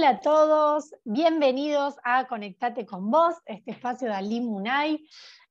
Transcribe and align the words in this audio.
Hola 0.00 0.08
a 0.12 0.20
todos, 0.20 0.94
bienvenidos 1.04 1.96
a 2.04 2.26
Conectate 2.26 2.86
con 2.86 3.10
Vos, 3.10 3.34
este 3.44 3.72
espacio 3.72 4.08
de 4.08 4.14
Alim 4.14 4.44
Munay. 4.44 5.06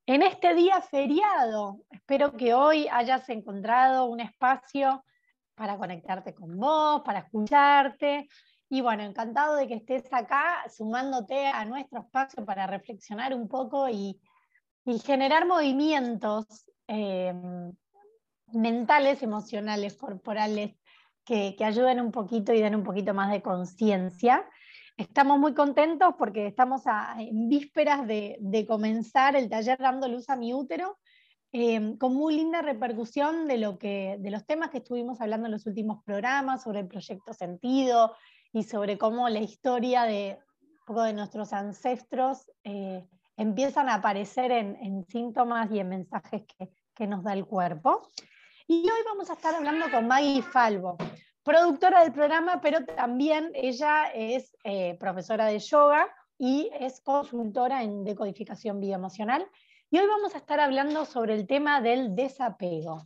En 0.06 0.22
este 0.22 0.56
día 0.56 0.82
feriado, 0.82 1.78
espero 1.92 2.36
que 2.36 2.52
hoy 2.52 2.88
hayas 2.90 3.28
encontrado 3.28 4.06
un 4.06 4.18
espacio 4.18 5.04
para 5.54 5.78
conectarte 5.78 6.34
con 6.34 6.58
vos, 6.58 7.02
para 7.02 7.20
escucharte. 7.20 8.28
Y 8.68 8.80
bueno, 8.80 9.04
encantado 9.04 9.54
de 9.54 9.68
que 9.68 9.74
estés 9.74 10.12
acá 10.12 10.64
sumándote 10.68 11.46
a 11.46 11.64
nuestro 11.64 12.00
espacio 12.00 12.44
para 12.44 12.66
reflexionar 12.66 13.32
un 13.32 13.46
poco 13.46 13.88
y, 13.88 14.20
generar 15.04 15.46
movimientos 15.46 16.68
eh, 16.88 17.32
mentales, 18.48 19.22
emocionales, 19.22 19.94
corporales 19.94 20.79
que, 21.24 21.56
ayuden 21.64 22.00
un 22.00 22.10
poquito 22.10 22.52
y 22.52 22.60
den 22.60 22.74
un 22.74 22.82
poquito 22.82 23.14
más 23.14 23.30
de 23.30 23.42
conciencia. 23.42 24.48
Estamos 24.96 25.38
muy 25.38 25.54
contentos 25.54 26.14
porque 26.18 26.46
estamos 26.46 26.82
en 27.18 27.48
vísperas 27.48 28.06
de, 28.06 28.66
comenzar 28.68 29.36
el 29.36 29.48
taller 29.48 29.78
Dando 29.78 30.08
Luz 30.08 30.28
a 30.28 30.36
mi 30.36 30.52
útero, 30.52 30.98
em, 31.52 31.96
con 31.96 32.14
muy 32.14 32.36
linda 32.36 32.62
repercusión 32.62 33.46
de, 33.48 33.58
lo 33.58 33.78
que, 33.78 34.16
de 34.20 34.30
los 34.30 34.44
temas 34.46 34.70
que 34.70 34.78
estuvimos 34.78 35.20
hablando 35.20 35.46
en 35.46 35.52
los 35.52 35.66
últimos 35.66 36.02
programas, 36.04 36.62
sobre 36.62 36.80
el 36.80 36.88
proyecto 36.88 37.32
Sentido 37.32 38.14
y 38.52 38.64
sobre 38.64 38.98
cómo 38.98 39.28
la 39.28 39.40
historia 39.40 40.02
de, 40.02 40.38
de 40.88 41.12
nuestros 41.12 41.52
ancestros 41.52 42.50
eh, 42.64 43.06
empiezan 43.36 43.88
a 43.88 43.94
aparecer 43.94 44.50
en, 44.50 45.04
síntomas 45.06 45.70
y 45.70 45.78
en 45.78 45.88
mensajes 45.88 46.42
que, 46.58 46.70
que 46.94 47.06
nos 47.06 47.22
da 47.22 47.32
el 47.32 47.46
cuerpo. 47.46 48.02
Y 48.72 48.88
hoy 48.88 49.02
vamos 49.04 49.28
a 49.28 49.32
estar 49.32 49.52
hablando 49.52 49.90
con 49.90 50.06
Maggie 50.06 50.42
Falvo, 50.42 50.96
productora 51.42 52.04
del 52.04 52.12
programa, 52.12 52.60
pero 52.60 52.84
también 52.84 53.50
ella 53.52 54.04
es 54.14 54.56
eh, 54.62 54.96
profesora 55.00 55.46
de 55.46 55.58
yoga 55.58 56.06
y 56.38 56.70
es 56.78 57.00
consultora 57.00 57.82
en 57.82 58.04
decodificación 58.04 58.78
bioemocional. 58.78 59.44
Y 59.90 59.98
hoy 59.98 60.06
vamos 60.06 60.36
a 60.36 60.38
estar 60.38 60.60
hablando 60.60 61.04
sobre 61.04 61.34
el 61.34 61.48
tema 61.48 61.80
del 61.80 62.14
desapego. 62.14 63.02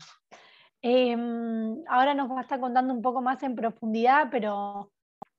Em, 0.82 1.82
ahora 1.88 2.12
nos 2.12 2.30
va 2.30 2.40
a 2.40 2.42
estar 2.42 2.60
contando 2.60 2.92
un 2.92 3.00
poco 3.00 3.22
más 3.22 3.42
en 3.42 3.54
profundidad, 3.54 4.28
pero 4.30 4.92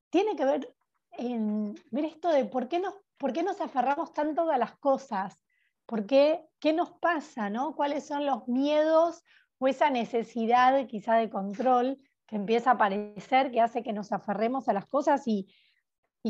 tiene 0.09 0.35
que 0.35 0.45
ver 0.45 0.75
en 1.19 1.75
esto 1.91 2.29
de 2.29 2.45
por 2.45 2.67
qué 2.67 2.79
nos, 2.79 2.95
por 3.19 3.31
qué 3.31 3.43
nos 3.43 3.61
aferramos 3.61 4.11
tanto 4.11 4.49
a 4.49 4.57
las 4.57 4.75
cosas, 4.77 5.39
por 5.85 6.07
qué, 6.07 6.43
qué 6.59 6.73
nos 6.73 6.93
pasa, 6.93 7.51
¿no? 7.51 7.75
cuáles 7.75 8.07
son 8.07 8.25
los 8.25 8.47
miedos 8.47 9.21
o 9.57 9.67
esa 9.67 9.89
necesidad 9.89 10.85
quizá 10.87 11.15
de 11.15 11.29
control 11.29 11.97
que 12.27 12.35
empieza 12.35 12.71
a 12.71 12.73
aparecer, 12.73 13.51
que 13.51 13.61
hace 13.61 13.83
que 13.83 13.93
nos 13.93 14.11
aferremos 14.11 14.67
a 14.67 14.73
las 14.73 14.85
cosas 14.87 15.23
y, 15.27 15.47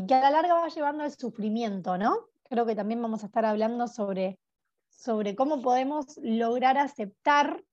que 0.08 0.14
a 0.14 0.20
la 0.20 0.30
larga 0.30 0.56
va 0.56 0.68
llevando 0.68 1.04
al 1.04 1.12
sufrimiento, 1.12 1.98
¿no? 1.98 2.28
Creo 2.50 2.66
que 2.66 2.76
también 2.76 3.02
vamos 3.02 3.24
a 3.24 3.28
estar 3.28 3.46
hablando 3.46 3.88
sobre, 3.88 4.40
sobre 4.90 5.36
cómo 5.36 5.62
podemos 5.62 6.18
lograr 6.22 6.78
aceptar 6.78 7.64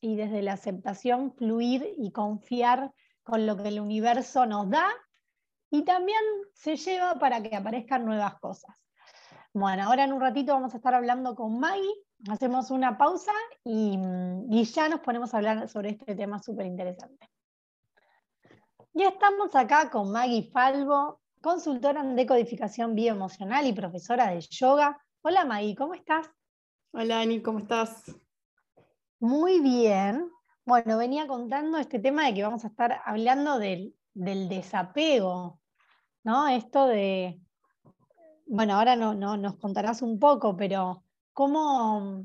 y 0.00 0.16
desde 0.16 0.42
la 0.42 0.52
aceptación 0.52 1.32
fluir 1.32 1.94
y 1.98 2.12
confiar 2.12 2.92
con 3.24 3.46
lo 3.46 3.56
que 3.56 3.68
el 3.68 3.80
universo 3.80 4.46
nos 4.46 4.70
da 4.70 4.88
y 5.70 5.82
también 5.84 6.20
se 6.54 6.76
lleva 6.76 7.18
para 7.18 7.42
que 7.42 7.56
aparezcan 7.56 8.04
nuevas 8.04 8.38
cosas. 8.38 8.76
Bueno, 9.52 9.84
ahora 9.84 10.04
en 10.04 10.12
un 10.12 10.20
ratito 10.20 10.52
vamos 10.52 10.74
a 10.74 10.76
estar 10.76 10.94
hablando 10.94 11.34
con 11.34 11.58
Maggie 11.58 12.05
hacemos 12.28 12.70
una 12.70 12.98
pausa 12.98 13.32
y, 13.64 13.98
ya 14.64 14.88
nos 14.88 15.00
ponemos 15.00 15.32
a 15.32 15.38
hablar 15.38 15.68
sobre 15.68 15.90
este 15.90 16.14
tema 16.14 16.42
súper 16.42 16.66
interesante. 16.66 17.30
Ya 18.92 19.08
estamos 19.08 19.54
acá 19.54 19.90
con 19.90 20.10
Maggie 20.10 20.50
Falvo, 20.50 21.20
consultora 21.42 22.00
en 22.00 22.16
decodificación 22.16 22.94
bioemocional 22.94 23.66
y 23.66 23.72
profesora 23.72 24.28
de 24.28 24.40
yoga. 24.40 24.98
Hola 25.22 25.44
Maggie, 25.44 25.76
¿cómo 25.76 25.94
estás? 25.94 26.28
Hola 26.92 27.20
Ani, 27.20 27.42
¿cómo 27.42 27.58
estás? 27.58 28.04
Muy 29.20 29.60
bien. 29.60 30.30
Bueno, 30.64 30.98
venía 30.98 31.26
contando 31.26 31.78
este 31.78 31.98
tema 31.98 32.26
de 32.26 32.34
que 32.34 32.42
vamos 32.42 32.64
a 32.64 32.68
estar 32.68 33.00
hablando 33.04 33.58
del, 33.58 33.94
del 34.14 34.48
desapego, 34.48 35.60
¿no? 36.24 36.48
Esto 36.48 36.86
de, 36.86 37.40
bueno, 38.46 38.74
ahora 38.74 38.96
no, 38.96 39.14
no, 39.14 39.36
nos 39.36 39.56
contarás 39.56 40.02
un 40.02 40.18
poco, 40.18 40.56
pero 40.56 41.04
cómo, 41.36 42.24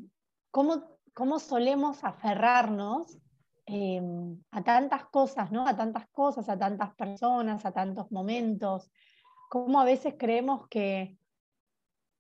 cómo, 0.52 1.40
solemos 1.40 2.02
aferrarnos 2.06 3.20
em, 3.66 4.42
a 4.52 4.64
tantas 4.64 5.04
cosas, 5.08 5.52
¿no? 5.52 5.68
A 5.68 5.76
tantas 5.76 6.08
cosas, 6.14 6.48
a 6.48 6.58
tantas 6.58 6.96
personas, 6.96 7.66
a 7.66 7.74
tantos 7.74 8.10
momentos. 8.10 8.90
Cómo 9.50 9.82
a 9.82 9.84
veces 9.84 10.16
creemos 10.18 10.66
que, 10.70 11.18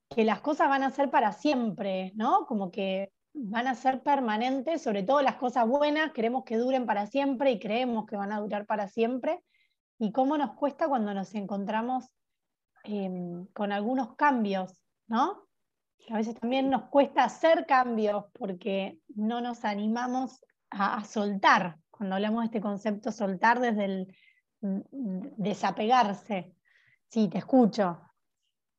que 0.09 0.25
las 0.25 0.41
cosas 0.41 0.67
van 0.67 0.83
a 0.83 0.91
ser 0.91 1.09
para 1.09 1.31
siempre, 1.31 2.11
¿no? 2.15 2.45
Como 2.45 2.71
que 2.71 3.13
van 3.33 3.67
a 3.67 3.75
ser 3.75 4.03
permanentes, 4.03 4.81
sobre 4.81 5.03
todo 5.03 5.21
las 5.21 5.37
cosas 5.37 5.65
buenas, 5.65 6.11
queremos 6.11 6.43
que 6.43 6.57
duren 6.57 6.85
para 6.85 7.05
siempre 7.05 7.51
y 7.51 7.59
creemos 7.59 8.05
que 8.05 8.17
van 8.17 8.33
a 8.33 8.41
durar 8.41 8.65
para 8.65 8.89
siempre. 8.89 9.41
Y 9.97 10.11
cómo 10.11 10.37
nos 10.37 10.55
cuesta 10.55 10.89
cuando 10.89 11.13
nos 11.13 11.33
encontramos 11.35 12.11
em, 12.83 13.45
con 13.53 13.71
algunos 13.71 14.17
cambios, 14.17 14.73
¿no? 15.07 15.47
A 16.09 16.17
veces 16.17 16.35
también 16.35 16.69
nos 16.69 16.89
cuesta 16.89 17.23
hacer 17.23 17.65
cambios 17.65 18.25
porque 18.33 18.99
no 19.15 19.41
nos 19.41 19.65
animamos 19.65 20.43
a, 20.69 21.03
soltar. 21.03 21.77
Cuando 21.89 22.15
hablamos 22.15 22.41
de 22.41 22.45
este 22.45 22.61
concepto, 22.61 23.11
soltar 23.11 23.59
desde 23.59 23.85
el 23.85 24.07
desapegarse. 24.61 26.53
Sí, 27.09 27.27
te 27.27 27.39
escucho. 27.39 27.99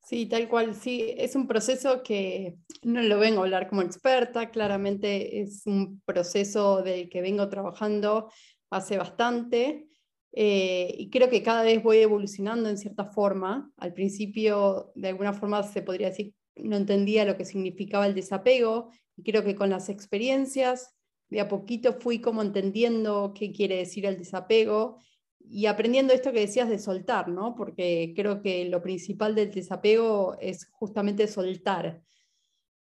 Sí, 0.03 0.27
tal 0.27 0.49
cual, 0.49 0.75
sí, 0.75 1.15
es 1.17 1.37
un 1.37 1.47
proceso 1.47 2.03
que 2.03 2.57
no 2.83 3.01
lo 3.03 3.19
vengo 3.19 3.41
a 3.41 3.45
hablar 3.45 3.69
como 3.69 3.83
experta, 3.83 4.51
claramente 4.51 5.41
es 5.41 5.65
un 5.67 6.01
proceso 6.05 6.83
del 6.83 7.09
que 7.09 7.21
vengo 7.21 7.49
trabajando 7.49 8.29
hace 8.71 8.99
bastante 8.99 9.87
eh, 10.33 10.95
y 10.99 11.11
creo 11.11 11.29
que 11.29 11.43
cada 11.43 11.63
vez 11.63 11.83
voy 11.83 11.99
evolucionando 11.99 12.69
en 12.69 12.79
cierta 12.79 13.05
forma. 13.05 13.71
Al 13.77 13.93
principio, 13.93 14.93
de 14.95 15.09
alguna 15.09 15.35
forma, 15.35 15.63
se 15.63 15.83
podría 15.83 16.09
decir 16.09 16.35
no 16.57 16.77
entendía 16.77 17.25
lo 17.25 17.37
que 17.37 17.45
significaba 17.45 18.07
el 18.07 18.15
desapego 18.15 18.91
y 19.17 19.23
creo 19.23 19.45
que 19.45 19.55
con 19.55 19.71
las 19.71 19.89
experiencias 19.89 20.95
de 21.29 21.41
a 21.41 21.49
poquito 21.49 21.95
fui 21.95 22.21
como 22.21 22.43
entendiendo 22.43 23.33
qué 23.35 23.53
quiere 23.53 23.77
decir 23.77 24.05
el 24.07 24.19
desapego 24.19 24.99
y 25.41 25.67
aprendiendo 25.67 26.13
esto 26.13 26.33
que 26.33 26.41
decías 26.41 26.69
de 26.69 26.79
soltar, 26.79 27.29
¿no? 27.29 27.55
Porque 27.55 28.13
creo 28.15 28.43
que 28.43 28.67
lo 28.67 28.83
principal 28.83 29.35
del 29.35 29.51
desapego 29.51 30.37
es 30.41 30.69
justamente 30.71 31.27
soltar. 31.27 32.03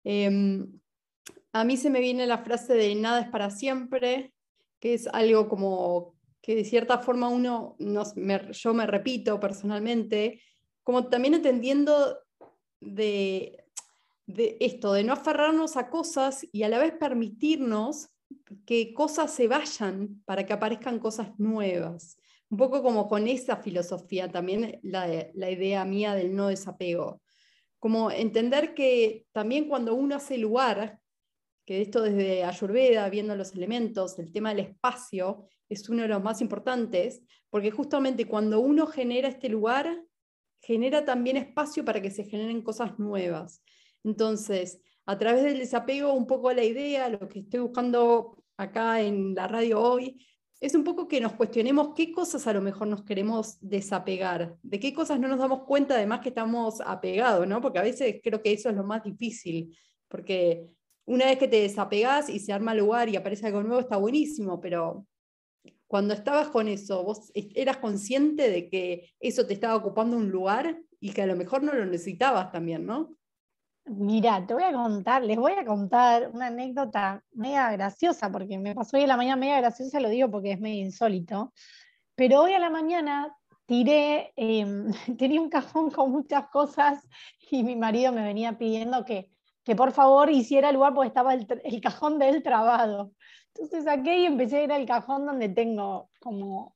Em, 0.03 0.79
a 1.53 1.63
mí 1.63 1.77
se 1.77 1.89
me 1.89 1.99
viene 1.99 2.27
la 2.27 2.39
frase 2.39 2.73
de 2.73 2.93
nada 2.95 3.21
es 3.21 3.29
para 3.29 3.49
siempre, 3.49 4.33
que 4.79 4.93
es 4.93 5.07
algo 5.07 5.47
como 5.47 6.15
que 6.41 6.55
de 6.55 6.65
cierta 6.65 6.99
forma 6.99 7.29
uno, 7.29 7.75
yo 7.79 8.73
me 8.73 8.87
repito 8.87 9.39
personalmente, 9.39 10.41
como 10.83 11.07
también 11.07 11.35
entendiendo 11.35 12.17
de, 12.79 13.58
esto, 14.59 14.93
de 14.93 15.03
no 15.03 15.13
aferrarnos 15.13 15.77
a 15.77 15.89
cosas 15.89 16.47
y 16.51 16.63
a 16.63 16.69
la 16.69 16.79
vez 16.79 16.93
permitirnos 16.93 18.09
que 18.65 18.93
cosas 18.93 19.33
se 19.33 19.47
vayan 19.47 20.21
para 20.25 20.45
que 20.45 20.53
aparezcan 20.53 20.99
cosas 20.99 21.37
nuevas. 21.39 22.17
Un 22.49 22.57
poco 22.57 22.81
como 22.81 23.07
con 23.07 23.27
esa 23.27 23.57
filosofía 23.57 24.31
también 24.31 24.79
la, 24.83 25.07
la 25.33 25.51
idea 25.51 25.85
mía 25.85 26.15
del 26.15 26.35
no 26.35 26.47
desapego. 26.47 27.21
Como 27.79 28.11
entender 28.11 28.73
que 28.73 29.25
también 29.31 29.67
cuando 29.67 29.95
uno 29.95 30.15
hace 30.15 30.37
lugar, 30.37 30.99
que 31.65 31.81
esto 31.81 32.01
desde 32.01 32.43
Ayurveda, 32.43 33.09
viendo 33.09 33.35
los 33.35 33.53
elementos, 33.53 34.17
el 34.19 34.31
tema 34.31 34.49
del 34.49 34.65
espacio 34.65 35.45
es 35.69 35.87
uno 35.87 36.01
de 36.01 36.07
los 36.07 36.23
más 36.23 36.41
importantes, 36.41 37.21
porque 37.49 37.71
justamente 37.71 38.25
cuando 38.25 38.59
uno 38.59 38.87
genera 38.87 39.27
este 39.27 39.49
lugar, 39.49 40.03
genera 40.61 41.05
también 41.05 41.37
espacio 41.37 41.85
para 41.85 42.01
que 42.01 42.11
se 42.11 42.25
generen 42.25 42.61
cosas 42.61 42.97
nuevas. 42.99 43.63
Entonces, 44.09 44.81
a 45.05 45.17
través 45.17 45.43
del 45.43 45.59
desapego, 45.59 46.13
un 46.13 46.25
poco 46.25 46.51
la 46.51 46.63
idea, 46.63 47.09
lo 47.09 47.29
que 47.29 47.39
estoy 47.39 47.59
buscando 47.59 48.43
acá 48.57 49.01
en 49.01 49.35
la 49.35 49.47
radio 49.47 49.79
hoy, 49.79 50.25
es 50.59 50.73
un 50.75 50.83
poco 50.83 51.07
que 51.07 51.21
nos 51.21 51.33
cuestionemos 51.33 51.93
qué 51.95 52.11
cosas 52.11 52.45
a 52.47 52.53
lo 52.53 52.61
mejor 52.61 52.87
nos 52.87 53.03
queremos 53.03 53.57
desapegar, 53.61 54.57
de 54.61 54.79
qué 54.79 54.93
cosas 54.93 55.19
no 55.19 55.27
nos 55.27 55.39
damos 55.39 55.63
cuenta 55.63 55.93
además 55.93 56.19
que 56.21 56.29
estamos 56.29 56.81
apegados, 56.81 57.47
¿no? 57.47 57.61
Porque 57.61 57.79
a 57.79 57.83
veces 57.83 58.19
creo 58.21 58.41
que 58.41 58.51
eso 58.51 58.69
es 58.69 58.75
lo 58.75 58.83
más 58.83 59.03
difícil, 59.03 59.77
porque 60.09 60.67
una 61.05 61.25
vez 61.25 61.37
que 61.37 61.47
te 61.47 61.61
desapegas 61.61 62.29
y 62.29 62.39
se 62.39 62.51
arma 62.51 62.73
lugar 62.73 63.09
y 63.09 63.15
aparece 63.15 63.45
algo 63.45 63.63
nuevo, 63.63 63.79
está 63.79 63.97
buenísimo, 63.97 64.59
pero 64.59 65.05
cuando 65.87 66.13
estabas 66.13 66.49
con 66.49 66.67
eso, 66.67 67.03
vos 67.03 67.31
eras 67.33 67.77
consciente 67.77 68.49
de 68.49 68.69
que 68.69 69.11
eso 69.19 69.45
te 69.45 69.53
estaba 69.53 69.75
ocupando 69.75 70.17
un 70.17 70.29
lugar 70.29 70.81
y 70.99 71.11
que 71.11 71.21
a 71.21 71.27
lo 71.27 71.35
mejor 71.35 71.63
no 71.63 71.73
lo 71.73 71.85
necesitabas 71.85 72.51
también, 72.51 72.85
¿no? 72.85 73.15
Mira, 73.91 74.45
te 74.45 74.53
voy 74.53 74.61
a 74.61 74.71
contar, 74.71 75.23
les 75.23 75.37
voy 75.37 75.53
a 75.53 75.65
contar 75.65 76.29
una 76.31 76.47
anécdota 76.47 77.23
media 77.31 77.71
graciosa, 77.71 78.31
porque 78.31 78.59
me 78.59 78.75
pasó 78.75 78.97
hoy 78.97 79.03
a 79.03 79.07
la 79.07 79.17
mañana 79.17 79.35
media 79.35 79.57
graciosa, 79.61 79.99
lo 79.99 80.09
digo 80.09 80.29
porque 80.29 80.51
es 80.51 80.59
medio 80.59 80.85
insólito, 80.85 81.53
pero 82.13 82.41
hoy 82.41 82.53
a 82.53 82.59
la 82.59 82.69
mañana 82.69 83.35
tiré, 83.65 84.31
em, 84.35 84.91
tenía 85.17 85.41
un 85.41 85.49
cajón 85.49 85.89
con 85.89 86.11
muchas 86.11 86.49
cosas 86.49 87.07
y 87.49 87.63
mi 87.63 87.75
marido 87.75 88.11
me 88.11 88.23
venía 88.23 88.59
pidiendo 88.59 89.05
que, 89.05 89.31
que 89.63 89.75
por 89.75 89.91
favor 89.91 90.29
hiciera 90.29 90.69
el 90.69 90.75
lugar 90.75 90.93
porque 90.93 91.07
estaba 91.07 91.33
el, 91.33 91.47
el 91.63 91.81
cajón 91.81 92.19
de 92.19 92.29
él 92.29 92.43
trabado. 92.43 93.13
Entonces 93.55 93.85
saqué 93.85 94.19
y 94.19 94.25
empecé 94.27 94.57
a 94.57 94.63
ir 94.65 94.71
al 94.71 94.85
cajón 94.85 95.25
donde 95.25 95.49
tengo 95.49 96.11
como 96.19 96.75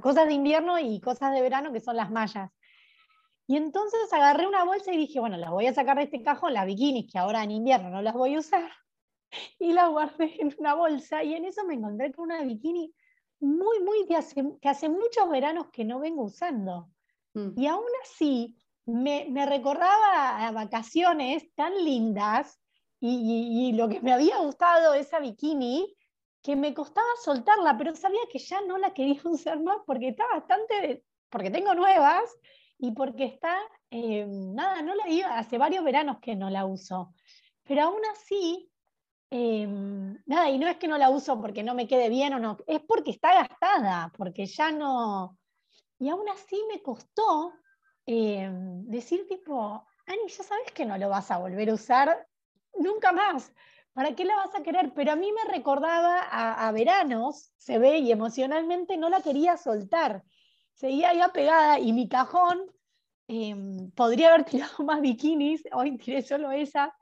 cosas 0.00 0.26
de 0.26 0.32
invierno 0.32 0.78
y 0.78 1.00
cosas 1.00 1.34
de 1.34 1.42
verano 1.42 1.70
que 1.70 1.80
son 1.80 1.96
las 1.96 2.10
mallas. 2.10 2.50
Y 3.50 3.56
entonces 3.56 4.12
agarré 4.12 4.46
una 4.46 4.62
bolsa 4.62 4.92
y 4.92 4.96
dije, 4.96 5.18
bueno, 5.18 5.36
las 5.36 5.50
voy 5.50 5.66
a 5.66 5.74
sacar 5.74 5.96
de 5.96 6.04
este 6.04 6.22
cajón, 6.22 6.54
las 6.54 6.66
bikinis, 6.66 7.10
que 7.10 7.18
ahora 7.18 7.42
en 7.42 7.50
invierno 7.50 7.90
no 7.90 8.00
las 8.00 8.14
voy 8.14 8.36
a 8.36 8.38
usar, 8.38 8.70
y 9.58 9.72
las 9.72 9.90
guardé 9.90 10.40
en 10.40 10.54
una 10.56 10.74
bolsa. 10.74 11.24
Y 11.24 11.34
en 11.34 11.44
eso 11.46 11.64
me 11.64 11.74
encontré 11.74 12.12
con 12.12 12.26
una 12.26 12.42
bikini 12.42 12.94
muy, 13.40 13.80
muy 13.80 14.06
de 14.06 14.14
hace, 14.14 14.44
que 14.62 14.68
hace 14.68 14.88
muchos 14.88 15.28
veranos 15.28 15.66
que 15.72 15.84
no 15.84 15.98
vengo 15.98 16.26
usando. 16.26 16.90
Mm. 17.34 17.60
Y 17.60 17.66
aún 17.66 17.90
así 18.04 18.56
me, 18.86 19.26
me, 19.28 19.44
recordaba 19.46 20.46
a 20.46 20.52
vacaciones 20.52 21.52
tan 21.56 21.74
lindas 21.84 22.60
y, 23.00 23.68
y, 23.68 23.72
lo 23.72 23.88
que 23.88 24.00
me 24.00 24.12
había 24.12 24.38
gustado 24.38 24.94
esa 24.94 25.18
bikini, 25.18 25.92
que 26.40 26.54
me 26.54 26.72
costaba 26.72 27.08
soltarla, 27.20 27.76
pero 27.76 27.96
sabía 27.96 28.20
que 28.30 28.38
ya 28.38 28.60
no 28.60 28.78
la 28.78 28.94
quería 28.94 29.20
usar 29.24 29.60
más 29.60 29.78
porque 29.84 30.10
está 30.10 30.24
bastante, 30.32 31.02
porque 31.28 31.50
tengo 31.50 31.74
nuevas 31.74 32.30
y 32.80 32.92
porque 32.92 33.24
está, 33.24 33.56
eh, 33.90 34.26
nada, 34.26 34.80
no 34.82 34.94
la 34.94 35.08
iba, 35.08 35.38
hace 35.38 35.58
varios 35.58 35.84
veranos 35.84 36.18
que 36.20 36.34
no 36.34 36.48
la 36.48 36.64
uso, 36.64 37.12
pero 37.62 37.82
aún 37.82 38.00
así, 38.12 38.70
eh, 39.30 39.66
nada, 40.26 40.48
y 40.48 40.58
no 40.58 40.66
es 40.66 40.78
que 40.78 40.88
no 40.88 40.96
la 40.96 41.10
uso 41.10 41.40
porque 41.40 41.62
no 41.62 41.74
me 41.74 41.86
quede 41.86 42.08
bien 42.08 42.32
o 42.34 42.38
no, 42.38 42.56
es 42.66 42.80
porque 42.80 43.10
está 43.10 43.34
gastada, 43.34 44.10
porque 44.16 44.46
ya 44.46 44.72
no, 44.72 45.38
y 45.98 46.08
aún 46.08 46.26
así 46.30 46.58
me 46.72 46.82
costó 46.82 47.52
eh, 48.06 48.48
decir 48.50 49.28
tipo, 49.28 49.86
Ani, 50.06 50.28
ya 50.28 50.42
sabes 50.42 50.72
que 50.72 50.86
no 50.86 50.96
lo 50.96 51.10
vas 51.10 51.30
a 51.30 51.38
volver 51.38 51.68
a 51.68 51.74
usar 51.74 52.26
nunca 52.74 53.12
más. 53.12 53.52
¿Para 53.92 54.14
qué 54.14 54.24
la 54.24 54.36
vas 54.36 54.54
a 54.54 54.62
querer? 54.62 54.92
Pero 54.94 55.12
a 55.12 55.16
mí 55.16 55.30
me 55.32 55.52
recordaba 55.52 56.20
a, 56.20 56.66
a 56.66 56.72
veranos, 56.72 57.52
se 57.56 57.78
ve, 57.78 57.98
y 57.98 58.10
emocionalmente 58.10 58.96
no 58.96 59.10
la 59.10 59.20
quería 59.20 59.56
soltar 59.56 60.24
seguía 60.80 61.12
ya 61.12 61.28
pegada 61.28 61.78
y 61.78 61.92
mi 61.92 62.08
cajón 62.08 62.58
em, 63.28 63.90
podría 63.90 64.28
haber 64.32 64.44
tirado 64.50 64.82
más 64.84 65.02
bikinis, 65.02 65.62
hoy 65.72 65.98
tiré 65.98 66.22
solo 66.22 66.50
esa, 66.50 66.96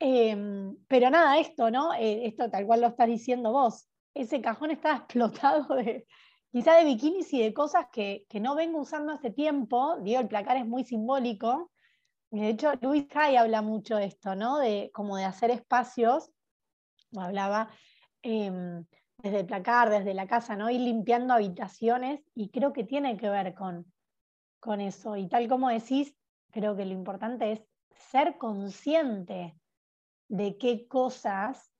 em, 0.00 0.76
pero 0.88 1.10
nada, 1.10 1.38
esto, 1.38 1.70
¿no? 1.70 1.94
Eh, 1.94 2.26
esto 2.26 2.50
tal 2.50 2.66
cual 2.66 2.80
lo 2.80 2.88
estás 2.88 3.06
diciendo 3.06 3.52
vos, 3.52 3.88
ese 4.14 4.40
cajón 4.40 4.72
está 4.72 4.96
explotado 4.96 5.76
de 5.76 6.06
quizá 6.50 6.74
de 6.74 6.84
bikinis 6.84 7.32
y 7.32 7.40
de 7.40 7.54
cosas 7.54 7.86
que, 7.92 8.26
que 8.28 8.40
no 8.40 8.56
vengo 8.56 8.80
usando 8.80 9.12
hace 9.12 9.30
tiempo, 9.30 9.96
digo, 10.02 10.20
el 10.20 10.28
placar 10.28 10.56
es 10.56 10.66
muy 10.66 10.84
simbólico, 10.84 11.70
de 12.30 12.48
hecho 12.48 12.72
Luis 12.80 13.06
Hay 13.14 13.36
habla 13.36 13.62
mucho 13.62 13.96
de 13.96 14.06
esto, 14.06 14.34
¿no? 14.34 14.58
De, 14.58 14.90
como 14.92 15.16
de 15.16 15.24
hacer 15.24 15.50
espacios, 15.52 16.30
hablaba... 17.16 17.70
Desde 19.24 19.40
el 19.40 19.46
placar, 19.46 19.88
desde 19.88 20.12
la 20.12 20.26
casa, 20.26 20.54
¿no? 20.54 20.68
Ir 20.68 20.82
limpiando 20.82 21.32
habitaciones 21.32 22.20
y 22.34 22.50
creo 22.50 22.74
que 22.74 22.84
tiene 22.84 23.16
que 23.16 23.30
ver 23.30 23.54
con, 23.54 23.90
con 24.60 24.82
eso. 24.82 25.16
Y 25.16 25.28
tal 25.28 25.48
como 25.48 25.70
decís, 25.70 26.14
creo 26.50 26.76
que 26.76 26.84
lo 26.84 26.92
importante 26.92 27.52
es 27.52 27.64
ser 28.10 28.36
consciente 28.36 29.56
de 30.28 30.58
qué 30.58 30.86
cosas 30.86 31.72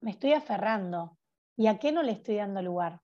me 0.00 0.12
estoy 0.12 0.32
aferrando 0.32 1.18
y 1.58 1.66
a 1.66 1.78
qué 1.78 1.92
no 1.92 2.02
le 2.02 2.12
estoy 2.12 2.36
dando 2.36 2.62
lugar. 2.62 3.02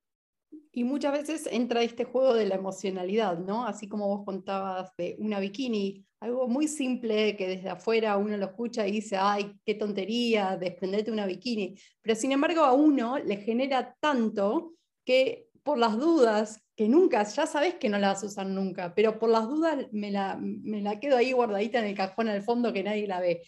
Y 0.73 0.85
muchas 0.85 1.13
veces 1.13 1.47
entra 1.53 1.83
este 1.83 2.05
juego 2.05 2.33
de 2.33 2.47
la 2.47 2.55
emocionalidad, 2.55 3.39
¿no? 3.39 3.67
Así 3.67 3.87
como 3.87 4.09
vos 4.09 4.25
contabas 4.25 4.97
de 4.97 5.17
una 5.19 5.41
bikini, 5.41 6.07
algo 6.25 6.49
muy 6.49 6.69
simple 6.69 7.37
que 7.37 7.47
desde 7.47 7.69
afuera 7.69 8.17
uno 8.17 8.37
lo 8.39 8.47
escucha 8.47 8.87
y 8.87 8.93
dice, 8.93 9.17
ay, 9.21 9.55
qué 9.65 9.75
tontería, 9.75 10.57
desprenderte 10.57 11.13
una 11.13 11.27
bikini. 11.27 11.77
Pero 12.01 12.15
sin 12.15 12.33
embargo 12.33 12.63
a 12.63 12.73
uno 12.73 13.19
le 13.19 13.37
genera 13.37 13.95
tanto 14.01 14.73
que 15.05 15.49
por 15.63 15.77
las 15.77 15.99
dudas, 15.99 16.63
que 16.75 16.89
nunca, 16.89 17.23
ya 17.25 17.47
sabes 17.47 17.75
que 17.75 17.91
no 17.91 17.99
la 17.99 18.09
vas 18.09 18.23
a 18.23 18.27
usar 18.27 18.47
nunca, 18.47 18.95
pero 18.95 19.19
por 19.19 19.29
las 19.29 19.47
dudas 19.47 19.87
me 19.93 20.11
la, 20.11 20.39
me 20.41 20.81
la 20.81 20.99
quedo 20.99 21.19
ahí 21.19 21.33
guardadita 21.33 21.79
en 21.79 21.87
el 21.87 21.95
cajón 21.95 22.29
al 22.29 22.43
fondo 22.43 22.73
que 22.73 22.83
nadie 22.83 23.07
la 23.07 23.21
ve. 23.21 23.43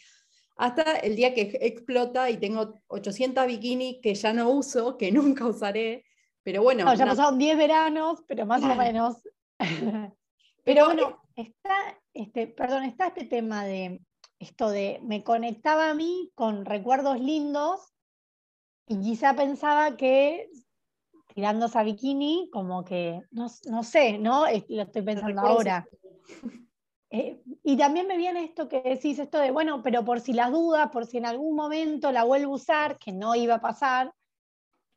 Hasta 0.58 0.96
el 0.98 1.16
día 1.16 1.32
que 1.32 1.58
explota 1.62 2.28
y 2.28 2.36
tengo 2.36 2.74
800 2.88 3.46
bikinis 3.46 3.96
que 4.02 4.14
ya 4.14 4.34
no 4.34 4.50
uso, 4.50 4.98
que 4.98 5.10
nunca 5.12 5.46
usaré. 5.46 6.04
Pero 6.42 6.62
bueno. 6.62 6.94
ya 6.94 7.06
pasaron 7.06 7.38
10 7.38 7.56
veranos, 7.56 8.22
pero 8.28 8.44
más 8.44 8.62
o 8.62 8.74
menos. 8.74 9.16
pero 10.64 10.86
bueno, 10.86 11.22
está, 11.34 11.98
este, 12.16 12.46
perdón, 12.46 12.84
está 12.84 13.08
este 13.08 13.24
tema 13.24 13.64
de 13.64 14.00
esto 14.38 14.70
de 14.70 15.00
me 15.02 15.24
conectaba 15.24 15.90
a 15.90 15.94
mí 15.94 16.30
con 16.34 16.64
recuerdos 16.64 17.20
lindos 17.20 17.92
y 18.86 19.00
quizá 19.00 19.34
pensaba 19.34 19.96
que 19.96 20.48
tirando 21.34 21.66
esa 21.66 21.82
bikini, 21.82 22.48
como 22.50 22.84
que, 22.84 23.20
no, 23.30 23.48
sé, 23.82 24.18
¿no? 24.18 24.46
Lo 24.68 24.82
estoy 24.82 25.02
pensando 25.02 25.40
ahora. 25.42 25.86
Eh, 27.10 27.40
y 27.62 27.76
también 27.76 28.08
me 28.08 28.16
viene 28.16 28.42
esto 28.42 28.68
que 28.68 28.82
decís, 28.82 29.18
esto 29.18 29.38
de, 29.38 29.50
bueno, 29.50 29.82
pero 29.82 30.04
por 30.04 30.20
si 30.20 30.32
las 30.32 30.50
dudas, 30.50 30.90
por 30.90 31.06
si 31.06 31.18
en 31.18 31.26
algún 31.26 31.54
momento 31.54 32.10
la 32.10 32.24
vuelvo 32.24 32.52
a 32.52 32.56
usar, 32.56 32.98
que 32.98 33.12
no 33.12 33.34
iba 33.34 33.54
a 33.54 33.60
pasar. 33.60 34.12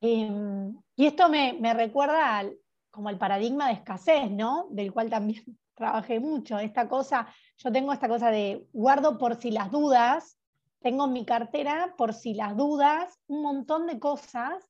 Em, 0.01 0.75
y 0.95 1.05
esto 1.05 1.29
me, 1.29 1.53
me 1.53 1.73
recuerda 1.73 2.37
al, 2.39 2.57
como 2.89 3.09
el 3.09 3.17
paradigma 3.17 3.67
de 3.67 3.73
escasez, 3.73 4.31
¿no? 4.31 4.67
Del 4.71 4.91
cual 4.91 5.09
también 5.09 5.43
trabajé 5.79 6.19
mucho. 6.19 6.59
Esta 6.59 6.87
cosa, 6.87 7.27
yo 7.57 7.71
tengo 7.71 7.93
esta 7.93 8.07
cosa 8.07 8.29
de 8.29 8.67
guardo 8.73 9.17
por 9.17 9.35
si 9.37 9.49
las 9.49 9.71
dudas, 9.71 10.37
tengo 10.81 11.05
en 11.05 11.13
mi 11.13 11.25
cartera 11.25 11.95
por 11.97 12.13
si 12.13 12.33
las 12.33 12.55
dudas, 12.55 13.17
un 13.27 13.41
montón 13.41 13.87
de 13.87 13.97
cosas 13.97 14.69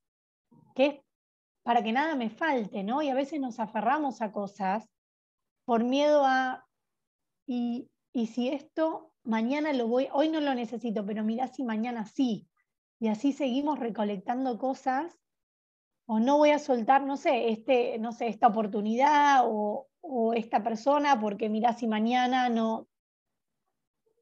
que 0.76 0.86
es 0.86 0.96
para 1.64 1.84
que 1.84 1.92
nada 1.92 2.16
me 2.16 2.30
falte, 2.30 2.84
¿no? 2.84 3.02
Y 3.02 3.10
a 3.10 3.16
veces 3.16 3.40
nos 3.40 3.60
aferramos 3.60 4.22
a 4.22 4.32
cosas 4.32 4.88
por 5.66 5.84
miedo 5.84 6.24
a, 6.26 6.66
y, 7.46 7.90
y 8.14 8.28
si 8.28 8.50
esto 8.50 9.12
mañana 9.24 9.74
lo 9.74 9.88
voy, 9.88 10.08
hoy 10.14 10.30
no 10.30 10.40
lo 10.40 10.54
necesito, 10.54 11.06
pero 11.06 11.24
mira 11.24 11.48
si 11.48 11.64
mañana 11.64 12.06
sí. 12.06 12.48
Y 13.00 13.08
así 13.08 13.34
seguimos 13.34 13.80
recolectando 13.80 14.58
cosas 14.58 15.20
o 16.06 16.20
no 16.20 16.38
voy 16.38 16.52
a 16.52 16.60
soltar, 16.60 17.04
no 17.04 17.18
sé, 17.18 17.50
este, 17.50 18.00
no 18.00 18.12
sé, 18.12 18.28
esta 18.28 18.48
oportunidad 18.48 19.42
o, 19.46 19.88
o 20.01 20.34
esta 20.34 20.63
persona 20.63 21.19
porque 21.19 21.50
mira 21.50 21.74
si 21.74 21.88
mañana 21.88 22.50
no... 22.50 22.88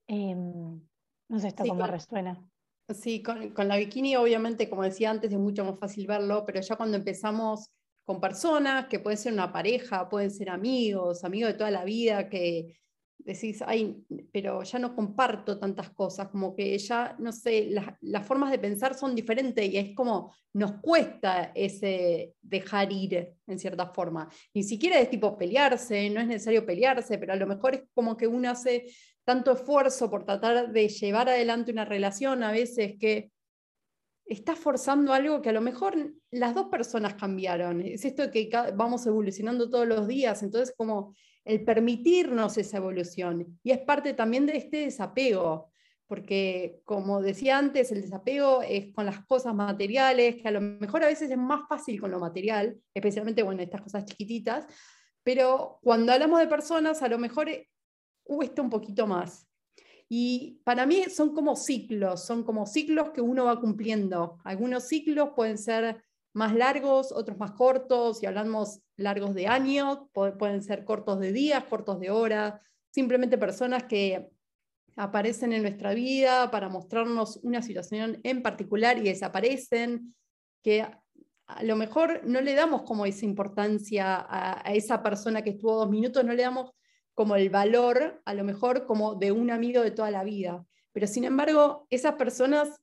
Em, 0.07 0.81
no 1.29 1.39
sé, 1.39 1.50
esto 1.50 1.65
cómo 1.67 1.86
resuena. 1.86 2.50
Sí, 2.89 3.22
con, 3.22 3.50
con, 3.50 3.67
la 3.67 3.75
bikini 3.75 4.15
obviamente, 4.15 4.69
como 4.69 4.84
decía 4.84 5.12
antes, 5.12 5.31
es 5.31 5.38
mucho 5.38 5.65
más 5.65 5.77
fácil 5.77 6.07
verlo, 6.07 6.46
pero 6.46 6.62
ya 6.62 6.77
cuando 6.77 6.96
empezamos 6.96 7.69
con 8.05 8.22
personas, 8.22 8.88
que 8.88 9.00
puede 9.00 9.17
ser 9.17 9.34
una 9.34 9.51
pareja, 9.51 10.07
pueden 10.07 10.31
ser 10.31 10.50
amigos, 10.50 11.25
amigos 11.25 11.51
de 11.51 11.57
toda 11.57 11.72
la 11.72 11.84
vida, 11.84 12.29
que 12.29 12.79
decís, 13.27 13.62
ay, 13.67 14.05
pero 14.31 14.63
ya 14.63 14.79
no 14.79 14.96
comparto 14.96 15.60
tantas 15.60 15.89
cosas, 15.89 16.29
como 16.29 16.55
que 16.55 16.77
ya, 16.77 17.13
no 17.19 17.34
sé, 17.34 17.69
las, 18.01 18.25
formas 18.25 18.51
de 18.51 18.57
pensar 18.57 18.96
son 18.96 19.13
diferentes 19.13 19.67
y 19.67 19.77
es 19.77 19.93
como 19.93 20.34
nos 20.53 20.79
cuesta 20.81 21.51
ese 21.53 22.34
dejar 22.41 22.91
ir 22.93 23.34
en 23.46 23.60
cierta 23.60 23.88
forma. 23.88 24.29
Ni 24.53 24.63
siquiera 24.63 24.98
es 25.00 25.10
tipo 25.10 25.38
pelearse, 25.38 26.10
no 26.10 26.22
es 26.22 26.27
necesario 26.27 26.65
pelearse, 26.65 27.17
pero 27.17 27.34
a 27.34 27.36
lo 27.36 27.48
mejor 27.48 27.75
es 27.75 27.84
como 27.93 28.15
que 28.15 28.27
uno 28.27 28.50
hace 28.50 28.86
tanto 29.25 29.51
esfuerzo 29.51 30.10
por 30.10 30.24
tratar 30.24 30.72
de 30.72 30.88
llevar 30.88 31.27
adelante 31.27 31.74
una 31.74 31.84
relación 31.84 32.43
a 32.43 32.51
veces 32.53 32.96
que 32.98 33.29
está 34.25 34.55
forzando 34.55 35.13
algo 35.13 35.41
que 35.41 35.50
a 35.50 35.53
lo 35.53 35.62
mejor 35.62 36.13
las 36.31 36.55
dos 36.55 36.67
personas 36.67 37.15
cambiaron. 37.15 37.81
Es 37.81 38.05
esto 38.05 38.31
que 38.31 38.50
vamos 38.74 39.05
evolucionando 39.05 39.69
todos 39.69 39.86
los 39.86 40.07
días, 40.07 40.43
entonces 40.43 40.74
como 40.77 41.13
el 41.48 41.63
permitirnos 41.63 42.58
esa 42.58 42.77
evolución. 42.77 43.60
Y 43.63 43.72
es 43.72 43.80
parte 43.80 44.13
también 44.13 44.46
de 44.46 44.58
este 44.58 44.77
desapego, 44.77 45.72
porque 46.06 46.82
como 46.84 47.22
decía 47.22 47.58
antes, 47.58 47.92
el 47.92 48.01
desapego 48.01 48.62
es 48.62 48.94
con 48.94 49.06
las 49.06 49.25
cosas 49.25 49.56
materiales, 49.56 50.36
que 50.36 50.48
a 50.48 50.51
lo 50.51 50.62
mejor 50.62 51.04
a 51.04 51.08
veces 51.08 51.32
es 51.32 51.38
más 51.38 51.68
fácil 51.68 52.00
con 52.00 52.12
lo 52.12 52.20
material, 52.20 52.77
especialmente 52.94 53.44
bueno, 53.44 53.62
estas 53.62 53.82
cosas 53.82 54.06
chiquititas, 54.06 54.66
pero 55.24 55.80
cuando 55.82 56.13
hablamos 56.13 56.39
de 56.39 56.48
personas, 56.48 57.01
a 57.01 57.08
lo 57.08 57.18
mejor 57.18 57.50
eh, 57.50 57.70
cuesta 58.24 58.62
un 58.62 58.70
poquito 58.70 59.08
más. 59.08 59.48
Y 60.10 60.62
para 60.63 60.86
mí 60.86 61.04
son 61.10 61.34
como 61.34 61.56
ciclos, 61.56 62.25
son 62.25 62.44
como 62.44 62.66
ciclos 62.66 63.10
que 63.10 63.22
uno 63.22 63.46
va 63.46 63.60
cumpliendo. 63.60 64.39
Algunos 64.46 64.88
ciclos 64.88 65.32
pueden 65.36 65.58
ser 65.58 66.01
más 66.38 66.53
largos, 66.53 67.12
otros 67.12 67.36
más 67.39 67.53
cortos, 67.53 68.22
y 68.22 68.27
hablamos 68.27 68.79
largos 68.96 69.34
de 69.34 69.48
años, 69.48 70.01
pueden 70.13 70.62
ser 70.62 70.86
cortos 70.86 71.20
de 71.20 71.32
días, 71.32 71.63
cortos 71.63 72.00
de 72.00 72.12
horas, 72.12 72.62
simplemente 72.91 73.39
personas 73.39 73.86
que 73.86 74.29
aparecen 74.96 75.51
en 75.51 75.63
nuestra 75.63 75.96
vida 75.96 76.51
para 76.51 76.70
mostrarnos 76.70 77.38
una 77.38 77.63
situación 77.63 78.20
en 78.22 78.44
particular 78.44 79.00
y 79.00 79.01
desaparecen, 79.01 80.13
que 80.62 80.82
a 80.82 81.63
lo 81.63 81.75
mejor 81.75 82.22
no 82.24 82.39
le 82.39 82.53
damos 82.53 82.84
como 82.84 83.08
esa 83.08 83.25
importancia 83.25 84.24
a, 84.29 84.74
esa 84.75 85.01
persona 85.01 85.41
que 85.41 85.51
estuvo 85.51 85.74
dos 85.74 85.89
minutos, 85.89 86.24
no 86.24 86.34
le 86.34 86.44
damos 86.44 86.70
como 87.15 87.36
el 87.36 87.50
valor, 87.50 88.22
a 88.25 88.34
lo 88.36 88.44
mejor 88.44 88.86
como 88.86 89.15
de 89.15 89.32
un 89.32 89.50
amigo 89.50 89.82
de 89.82 89.89
toda 89.89 90.12
la 90.12 90.24
vida. 90.24 90.63
Pero 90.91 91.08
sin 91.08 91.24
embargo, 91.24 91.88
esas 91.89 92.13
personas 92.13 92.79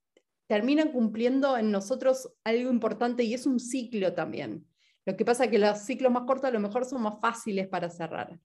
terminan 0.47 0.93
cumpliendo 0.93 1.57
en 1.57 1.71
nosotros 1.71 2.33
algo 2.45 2.71
importante 2.71 3.25
y 3.25 3.35
es 3.35 3.47
un 3.47 3.61
ciclo 3.61 4.13
también. 4.13 4.67
Lo 5.07 5.17
que 5.17 5.25
pasa 5.25 5.45
es 5.45 5.51
que 5.51 5.59
los 5.59 5.79
ciclos 5.79 6.13
más 6.13 6.25
cortos 6.25 6.49
a 6.49 6.53
lo 6.53 6.61
mejor 6.61 6.85
son 6.85 7.03
más 7.03 7.21
fáciles 7.21 7.69
para 7.69 7.91
cerrar. 7.91 8.39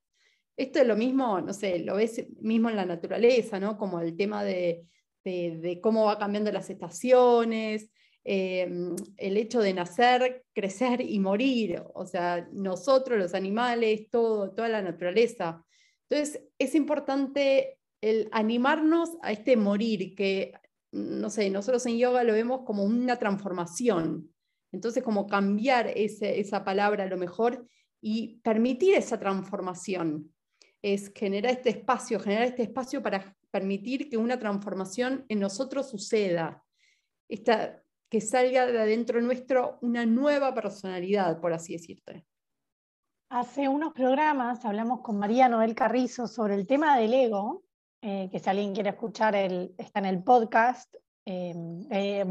Esto 0.58 0.80
es 0.80 0.88
lo 0.88 0.98
mismo, 0.98 1.40
no 1.40 1.54
sé, 1.54 1.80
lo 1.80 1.96
ves 1.96 2.26
mismo 2.42 2.70
en 2.70 2.76
la 2.76 2.86
naturaleza, 2.86 3.60
¿no? 3.60 3.78
Como 3.78 4.02
el 4.02 4.18
tema 4.18 4.44
de, 4.44 4.86
de, 5.24 5.80
cómo 5.82 6.06
va 6.06 6.20
cambiando 6.20 6.52
las 6.52 6.70
estaciones, 6.70 7.90
em, 8.26 8.96
el 9.16 9.38
hecho 9.38 9.62
de 9.62 9.74
nacer, 9.74 10.44
crecer 10.54 11.02
y 11.02 11.20
morir, 11.20 11.82
o 11.94 12.06
sea, 12.06 12.48
nosotros, 12.52 13.18
los 13.18 13.34
animales, 13.34 14.10
todo, 14.10 14.52
toda 14.52 14.68
la 14.68 14.82
naturaleza. 14.82 15.66
Entonces, 16.10 16.44
es 16.58 16.76
importante 16.76 17.80
el 18.02 18.28
animarnos 18.32 19.12
a 19.22 19.32
este 19.32 19.56
morir, 19.56 20.16
que, 20.16 20.54
no 20.92 21.30
sé, 21.30 21.50
nosotros 21.50 21.86
en 21.86 21.98
yoga 21.98 22.24
lo 22.24 22.34
vemos 22.34 22.62
como 22.66 22.84
una 22.84 23.18
transformación. 23.18 24.34
Entonces, 24.72 25.04
como 25.04 25.28
cambiar 25.28 25.88
esa 25.88 26.64
palabra 26.64 27.04
a 27.04 27.08
lo 27.08 27.18
mejor 27.18 27.68
y 28.02 28.40
permitir 28.42 28.96
esa 28.96 29.20
transformación. 29.20 30.34
Es 30.82 31.12
generar 31.14 31.52
este 31.52 31.70
espacio, 31.70 32.20
generar 32.20 32.46
este 32.46 32.64
espacio 32.64 33.02
para 33.04 33.36
permitir 33.52 34.10
que 34.10 34.18
una 34.18 34.40
transformación 34.40 35.26
en 35.28 35.40
nosotros 35.40 35.90
suceda. 35.90 36.64
Que 37.28 38.22
salga 38.22 38.66
de 38.66 38.80
adentro 38.80 39.22
nuestro 39.22 39.78
una 39.82 40.06
nueva 40.06 40.54
personalidad, 40.54 41.40
por 41.40 41.54
así 41.54 41.74
decirte. 41.74 42.26
Hace 43.30 43.68
unos 43.68 43.94
programas 43.94 44.66
hablamos 44.66 45.02
con 45.02 45.20
María 45.20 45.48
Noel 45.48 45.76
Carrizo 45.76 46.28
sobre 46.28 46.56
el 46.56 46.66
tema 46.66 46.98
del 46.98 47.14
ego, 47.14 47.64
eh, 48.02 48.30
que 48.32 48.40
si 48.40 48.50
alguien 48.50 48.74
quiere 48.74 48.90
escuchar, 48.90 49.36
el, 49.36 49.74
está 49.78 50.00
en 50.00 50.06
el 50.06 50.24
podcast, 50.24 50.94
eh, 51.26 51.54
eh, 51.92 52.26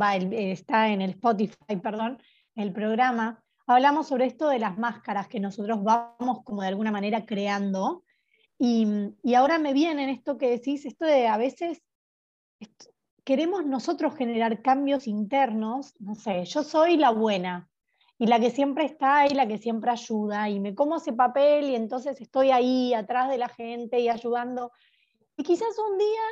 está 0.52 0.88
en 0.88 1.02
el 1.02 1.10
Spotify, 1.10 1.76
perdón, 1.82 2.22
el 2.54 2.72
programa. 2.72 3.42
Hablamos 3.66 4.08
sobre 4.08 4.26
esto 4.26 4.48
de 4.48 4.58
las 4.58 4.78
máscaras 4.78 5.28
que 5.28 5.40
nosotros 5.40 5.82
vamos 5.82 6.42
como 6.44 6.62
de 6.62 6.68
alguna 6.68 6.90
manera 6.90 7.26
creando. 7.26 8.04
Y, 8.58 8.86
y 9.22 9.34
ahora 9.34 9.58
me 9.58 9.72
viene 9.72 10.04
en 10.04 10.08
esto 10.10 10.38
que 10.38 10.50
decís, 10.50 10.84
esto 10.84 11.04
de 11.04 11.28
a 11.28 11.36
veces 11.36 11.82
queremos 13.24 13.66
nosotros 13.66 14.16
generar 14.16 14.62
cambios 14.62 15.06
internos, 15.06 15.94
no 16.00 16.14
sé, 16.14 16.44
yo 16.46 16.62
soy 16.62 16.96
la 16.96 17.10
buena, 17.10 17.68
y 18.18 18.26
la 18.26 18.40
que 18.40 18.50
siempre 18.50 18.84
está 18.84 19.26
y 19.26 19.34
la 19.34 19.46
que 19.46 19.58
siempre 19.58 19.90
ayuda, 19.90 20.48
y 20.48 20.58
me 20.58 20.74
como 20.74 20.96
ese 20.96 21.12
papel 21.12 21.70
y 21.70 21.76
entonces 21.76 22.20
estoy 22.20 22.50
ahí 22.50 22.92
atrás 22.94 23.28
de 23.28 23.38
la 23.38 23.48
gente 23.48 24.00
y 24.00 24.08
ayudando. 24.08 24.72
Y 25.38 25.44
quizás 25.44 25.78
un 25.78 25.96
día 25.96 26.22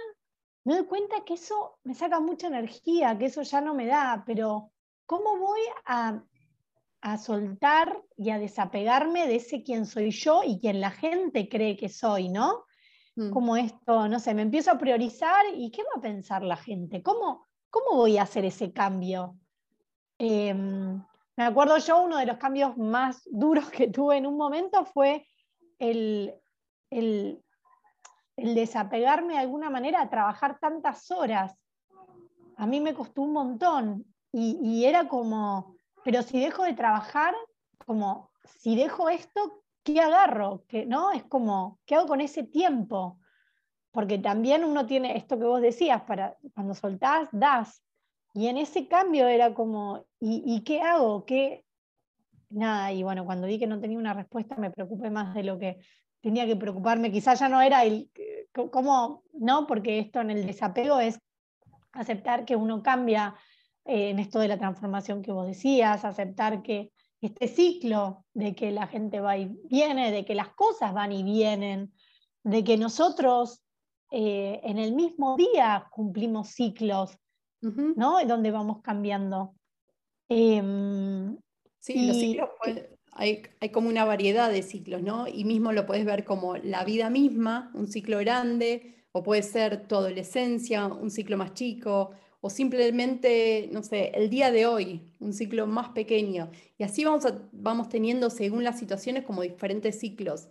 me 0.64 0.74
doy 0.74 0.86
cuenta 0.86 1.24
que 1.24 1.34
eso 1.34 1.78
me 1.84 1.94
saca 1.94 2.18
mucha 2.18 2.48
energía, 2.48 3.16
que 3.16 3.26
eso 3.26 3.42
ya 3.42 3.60
no 3.60 3.72
me 3.72 3.86
da, 3.86 4.24
pero 4.26 4.72
¿cómo 5.06 5.38
voy 5.38 5.60
a, 5.84 6.24
a 7.02 7.18
soltar 7.18 8.02
y 8.16 8.30
a 8.30 8.38
desapegarme 8.40 9.28
de 9.28 9.36
ese 9.36 9.62
quien 9.62 9.86
soy 9.86 10.10
yo 10.10 10.42
y 10.44 10.58
quien 10.58 10.80
la 10.80 10.90
gente 10.90 11.48
cree 11.48 11.76
que 11.76 11.88
soy, 11.88 12.28
¿no? 12.28 12.64
Mm. 13.14 13.30
Como 13.30 13.56
esto, 13.56 14.08
no 14.08 14.18
sé, 14.18 14.34
me 14.34 14.42
empiezo 14.42 14.72
a 14.72 14.78
priorizar 14.78 15.44
y 15.54 15.70
¿qué 15.70 15.82
va 15.84 15.98
a 15.98 16.02
pensar 16.02 16.42
la 16.42 16.56
gente? 16.56 17.00
¿Cómo, 17.00 17.46
cómo 17.70 17.96
voy 17.96 18.18
a 18.18 18.22
hacer 18.22 18.44
ese 18.44 18.72
cambio? 18.72 19.38
Em, 20.18 21.00
me 21.36 21.44
acuerdo 21.44 21.78
yo, 21.78 22.02
uno 22.02 22.18
de 22.18 22.26
los 22.26 22.38
cambios 22.38 22.76
más 22.76 23.22
duros 23.26 23.70
que 23.70 23.86
tuve 23.86 24.16
en 24.16 24.26
un 24.26 24.36
momento 24.36 24.84
fue 24.84 25.28
el, 25.78 26.34
el, 26.90 27.40
desapegarme 28.36 29.34
de 29.34 29.40
alguna 29.40 29.70
manera 29.70 30.02
a 30.02 30.10
trabajar 30.10 30.58
tantas 30.58 31.10
horas. 31.10 31.56
A 32.56 32.66
mí 32.66 32.80
me 32.80 32.94
costó 32.94 33.22
un 33.22 33.32
montón 33.32 34.04
y, 34.32 34.84
era 34.84 35.08
como, 35.08 35.76
pero 36.04 36.22
si 36.22 36.38
dejo 36.38 36.64
de 36.64 36.74
trabajar, 36.74 37.34
como, 37.86 38.30
si 38.44 38.76
dejo 38.76 39.08
esto, 39.08 39.62
¿qué 39.82 40.00
agarro? 40.00 40.64
que 40.68 40.84
¿no? 40.84 41.12
Es 41.12 41.24
como, 41.24 41.78
¿qué 41.86 41.94
hago 41.94 42.06
con 42.06 42.20
ese 42.20 42.42
tiempo? 42.42 43.18
Porque 43.92 44.18
también 44.18 44.64
uno 44.64 44.84
tiene 44.84 45.16
esto 45.16 45.38
que 45.38 45.44
vos 45.44 45.62
decías, 45.62 46.02
para, 46.02 46.36
cuando 46.54 46.74
soltás, 46.74 47.28
das. 47.32 47.82
Y 48.34 48.48
en 48.48 48.58
ese 48.58 48.86
cambio 48.88 49.26
era 49.26 49.54
como, 49.54 50.04
¿y, 50.20 50.62
qué 50.64 50.82
hago? 50.82 51.24
¿Qué? 51.24 51.64
Nada, 52.50 52.92
y 52.92 53.02
bueno, 53.02 53.24
cuando 53.24 53.46
vi 53.46 53.58
que 53.58 53.66
no 53.66 53.80
tenía 53.80 53.98
una 53.98 54.12
respuesta 54.12 54.56
me 54.56 54.70
preocupé 54.70 55.08
más 55.08 55.34
de 55.34 55.42
lo 55.42 55.58
que 55.58 55.78
tenía 56.26 56.44
que 56.44 56.56
preocuparme. 56.56 57.12
Quizás 57.12 57.38
ya 57.38 57.48
no 57.48 57.62
era 57.62 57.84
el, 57.84 58.10
¿cómo? 58.72 59.22
No, 59.32 59.64
porque 59.68 60.00
esto 60.00 60.20
en 60.20 60.32
el 60.32 60.44
desapego 60.44 60.98
es 60.98 61.20
aceptar 61.92 62.44
que 62.44 62.56
uno 62.56 62.82
cambia 62.82 63.36
eh, 63.84 64.10
en 64.10 64.18
esto 64.18 64.40
de 64.40 64.48
la 64.48 64.58
transformación 64.58 65.22
que 65.22 65.30
vos 65.30 65.46
decías, 65.46 66.04
aceptar 66.04 66.62
que 66.62 66.90
este 67.20 67.46
ciclo 67.46 68.24
de 68.34 68.56
que 68.56 68.72
la 68.72 68.88
gente 68.88 69.20
va 69.20 69.38
y 69.38 69.56
viene, 69.70 70.10
de 70.10 70.24
que 70.24 70.34
las 70.34 70.48
cosas 70.48 70.92
van 70.92 71.12
y 71.12 71.22
vienen, 71.22 71.92
de 72.42 72.64
que 72.64 72.76
nosotros 72.76 73.62
eh, 74.10 74.60
en 74.64 74.78
el 74.78 74.96
mismo 74.96 75.36
día 75.36 75.86
cumplimos 75.92 76.48
ciclos, 76.48 77.16
¿no? 77.60 78.24
Donde 78.24 78.50
vamos 78.50 78.82
cambiando. 78.82 79.54
Em, 80.28 81.38
sí, 81.78 82.04
los 82.04 82.16
ciclos, 82.16 82.50
hay, 83.16 83.42
como 83.72 83.88
una 83.88 84.04
variedad 84.04 84.50
de 84.50 84.62
ciclos, 84.62 85.02
¿no? 85.02 85.26
Y 85.28 85.44
mismo 85.44 85.72
lo 85.72 85.86
puedes 85.86 86.04
ver 86.04 86.24
como 86.24 86.56
la 86.56 86.84
vida 86.84 87.10
misma, 87.10 87.70
un 87.74 87.88
ciclo 87.88 88.18
grande, 88.18 88.94
o 89.12 89.22
puede 89.22 89.42
ser 89.42 89.88
tu 89.88 89.96
adolescencia, 89.96 90.86
un 90.86 91.10
ciclo 91.10 91.36
más 91.36 91.54
chico, 91.54 92.10
o 92.40 92.50
simplemente, 92.50 93.68
no 93.72 93.82
sé, 93.82 94.12
el 94.14 94.30
día 94.30 94.50
de 94.50 94.66
hoy, 94.66 95.12
un 95.18 95.32
ciclo 95.32 95.66
más 95.66 95.88
pequeño. 95.90 96.50
Y 96.78 96.84
así 96.84 97.04
vamos, 97.04 97.24
vamos 97.52 97.88
teniendo, 97.88 98.30
según 98.30 98.62
las 98.62 98.78
situaciones, 98.78 99.24
como 99.24 99.42
diferentes 99.42 99.98
ciclos. 99.98 100.48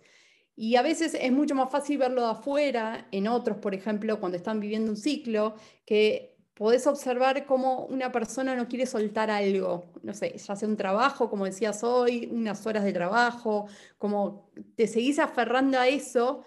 Y 0.56 0.76
a 0.76 0.82
veces 0.82 1.14
es 1.14 1.32
mucho 1.32 1.54
más 1.54 1.70
fácil 1.70 1.98
verlo 1.98 2.22
de 2.22 2.30
afuera, 2.32 3.08
en 3.12 3.28
otros, 3.28 3.58
por 3.58 3.74
ejemplo, 3.74 4.18
cuando 4.18 4.36
están 4.36 4.58
viviendo 4.58 4.90
un 4.90 4.96
ciclo, 4.96 5.54
que 5.84 6.35
podés 6.56 6.86
observar 6.86 7.44
cómo 7.44 7.84
una 7.86 8.10
persona 8.10 8.56
no 8.56 8.66
quiere 8.66 8.86
soltar 8.86 9.30
algo, 9.30 9.84
no 10.02 10.14
sé, 10.14 10.38
ya 10.38 10.56
sea 10.56 10.66
un 10.66 10.76
trabajo, 10.76 11.28
como 11.28 11.44
decías 11.44 11.84
hoy, 11.84 12.30
unas 12.32 12.66
horas 12.66 12.82
de 12.82 12.94
trabajo, 12.94 13.66
como 13.98 14.50
te 14.74 14.86
seguís 14.86 15.18
aferrando 15.18 15.78
a 15.78 15.86
eso, 15.86 16.44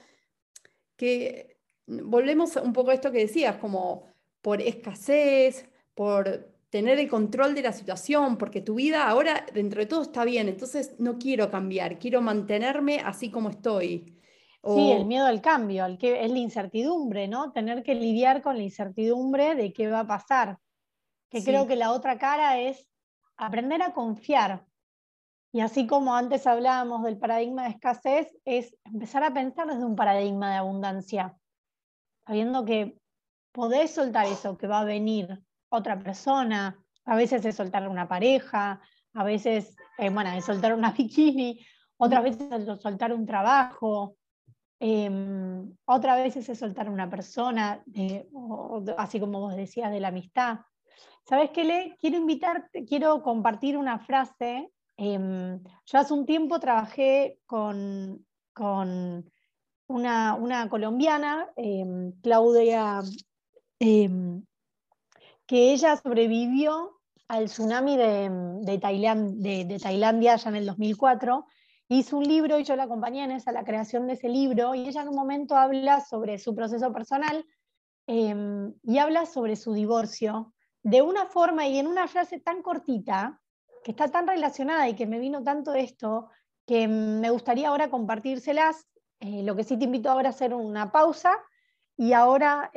que 0.96 1.60
volvemos 1.86 2.56
un 2.56 2.74
poco 2.74 2.89
a 2.89 2.96
esto 2.96 3.12
que 3.12 3.20
decías, 3.20 3.58
como 3.58 4.08
por 4.42 4.62
escasez, 4.62 5.70
por 5.94 6.56
tener 6.72 6.98
el 7.00 7.08
control 7.08 7.54
de 7.54 7.62
la 7.62 7.72
situación, 7.72 8.38
porque 8.39 8.62
tu 8.62 8.75
vida 8.75 9.08
ahora 9.08 9.46
dentro 9.54 9.80
de 9.80 9.86
todo 9.86 10.01
está 10.01 10.25
bien, 10.25 10.50
entonces 10.50 10.96
no 10.98 11.20
quiero 11.20 11.51
cambiar, 11.51 12.00
quiero 12.00 12.22
mantenerme 12.22 13.00
así 13.00 13.30
como 13.30 13.50
estoy. 13.50 14.18
Sí, 14.63 14.92
el 14.92 15.06
miedo 15.06 15.25
al 15.25 15.42
cambio, 15.42 15.86
al 15.86 15.98
que, 15.98 16.25
es 16.25 16.32
la 16.32 16.38
incertidumbre, 16.38 17.30
¿no? 17.30 17.54
Tener 17.54 17.82
que 17.82 17.96
lidiar 17.96 18.42
con 18.42 18.58
la 18.58 18.63
incertidumbre 18.63 19.56
de 19.56 19.72
qué 19.72 19.89
va 19.89 20.01
a 20.01 20.08
pasar. 20.08 20.60
Que 21.30 21.44
creo 21.44 21.66
que 21.66 21.78
la 21.78 21.92
otra 21.92 22.18
cara 22.18 22.60
es 22.60 22.86
aprender 23.38 23.82
a 23.82 23.94
confiar. 23.94 24.66
Y 25.54 25.62
así 25.62 25.88
como 25.88 26.13
antes 26.13 26.46
hablábamos 26.46 27.04
del 27.04 27.18
paradigma 27.18 27.63
de 27.63 27.70
escasez, 27.70 28.36
es 28.44 28.75
empezar 28.84 29.24
a 29.24 29.34
pensar 29.34 29.68
desde 29.68 29.86
un 29.86 29.96
paradigma 29.96 30.51
de 30.51 30.58
abundancia, 30.58 31.38
sabiendo 32.28 32.66
que 32.66 33.00
podés 33.51 33.92
soltar 33.92 34.28
eso, 34.28 34.58
que 34.58 34.68
va 34.68 34.82
a 34.82 34.86
venir 34.86 35.42
otra 35.70 35.98
persona, 35.98 36.78
a 37.06 37.16
veces 37.16 37.46
es 37.46 37.56
soltar 37.56 37.88
una 37.88 38.08
pareja, 38.08 38.82
a 39.13 39.24
veces, 39.24 39.75
eh, 39.98 40.10
bueno, 40.10 40.32
es 40.32 40.46
soltar 40.46 40.74
una 40.74 40.92
bikini, 40.98 41.66
otras 41.98 42.24
veces 42.24 42.51
es 42.51 42.82
soltar 42.82 43.13
un 43.13 43.25
trabajo, 43.25 44.18
Em, 44.79 45.75
otra 45.86 46.15
vez 46.15 46.38
es 46.38 46.57
soltar 46.57 46.88
a 46.88 46.91
una 46.91 47.09
persona, 47.09 47.83
así 48.98 49.19
como 49.19 49.41
vos 49.41 49.55
decías, 49.55 49.91
de 49.91 50.00
la 50.00 50.07
amistad. 50.07 50.59
¿Sabes 51.27 51.51
qué, 51.51 51.63
Le? 51.63 51.98
Quiero 52.00 52.17
invitarte, 52.17 52.86
quiero 52.86 53.21
compartir 53.21 53.77
una 53.77 54.00
frase. 54.00 54.71
Em, 54.98 55.62
yo 55.86 56.00
hace 56.00 56.13
un 56.13 56.25
tiempo 56.25 56.59
trabajé 56.59 57.39
con, 57.45 58.25
con 58.53 59.29
una, 59.88 60.36
una, 60.36 60.69
colombiana, 60.69 61.50
em, 61.55 62.13
Claudia, 62.21 63.01
que 65.50 65.74
ella 65.74 65.98
sobrevivió 65.98 67.00
al 67.27 67.45
tsunami 67.45 67.98
de, 67.98 68.29
de, 68.62 69.65
de, 69.65 69.79
Tailandia 69.79 70.36
ya 70.36 70.50
en 70.50 70.55
el 70.55 70.65
2004 70.65 71.45
hizo 71.89 72.17
un 72.17 72.24
libro 72.24 72.60
y 72.60 72.63
yo 72.63 72.75
la 72.75 72.84
acompañé 72.84 73.24
en 73.24 73.31
esa, 73.31 73.51
la 73.51 73.63
creación 73.63 74.08
de 74.08 74.13
ese 74.13 74.29
libro, 74.29 74.75
y 74.75 74.88
ella 74.88 75.01
en 75.01 75.10
un 75.10 75.15
momento 75.15 75.55
habla 75.55 76.01
sobre 76.01 76.38
su 76.38 76.55
proceso 76.55 76.93
personal 76.93 77.46
em, 78.08 78.74
y 78.84 79.00
habla 79.00 79.25
sobre 79.25 79.55
su 79.55 79.74
divorcio 79.74 80.53
de 80.84 81.01
una 81.01 81.25
forma 81.25 81.67
y 81.67 81.79
en 81.79 81.88
una 81.88 82.08
frase 82.08 82.39
tan 82.39 82.62
cortita 82.62 83.41
que 83.84 83.91
está 83.91 84.10
tan 84.10 84.27
relacionada 84.27 84.88
y 84.88 84.96
que 84.96 85.08
me 85.08 85.19
vino 85.19 85.43
tanto 85.43 85.74
esto, 85.74 86.29
que 86.65 86.88
me 86.88 87.29
gustaría 87.29 87.69
ahora 87.69 87.89
compartírselas. 87.89 88.88
Eh, 89.19 89.43
lo 89.43 89.55
que 89.55 89.63
sí 89.63 89.77
te 89.77 89.86
invito 89.86 90.10
ahora 90.10 90.29
a 90.29 90.31
hacer 90.31 90.53
una 90.53 90.91
pausa 90.91 91.38
y 91.98 92.13
ahora 92.13 92.72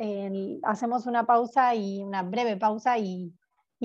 hacemos 0.63 1.05
una 1.05 1.25
pausa 1.25 1.73
y 1.75 2.03
una 2.03 2.23
breve 2.23 2.57
pausa 2.57 2.97
y, 2.97 3.33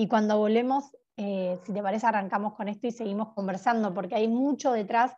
cuando 0.09 0.37
volvemos, 0.37 0.97
eh, 1.21 1.59
si 1.65 1.73
te 1.73 1.83
parece, 1.83 2.07
arrancamos 2.07 2.53
con 2.53 2.69
esto 2.69 2.87
y 2.87 2.91
seguimos 2.91 3.33
conversando, 3.33 3.93
porque 3.93 4.15
hay 4.15 4.29
mucho 4.29 4.71
detrás 4.71 5.13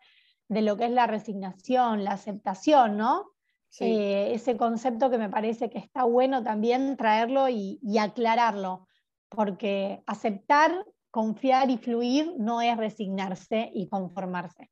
de 0.48 0.63
lo 0.63 0.75
que 0.75 0.86
es 0.86 0.91
la 0.91 1.05
resignación, 1.05 2.03
la 2.03 2.13
aceptación, 2.13 2.98
¿no? 2.98 3.34
Eh, 3.79 4.34
ese 4.34 4.58
concepto 4.58 5.12
que 5.12 5.20
me 5.20 5.29
parece 5.29 5.70
que 5.70 5.77
está 5.77 6.03
bueno 6.05 6.43
también 6.43 6.98
traerlo 6.98 7.50
y, 7.50 7.79
aclararlo, 8.00 8.88
porque 9.29 10.01
aceptar, 10.08 10.88
confiar 11.12 11.70
y 11.70 11.77
fluir 11.77 12.34
no 12.36 12.62
es 12.62 12.75
resignarse 12.77 13.70
y 13.72 13.88
conformarse. 13.88 14.72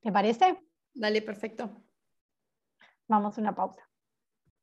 ¿Te 0.00 0.10
parece? 0.10 0.58
Dale, 0.94 1.20
perfecto. 1.20 1.84
Vamos 3.06 3.36
a 3.36 3.40
una 3.42 3.54
pausa. 3.54 3.86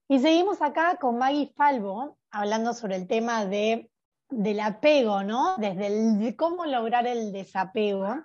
Y 0.07 0.17
seguimos 0.17 0.63
acá 0.63 0.97
con 0.99 1.19
Maggie 1.19 1.53
Falvo, 1.55 2.17
hablando 2.31 2.73
sobre 2.73 2.95
el 2.95 3.07
tema 3.07 3.45
de, 3.45 3.90
del 4.31 4.59
apego, 4.59 5.23
¿no? 5.23 5.55
Desde 5.57 6.35
cómo 6.35 6.65
lograr 6.65 7.05
el 7.05 7.31
desapego. 7.31 8.15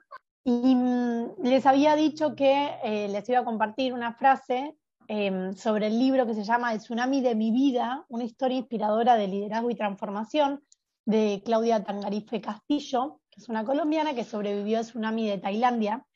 Y 0.45 0.75
mm, 0.75 1.43
les 1.43 1.67
había 1.67 1.97
dicho 1.97 2.35
que 2.35 2.71
eh, 2.83 3.09
les 3.09 3.29
iba 3.29 3.41
a 3.41 3.45
compartir 3.45 3.93
una 3.93 4.15
frase 4.15 4.77
em, 5.09 5.53
sobre 5.55 5.89
el 5.89 5.99
libro 5.99 6.27
que 6.27 6.35
se 6.35 6.45
llama 6.45 6.73
El 6.73 6.79
tsunami 6.79 7.21
de 7.21 7.35
mi 7.35 7.51
vida, 7.51 8.05
una 8.09 8.25
historia 8.25 8.59
inspiradora 8.59 9.17
de 9.17 9.29
liderazgo 9.29 9.71
y 9.71 9.75
transformación 9.75 10.63
de 11.05 11.43
Claudia 11.45 11.85
Tangarife 11.85 12.41
Castillo, 12.41 13.21
que 13.31 13.41
es 13.41 13.49
una 13.49 13.65
colombiana 13.65 14.15
que 14.15 14.25
sobrevivió 14.25 14.79
al 14.79 14.85
tsunami 14.85 15.29
de 15.29 15.39
Tailandia 15.39 16.07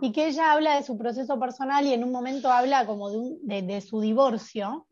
y 0.00 0.12
que 0.12 0.26
ella 0.26 0.52
habla 0.52 0.76
de 0.76 0.82
su 0.82 0.96
proceso 0.98 1.38
personal 1.38 1.86
y 1.86 1.92
en 1.92 2.04
un 2.04 2.12
momento 2.12 2.50
habla 2.50 2.86
como 2.86 3.10
de, 3.10 3.62
de 3.62 3.80
su 3.80 4.00
divorcio 4.00 4.86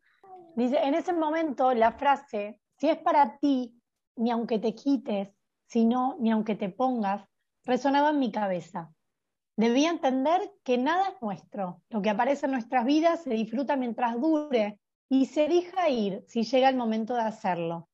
Dice, 0.57 0.79
en 0.79 0.95
ese 0.95 1.13
momento 1.13 1.75
la 1.75 1.93
frase, 1.93 2.61
si 2.79 2.89
es 2.89 2.99
para 2.99 3.39
ti, 3.39 3.75
ni 4.17 4.31
aunque 4.31 4.59
te 4.59 4.75
quites, 4.75 5.31
si 5.67 5.85
no, 5.85 6.17
ni 6.21 6.31
aunque 6.31 6.55
te 6.55 6.69
pongas, 6.69 7.27
resonaba 7.65 8.11
en 8.11 8.19
mi 8.19 8.31
cabeza. 8.31 8.93
Debía 9.57 9.91
entender 9.91 10.53
que 10.65 10.79
nada 10.79 11.09
es 11.09 11.23
nuestro. 11.23 11.83
Lo 11.89 12.03
que 12.03 12.11
aparece 12.11 12.47
en 12.47 12.53
nuestras 12.53 12.85
vidas 12.85 13.23
se 13.23 13.31
disfruta 13.31 13.77
mientras 13.77 14.21
dure 14.21 14.81
y 15.09 15.27
se 15.27 15.49
deja 15.49 15.89
ir 15.89 16.25
si 16.29 16.45
llega 16.45 16.69
el 16.69 16.77
momento 16.77 17.15
de 17.15 17.23
hacerlo. 17.23 17.89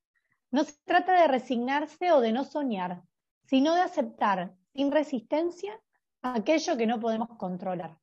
No 0.51 0.65
se 0.65 0.75
trata 0.85 1.21
de 1.21 1.29
resignarse 1.29 2.13
o 2.13 2.21
de 2.21 2.33
no 2.33 2.45
soñar, 2.45 3.03
sino 3.45 3.75
de 3.75 3.83
aceptar 3.83 4.55
sin 4.75 4.91
resistencia 4.91 5.81
aquello 6.23 6.77
que 6.77 6.87
no 6.87 6.99
podemos 6.99 7.29
controlar. 7.37 7.99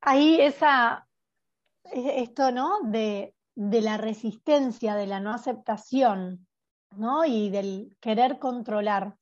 Ahí 0.00 0.40
esa, 0.40 1.06
esto, 1.84 2.50
¿no? 2.50 2.80
De 2.84 3.34
de 3.58 3.80
la 3.80 3.96
resistencia, 3.96 4.94
de 4.94 5.08
la 5.08 5.18
no 5.18 5.34
aceptación, 5.34 6.46
¿no? 6.96 7.24
Y 7.24 7.50
del 7.50 7.96
querer 8.00 8.38
controlar. 8.38 9.16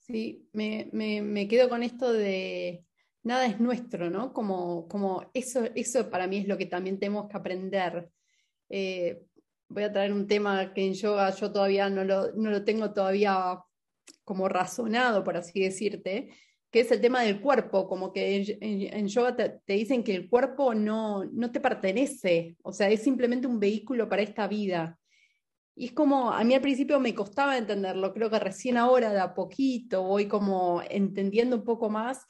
Sí, 0.00 0.48
me, 0.52 1.48
quedo 1.48 1.68
con 1.68 1.82
esto 1.82 2.12
de 2.12 2.84
nada 3.22 3.46
es 3.46 3.58
nuestro, 3.58 4.08
¿no? 4.08 4.32
Como, 4.32 4.86
como 4.86 5.30
eso, 5.34 5.64
eso 5.74 6.08
para 6.10 6.28
mí 6.28 6.38
es 6.38 6.48
lo 6.48 6.56
que 6.56 6.66
también 6.66 7.00
tenemos 7.00 7.28
que 7.28 7.36
aprender. 7.36 8.10
Eh, 8.68 9.20
voy 9.68 9.82
a 9.82 9.92
traer 9.92 10.12
un 10.12 10.26
tema 10.26 10.72
que 10.72 10.86
en 10.86 10.94
yoga 10.94 11.30
yo 11.30 11.52
todavía 11.52 11.90
no 11.90 12.04
lo, 12.04 12.32
no 12.34 12.50
lo 12.50 12.64
tengo 12.64 12.92
todavía 12.92 13.58
como 14.24 14.48
razonado, 14.48 15.24
por 15.24 15.36
así 15.36 15.60
decirte, 15.60 16.30
que 16.70 16.80
es 16.80 16.90
el 16.90 17.00
tema 17.00 17.22
del 17.22 17.40
cuerpo, 17.40 17.88
como 17.88 18.12
que 18.12 18.58
en, 18.60 19.08
yoga 19.08 19.36
te, 19.36 19.60
dicen 19.66 20.04
que 20.04 20.14
el 20.14 20.28
cuerpo 20.28 20.74
no, 20.74 21.24
no 21.24 21.50
te 21.50 21.60
pertenece, 21.60 22.56
o 22.62 22.72
sea, 22.72 22.90
es 22.90 23.02
simplemente 23.02 23.46
un 23.46 23.58
vehículo 23.58 24.08
para 24.08 24.22
esta 24.22 24.46
vida. 24.46 24.98
Y 25.76 25.86
es 25.86 25.92
como, 25.92 26.32
a 26.32 26.42
mí 26.42 26.54
al 26.54 26.62
principio 26.62 26.98
me 26.98 27.14
costaba 27.14 27.56
entenderlo, 27.56 28.12
creo 28.12 28.30
que 28.30 28.38
recién 28.38 28.76
ahora 28.76 29.12
de 29.12 29.20
a 29.20 29.34
poquito 29.34 30.02
voy 30.02 30.26
como 30.26 30.82
entendiendo 30.88 31.56
un 31.56 31.64
poco 31.64 31.90
más 31.90 32.24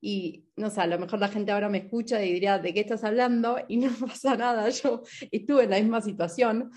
y 0.00 0.46
no 0.56 0.68
sé, 0.70 0.80
a 0.80 0.86
lo 0.86 0.98
mejor 0.98 1.18
la 1.20 1.28
gente 1.28 1.52
ahora 1.52 1.68
me 1.68 1.78
escucha 1.78 2.22
y 2.22 2.32
diría, 2.32 2.58
¿de 2.58 2.74
qué 2.74 2.80
estás 2.80 3.04
hablando? 3.04 3.56
Y 3.68 3.76
no 3.78 3.90
pasa 4.06 4.36
nada, 4.36 4.68
yo 4.68 5.02
estuve 5.30 5.64
en 5.64 5.70
la 5.70 5.80
misma 5.80 6.00
situación, 6.00 6.70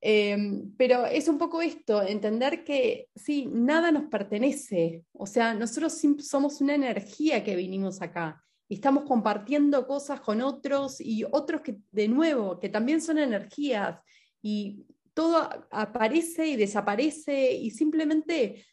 Em, 0.00 0.72
pero 0.76 1.06
es 1.06 1.26
un 1.26 1.38
poco 1.38 1.62
esto, 1.62 2.02
entender 2.02 2.64
que 2.64 3.08
sí, 3.14 3.48
nada 3.50 3.90
nos 3.90 4.04
pertenece. 4.04 5.04
O 5.12 5.26
sea, 5.26 5.54
nosotros 5.54 6.00
somos 6.20 6.60
una 6.60 6.74
energía 6.74 7.42
que 7.42 7.56
vinimos 7.56 8.02
acá. 8.02 8.42
Y 8.68 8.74
estamos 8.76 9.04
compartiendo 9.04 9.86
cosas 9.86 10.20
con 10.20 10.42
otros 10.42 11.00
y 11.00 11.24
otros 11.24 11.60
que, 11.62 11.78
de 11.92 12.08
nuevo, 12.08 12.58
que 12.60 12.68
también 12.68 13.00
son 13.00 13.18
energías. 13.18 13.98
Y 14.42 14.86
todo 15.16 15.48
aparece 15.70 16.46
y 16.46 16.56
desaparece 16.56 17.50
y 17.50 17.70
simplemente 17.70 18.66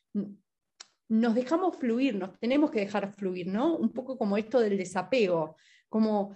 nos 1.08 1.36
dejamos 1.36 1.78
fluir, 1.78 2.16
nos 2.16 2.38
tenemos 2.38 2.70
que 2.70 2.82
dejar 2.82 3.14
fluir, 3.14 3.48
¿no? 3.48 3.78
Un 3.78 3.94
poco 3.94 4.18
como 4.18 4.36
esto 4.36 4.60
del 4.60 4.78
desapego, 4.78 5.56
como 5.88 6.36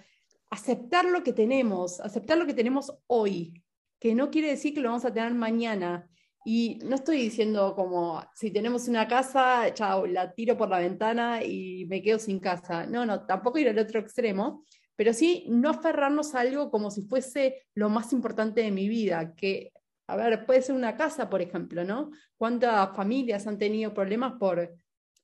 aceptar 0.49 1.03
lo 1.03 1.23
que 1.23 1.33
tenemos, 1.33 1.99
aceptar 1.99 2.37
lo 2.37 2.45
que 2.45 2.53
tenemos 2.53 2.97
hoy, 3.07 3.61
que 3.99 4.15
no 4.15 4.31
quiere 4.31 4.47
decir 4.47 4.73
que 4.73 4.79
lo 4.79 4.87
vamos 4.87 5.03
a 5.03 5.13
tener 5.13 5.33
mañana. 5.33 6.09
Y 6.45 6.79
no 6.85 6.95
estoy 6.95 7.17
diciendo 7.17 7.75
como, 7.75 8.23
si 8.33 8.49
tenemos 8.49 8.87
una 8.87 9.09
casa, 9.09 9.73
chao, 9.73 10.07
la 10.07 10.33
tiro 10.33 10.55
por 10.55 10.69
la 10.69 10.79
ventana 10.79 11.43
y 11.43 11.85
me 11.89 12.01
quedo 12.01 12.17
sin 12.17 12.39
casa. 12.39 12.85
No, 12.85 13.05
no, 13.05 13.25
tampoco 13.25 13.59
ir 13.59 13.67
al 13.67 13.79
otro 13.79 13.99
extremo, 13.99 14.63
pero 14.95 15.11
sí 15.11 15.43
no 15.49 15.69
aferrarnos 15.69 16.33
a 16.33 16.39
algo 16.39 16.71
como 16.71 16.91
si 16.91 17.01
fuese 17.01 17.67
lo 17.75 17.89
más 17.89 18.13
importante 18.13 18.61
de 18.61 18.71
mi 18.71 18.87
vida, 18.87 19.35
que, 19.35 19.73
a 20.07 20.15
ver, 20.15 20.45
puede 20.45 20.61
ser 20.61 20.75
una 20.75 20.95
casa, 20.95 21.29
por 21.29 21.41
ejemplo, 21.41 21.83
¿no? 21.83 22.11
¿Cuántas 22.37 22.95
familias 22.95 23.45
han 23.45 23.57
tenido 23.57 23.93
problemas 23.93 24.33
por 24.39 24.73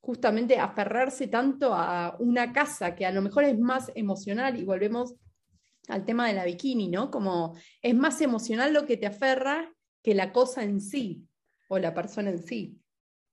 justamente 0.00 0.58
aferrarse 0.58 1.28
tanto 1.28 1.74
a 1.74 2.16
una 2.18 2.52
casa 2.52 2.94
que 2.94 3.06
a 3.06 3.10
lo 3.10 3.22
mejor 3.22 3.44
es 3.44 3.58
más 3.58 3.90
emocional 3.94 4.58
y 4.58 4.64
volvemos 4.64 5.14
al 5.88 6.04
tema 6.04 6.26
de 6.26 6.34
la 6.34 6.44
bikini, 6.44 6.88
¿no? 6.88 7.10
Como 7.10 7.56
es 7.80 7.94
más 7.94 8.20
emocional 8.20 8.74
lo 8.74 8.84
que 8.84 8.98
te 8.98 9.06
aferra 9.06 9.72
que 10.02 10.14
la 10.14 10.32
cosa 10.32 10.62
en 10.62 10.80
sí 10.80 11.26
o 11.68 11.78
la 11.78 11.94
persona 11.94 12.30
en 12.30 12.42
sí. 12.42 12.78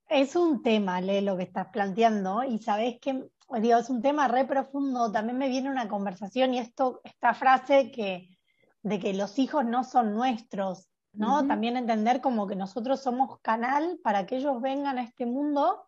Es 0.09 0.35
un 0.37 0.61
tema, 0.61 1.01
Le, 1.01 1.21
lo 1.21 1.37
que 1.37 1.43
estás 1.43 1.67
planteando, 1.67 2.43
y 2.43 2.59
sabes 2.59 2.99
que, 3.01 3.29
digo, 3.61 3.77
es 3.77 3.89
un 3.89 4.01
tema 4.01 4.27
re 4.27 4.45
profundo. 4.45 5.11
También 5.11 5.37
me 5.37 5.49
viene 5.49 5.69
una 5.69 5.87
conversación 5.87 6.53
y 6.53 6.59
esto, 6.59 7.01
esta 7.03 7.33
frase 7.33 7.91
que, 7.91 8.37
de 8.83 8.99
que 8.99 9.13
los 9.13 9.37
hijos 9.39 9.65
no 9.65 9.83
son 9.83 10.13
nuestros, 10.13 10.89
¿no? 11.13 11.45
También 11.47 11.77
entender 11.77 12.21
como 12.21 12.47
que 12.47 12.55
nosotros 12.55 13.01
somos 13.01 13.39
canal 13.41 13.99
para 14.03 14.25
que 14.25 14.37
ellos 14.37 14.61
vengan 14.61 14.97
a 14.97 15.03
este 15.03 15.25
mundo, 15.25 15.85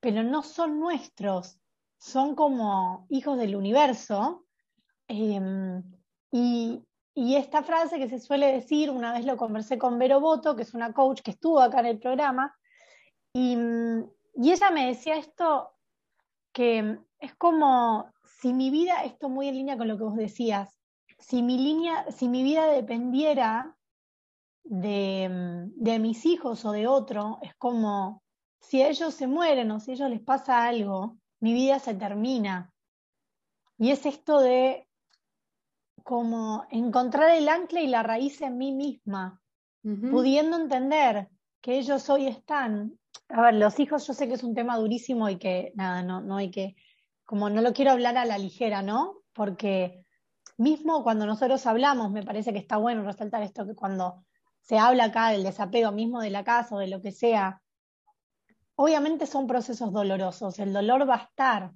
pero 0.00 0.22
no 0.22 0.42
son 0.42 0.80
nuestros, 0.80 1.58
son 1.98 2.34
como 2.34 3.06
hijos 3.08 3.38
del 3.38 3.56
universo 3.56 4.46
Em, 5.08 5.82
y, 6.30 6.82
esta 7.14 7.62
frase 7.62 7.98
que 7.98 8.08
se 8.08 8.18
suele 8.18 8.50
decir, 8.50 8.90
una 8.90 9.12
vez 9.12 9.26
lo 9.26 9.36
conversé 9.36 9.76
con 9.78 9.98
Vero 9.98 10.20
Boto, 10.20 10.56
que 10.56 10.62
es 10.62 10.72
una 10.72 10.94
coach 10.94 11.20
que 11.20 11.32
estuvo 11.32 11.60
acá 11.60 11.80
en 11.80 11.86
el 11.86 11.98
programa, 11.98 12.56
y, 13.34 13.54
ella 14.34 14.70
me 14.70 14.86
decía 14.86 15.16
esto, 15.16 15.70
que 16.52 16.98
es 17.18 17.34
como 17.34 18.10
si 18.40 18.54
mi 18.54 18.70
vida, 18.70 19.04
esto 19.04 19.28
muy 19.28 19.48
en 19.48 19.56
línea 19.56 19.76
con 19.76 19.88
lo 19.88 19.98
que 19.98 20.04
vos 20.04 20.16
decías, 20.16 20.78
si 21.18 21.42
mi, 21.42 21.58
línea, 21.58 22.10
si 22.10 22.28
mi 22.28 22.42
vida 22.42 22.66
dependiera 22.66 23.76
de, 24.64 25.68
de 25.74 25.98
mis 25.98 26.24
hijos 26.26 26.64
o 26.64 26.72
de 26.72 26.86
otro, 26.86 27.38
es 27.42 27.54
como 27.56 28.22
si 28.60 28.82
ellos 28.82 29.14
se 29.14 29.26
mueren 29.26 29.70
o 29.70 29.80
si 29.80 29.90
a 29.90 29.94
ellos 29.94 30.10
les 30.10 30.20
pasa 30.20 30.64
algo, 30.64 31.18
mi 31.40 31.52
vida 31.52 31.78
se 31.78 31.94
termina. 31.94 32.72
Y 33.78 33.90
es 33.90 34.06
esto 34.06 34.40
de 34.40 34.88
como 36.04 36.64
encontrar 36.70 37.30
el 37.30 37.48
ancla 37.48 37.80
y 37.80 37.86
la 37.86 38.02
raíz 38.02 38.40
en 38.42 38.58
mí 38.58 38.72
misma, 38.72 39.40
pudiendo 39.82 40.56
entender 40.56 41.28
que 41.60 41.78
ellos 41.78 42.08
hoy 42.08 42.28
están. 42.28 42.98
A 43.28 43.42
ver, 43.42 43.54
los 43.54 43.78
hijos 43.80 44.06
yo 44.06 44.14
sé 44.14 44.28
que 44.28 44.34
es 44.34 44.44
un 44.44 44.54
tema 44.54 44.76
durísimo 44.78 45.28
y 45.28 45.38
que 45.38 45.72
nada, 45.74 46.02
no, 46.02 46.20
no 46.20 46.36
hay 46.36 46.50
que, 46.50 46.76
como 47.24 47.50
no 47.50 47.60
lo 47.62 47.72
quiero 47.72 47.90
hablar 47.90 48.16
a 48.16 48.24
la 48.24 48.38
ligera, 48.38 48.82
¿no? 48.82 49.22
Porque 49.32 50.04
mismo 50.56 51.02
cuando 51.02 51.26
nosotros 51.26 51.66
hablamos, 51.66 52.12
me 52.12 52.22
parece 52.22 52.52
que 52.52 52.58
está 52.58 52.76
bueno 52.76 53.02
resaltar 53.02 53.42
esto, 53.42 53.66
que 53.66 53.74
cuando 53.74 54.24
se 54.62 54.78
habla 54.78 55.04
acá 55.04 55.30
del 55.30 55.42
desapego 55.42 55.92
mismo 55.92 56.20
de 56.20 56.30
la 56.30 56.44
casa 56.44 56.76
o 56.76 56.78
de 56.78 56.88
lo 56.88 57.00
que 57.00 57.12
sea, 57.12 57.62
obviamente 58.74 59.26
son 59.26 59.46
procesos 59.46 59.92
dolorosos, 59.92 60.58
el 60.58 60.72
dolor 60.72 61.08
va 61.08 61.14
a 61.16 61.24
estar, 61.24 61.72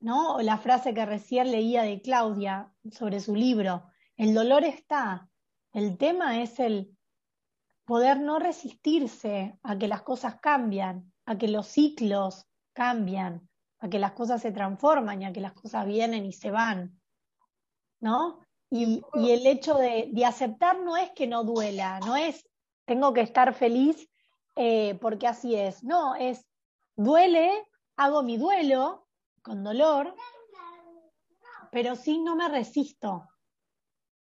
¿no? 0.00 0.40
La 0.40 0.58
frase 0.58 0.94
que 0.94 1.06
recién 1.06 1.50
leía 1.50 1.82
de 1.82 2.00
Claudia 2.00 2.72
sobre 2.90 3.20
su 3.20 3.34
libro, 3.34 3.90
el 4.16 4.34
dolor 4.34 4.64
está, 4.64 5.28
el 5.72 5.96
tema 5.96 6.42
es 6.42 6.58
el 6.58 6.96
poder 7.84 8.20
no 8.20 8.38
resistirse 8.38 9.58
a 9.62 9.78
que 9.78 9.88
las 9.88 10.02
cosas 10.02 10.40
cambian, 10.40 11.12
a 11.24 11.38
que 11.38 11.48
los 11.48 11.66
ciclos 11.66 12.46
cambian, 12.72 13.48
a 13.80 13.88
que 13.88 13.98
las 13.98 14.12
cosas 14.12 14.42
se 14.42 14.52
transforman 14.52 15.22
y 15.22 15.24
a 15.24 15.32
que 15.32 15.40
las 15.40 15.52
cosas 15.52 15.86
vienen 15.86 16.26
y 16.26 16.32
se 16.32 16.50
van, 16.50 17.00
¿no? 18.00 18.40
Y, 18.70 19.02
el 19.14 19.46
hecho 19.46 19.74
de, 19.74 20.12
aceptar 20.26 20.78
no 20.80 20.96
es 20.96 21.10
que 21.12 21.26
no 21.26 21.44
duela, 21.44 22.00
no 22.00 22.16
es 22.16 22.46
tengo 22.84 23.12
que 23.12 23.20
estar 23.20 23.54
feliz 23.54 24.08
eh, 24.56 24.98
porque 25.00 25.26
así 25.26 25.54
es, 25.54 25.84
no, 25.84 26.14
es 26.14 26.46
duele, 26.96 27.50
hago 27.96 28.22
mi 28.22 28.36
duelo 28.36 29.06
con 29.42 29.62
dolor, 29.62 30.14
pero 31.70 31.96
sí 31.96 32.18
no 32.18 32.34
me 32.34 32.48
resisto. 32.48 33.28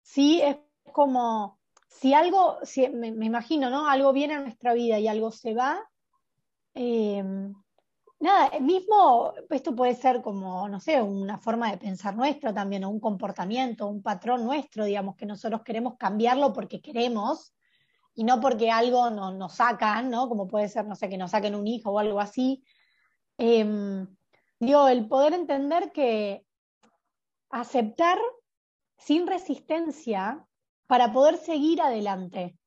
Sí 0.01 0.41
es 0.41 0.57
como, 0.91 1.59
si 1.87 2.13
algo, 2.13 2.57
si, 2.63 2.87
me, 2.89 3.07
imagino, 3.07 3.69
¿no? 3.69 3.87
Algo 3.87 4.13
viene 4.13 4.35
a 4.35 4.41
nuestra 4.41 4.73
vida 4.73 4.99
y 4.99 5.07
algo 5.07 5.31
se 5.31 5.53
va, 5.53 5.81
eh, 6.73 7.23
nada, 8.25 8.59
mismo 8.59 9.33
esto 9.49 9.75
puede 9.75 9.95
ser 9.95 10.21
como, 10.21 10.67
no 10.67 10.79
sé, 10.79 11.01
una 11.01 11.37
forma 11.37 11.71
de 11.71 11.77
pensar 11.77 12.15
nuestra 12.15 12.53
también, 12.53 12.83
o 12.83 12.89
un 12.89 12.99
comportamiento, 12.99 13.87
un 13.87 14.01
patrón 14.01 14.43
nuestro, 14.43 14.83
digamos, 14.85 15.15
que 15.15 15.25
nosotros 15.25 15.61
queremos 15.63 15.95
cambiarlo 15.97 16.51
porque 16.51 16.81
queremos 16.81 17.53
y 18.13 18.23
no 18.23 18.39
porque 18.41 18.71
algo 18.71 19.09
nos 19.09 19.55
sacan, 19.55 20.09
¿no? 20.09 20.27
Como 20.27 20.47
puede 20.47 20.69
ser, 20.69 20.85
no 20.85 20.95
sé, 20.95 21.09
que 21.09 21.17
nos 21.17 21.31
saquen 21.31 21.55
un 21.55 21.67
hijo 21.67 21.91
o 21.91 21.99
algo 21.99 22.19
así. 22.19 22.63
Eh, 23.37 24.05
el 24.59 25.07
poder 25.07 25.33
entender 25.33 25.91
que 25.91 26.45
aceptar 27.49 28.17
sin 28.97 29.27
resistencia 29.27 30.45
para 30.87 31.11
poder 31.11 31.37
seguir 31.37 31.81
adelante. 31.81 32.57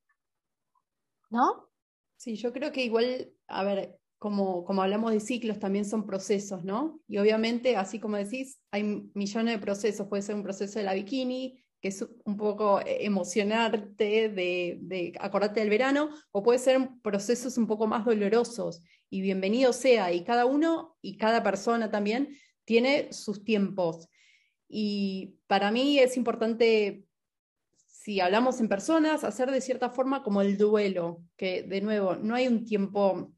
¿No? 1.31 1.69
Sí, 2.17 2.37
yo 2.37 2.53
creo 2.53 2.73
que 2.73 2.85
igual, 2.85 3.33
a 3.47 3.65
ver, 3.65 3.99
como, 4.19 4.65
como 4.65 4.83
hablamos 4.83 5.13
de 5.13 5.21
ciclos, 5.21 5.59
también 5.59 5.85
son 5.85 6.05
procesos, 6.05 6.65
¿no? 6.65 7.01
Y 7.07 7.19
obviamente, 7.19 7.77
así 7.77 8.01
como 8.01 8.17
decís, 8.17 8.59
hay 8.71 9.11
millones 9.15 9.55
de 9.55 9.61
procesos. 9.61 10.09
Puede 10.09 10.23
ser 10.23 10.35
un 10.35 10.43
proceso 10.43 10.79
de 10.79 10.85
la 10.85 10.95
bikini, 10.95 11.63
que 11.81 11.89
es 11.89 12.05
un 12.25 12.37
poco 12.37 12.81
emocionarte 12.85 14.29
de, 14.29 14.79
de 14.83 15.13
acordarte 15.21 15.61
del 15.61 15.71
verano, 15.71 16.11
o 16.33 16.43
puede 16.43 16.59
ser 16.59 16.89
procesos 17.03 17.57
un 17.59 17.69
poco 17.69 17.87
más 17.87 18.05
dolorosos. 18.05 18.83
Y 19.09 19.21
bienvenido 19.21 19.73
sea, 19.73 20.13
y 20.13 20.25
cada 20.25 20.47
uno 20.47 20.97
y 21.01 21.17
cada 21.17 21.43
persona 21.45 21.91
también 21.91 22.37
tiene 22.65 23.13
sus 23.13 23.45
tiempos. 23.45 24.09
Y 24.69 25.39
para 25.47 25.71
mí 25.71 25.99
es 26.01 26.17
importante, 26.17 27.05
si 27.87 28.19
hablamos 28.19 28.61
en 28.61 28.69
personas, 28.69 29.23
hacer 29.23 29.51
de 29.51 29.61
cierta 29.61 29.91
forma 29.91 30.25
como 30.25 30.43
el 30.43 30.59
duelo, 30.59 31.23
que 31.37 31.63
de 31.63 31.81
nuevo, 31.81 32.17
no 32.17 32.35
hay 32.35 32.49
un 32.49 32.65
tiempo 32.65 33.33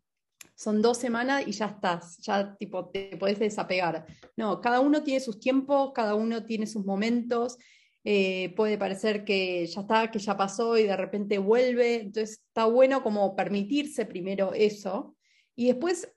son 0.61 0.83
dos 0.83 0.99
semanas 0.99 1.45
y 1.47 1.53
ya 1.53 1.69
estás, 1.69 2.19
ya 2.19 2.55
tipo 2.59 2.91
te 2.91 3.17
puedes 3.17 3.39
desapegar. 3.39 4.05
No, 4.37 4.61
cada 4.61 4.81
uno 4.81 5.03
tiene 5.03 5.19
sus 5.19 5.41
tiempos, 5.41 5.93
cada 5.95 6.15
uno 6.15 6.45
tiene 6.45 6.67
sus 6.67 6.85
momentos. 6.85 7.57
Eh, 8.05 8.53
puede 8.55 8.77
parecer 8.77 9.25
que 9.25 9.65
ya 9.65 9.81
está, 9.81 10.11
que 10.11 10.19
ya 10.19 10.37
pasó 10.37 10.77
y 10.77 10.83
de 10.83 10.99
repente 10.99 11.39
vuelve. 11.39 12.03
Entonces 12.03 12.43
está 12.47 12.67
bueno 12.67 13.03
como 13.03 13.35
permitirse 13.35 14.05
primero 14.05 14.53
eso 14.53 15.17
y 15.57 15.69
después 15.69 16.13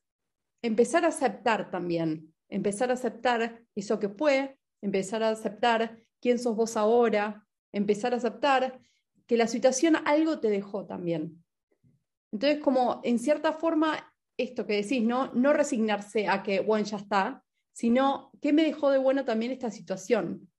empezar 0.61 1.05
a 1.05 1.07
aceptar 1.07 1.71
también, 1.71 2.33
empezar 2.49 2.89
a 2.89 2.95
aceptar 2.95 3.63
eso 3.75 3.97
que 3.97 4.09
fue, 4.09 4.57
empezar 4.81 5.23
a 5.23 5.29
aceptar 5.29 6.03
quién 6.19 6.37
sos 6.37 6.57
vos 6.57 6.75
ahora, 6.75 7.47
empezar 7.71 8.13
a 8.13 8.17
aceptar 8.17 8.77
que 9.25 9.37
la 9.37 9.47
situación 9.47 9.95
algo 10.03 10.41
te 10.41 10.49
dejó 10.49 10.85
también. 10.85 11.41
Entonces, 12.33 12.59
como 12.59 12.99
en 13.05 13.19
cierta 13.19 13.53
forma 13.53 14.12
esto 14.37 14.65
que 14.65 14.81
decís, 14.81 15.03
¿no? 15.03 15.31
No 15.33 15.53
resignarse 15.53 16.27
a 16.27 16.43
que, 16.43 16.59
bueno, 16.59 16.85
ya 16.85 16.97
está, 16.97 17.43
sino 17.71 18.31
qué 18.41 18.53
me 18.53 18.63
dejó 18.63 18.91
de 18.91 18.97
bueno 18.97 19.25
también 19.25 19.51
esta 19.51 19.71
situación. 19.71 20.49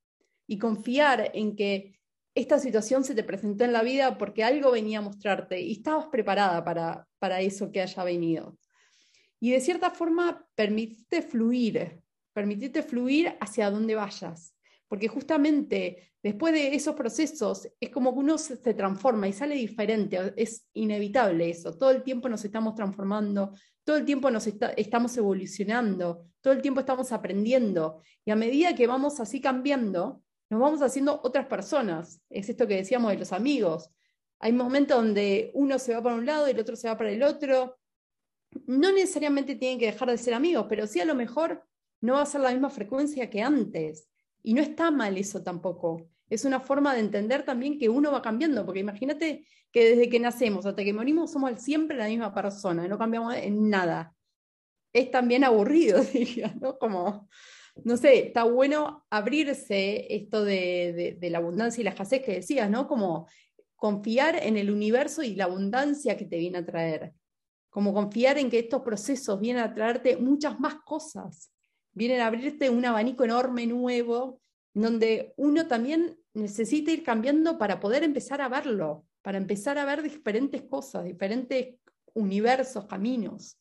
Y 0.47 0.59
confiar 0.59 1.31
en 1.35 1.57
que 1.57 1.99
esta 2.35 2.59
situación 2.59 3.05
se 3.05 3.15
te 3.15 3.23
presentó 3.23 3.65
en 3.65 3.73
la 3.73 3.83
vida 3.83 4.19
porque 4.19 4.45
algo 4.45 4.73
venía 4.73 4.99
a 4.99 5.03
mostrarte 5.03 5.61
y 5.61 5.73
estabas 5.73 6.07
preparada 6.07 6.65
para, 6.65 7.07
para 7.19 7.41
eso 7.41 7.71
que 7.71 7.81
haya 7.81 8.05
venido. 8.05 8.59
Y 9.41 9.51
de 9.51 9.61
cierta 9.61 9.91
forma, 9.91 10.47
permitirte 10.55 11.23
fluir, 11.23 12.01
permitirte 12.33 12.83
fluir 12.83 13.37
hacia 13.41 13.71
donde 13.71 13.95
vayas. 13.95 14.54
Porque 14.95 15.09
justamente 15.09 16.13
después 16.23 16.53
de 16.53 16.73
esos 16.73 16.95
procesos 16.95 17.69
es 17.81 17.91
como 17.91 18.13
que 18.13 18.21
uno 18.21 18.39
se, 18.39 18.57
transforma 18.75 19.27
y 19.27 19.33
sale 19.33 19.57
diferente, 19.57 20.33
es 20.37 20.69
inevitable 20.73 21.51
eso. 21.51 21.77
Todo 21.77 21.91
el 21.91 22.05
tiempo 22.05 22.29
nos 22.29 22.45
estamos 22.45 22.77
transformando, 22.77 23.51
todo 23.83 23.97
el 23.97 24.05
tiempo 24.05 24.31
nos 24.31 24.47
estamos 24.47 25.17
evolucionando, 25.17 26.27
todo 26.41 26.55
el 26.55 26.63
tiempo 26.63 26.79
estamos 26.79 27.11
aprendiendo. 27.11 28.03
Y 28.25 28.31
a 28.31 28.37
medida 28.37 28.77
que 28.77 28.87
vamos 28.87 29.19
así 29.19 29.41
cambiando, 29.41 30.23
nos 30.49 30.61
vamos 30.61 30.81
haciendo 30.81 31.21
otras 31.25 31.47
personas. 31.47 32.21
Es 32.31 32.49
esto 32.49 32.69
que 32.69 32.77
decíamos 32.77 33.11
de 33.11 33.19
los 33.19 33.33
amigos. 33.33 33.91
Hay 34.39 34.53
momentos 34.53 34.97
donde 34.97 35.51
uno 35.55 35.81
se 35.81 35.93
va 35.93 36.05
para 36.05 36.15
un 36.15 36.25
lado 36.25 36.47
y 36.47 36.53
el 36.53 36.61
otro 36.61 36.77
se 36.77 36.87
va 36.87 36.97
para 36.97 37.11
el 37.11 37.25
otro. 37.25 37.81
No 38.67 38.93
necesariamente 38.93 39.57
tienen 39.57 39.81
que 39.81 39.87
dejar 39.87 40.09
de 40.09 40.19
ser 40.19 40.35
amigos, 40.35 40.67
pero 40.69 40.87
sí 40.87 41.01
a 41.01 41.05
lo 41.05 41.17
mejor 41.17 41.65
no 42.01 42.13
va 42.13 42.23
a 42.23 42.27
ser 42.27 42.43
la 42.43 42.53
misma 42.53 42.71
frecuencia 42.71 43.29
que 43.29 43.43
antes. 43.43 44.09
Y 44.47 44.53
no 44.53 44.61
está 44.61 44.91
mal 44.91 45.17
eso 45.17 45.43
tampoco. 45.43 46.07
Es 46.29 46.45
una 46.45 46.61
forma 46.61 46.93
de 46.95 47.01
entender 47.01 47.45
también 47.45 47.79
que 47.79 47.89
uno 47.89 48.13
va 48.13 48.21
cambiando, 48.21 48.65
porque 48.65 48.81
imagínate 48.81 49.47
que 49.73 49.89
desde 49.89 50.11
que 50.11 50.21
nacemos 50.21 50.67
hasta 50.67 50.85
que 50.85 50.93
morimos 50.93 51.33
somos 51.33 51.59
siempre 51.61 51.97
la 51.97 52.09
misma 52.09 52.33
persona, 52.35 52.87
no 52.87 52.99
cambiamos 52.99 53.35
en 53.37 53.71
nada. 53.71 54.15
Es 54.93 55.11
también 55.11 55.45
aburrido, 55.45 56.01
diría, 56.13 56.55
¿no? 56.61 56.79
Como, 56.79 57.29
no 57.85 57.97
sé, 57.97 58.27
está 58.27 58.45
bueno 58.45 59.07
abrirse 59.09 60.15
esto 60.15 60.45
de, 60.45 61.17
de 61.19 61.31
la 61.31 61.39
abundancia 61.39 61.81
y 61.81 61.85
la 61.85 61.91
escasez 61.91 62.23
que 62.23 62.35
decías, 62.35 62.69
¿no? 62.69 62.87
Como 62.87 63.27
confiar 63.77 64.37
en 64.37 64.59
el 64.59 64.71
universo 64.71 65.23
y 65.23 65.35
la 65.35 65.45
abundancia 65.45 66.19
que 66.19 66.27
te 66.27 66.37
viene 66.37 66.59
a 66.59 66.67
traer. 66.67 67.15
Como 67.71 67.95
confiar 67.95 68.37
en 68.37 68.51
que 68.51 68.59
estos 68.59 68.83
procesos 68.83 69.41
vienen 69.41 69.63
a 69.63 69.73
traerte 69.73 70.19
muchas 70.19 70.61
más 70.61 70.77
cosas 70.85 71.54
vienen 71.95 72.21
a 72.21 72.27
abrirte 72.27 72.71
un 72.71 72.85
abanico 72.85 73.25
enorme 73.25 73.67
nuevo, 73.67 74.41
donde 74.73 75.33
uno 75.37 75.67
también 75.67 76.19
necesita 76.35 76.91
ir 76.91 77.03
cambiando 77.03 77.59
para 77.59 77.81
poder 77.81 78.03
empezar 78.03 78.41
a 78.41 78.49
verlo, 78.49 79.05
para 79.23 79.39
empezar 79.39 79.79
a 79.79 79.85
ver 79.85 80.03
diferentes 80.03 80.63
cosas, 80.63 81.05
diferentes 81.05 81.77
universos, 82.13 82.87
caminos. 82.87 83.57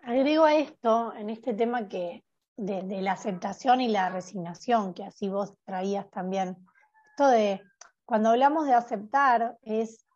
Agrego 0.00 0.44
a 0.44 0.54
esto, 0.54 1.14
en 1.14 1.30
este 1.30 1.54
tema 1.54 1.88
que 1.88 2.22
de, 2.56 2.82
de, 2.82 3.00
la 3.00 3.12
aceptación 3.12 3.80
y 3.80 3.88
la 3.88 4.10
resignación, 4.10 4.92
que 4.92 5.04
así 5.04 5.28
vos 5.28 5.54
traías 5.64 6.10
también, 6.10 6.56
esto 7.10 7.28
de 7.28 7.62
cuando 8.04 8.30
hablamos 8.30 8.66
de 8.66 8.74
aceptar 8.74 9.56
es, 9.62 10.06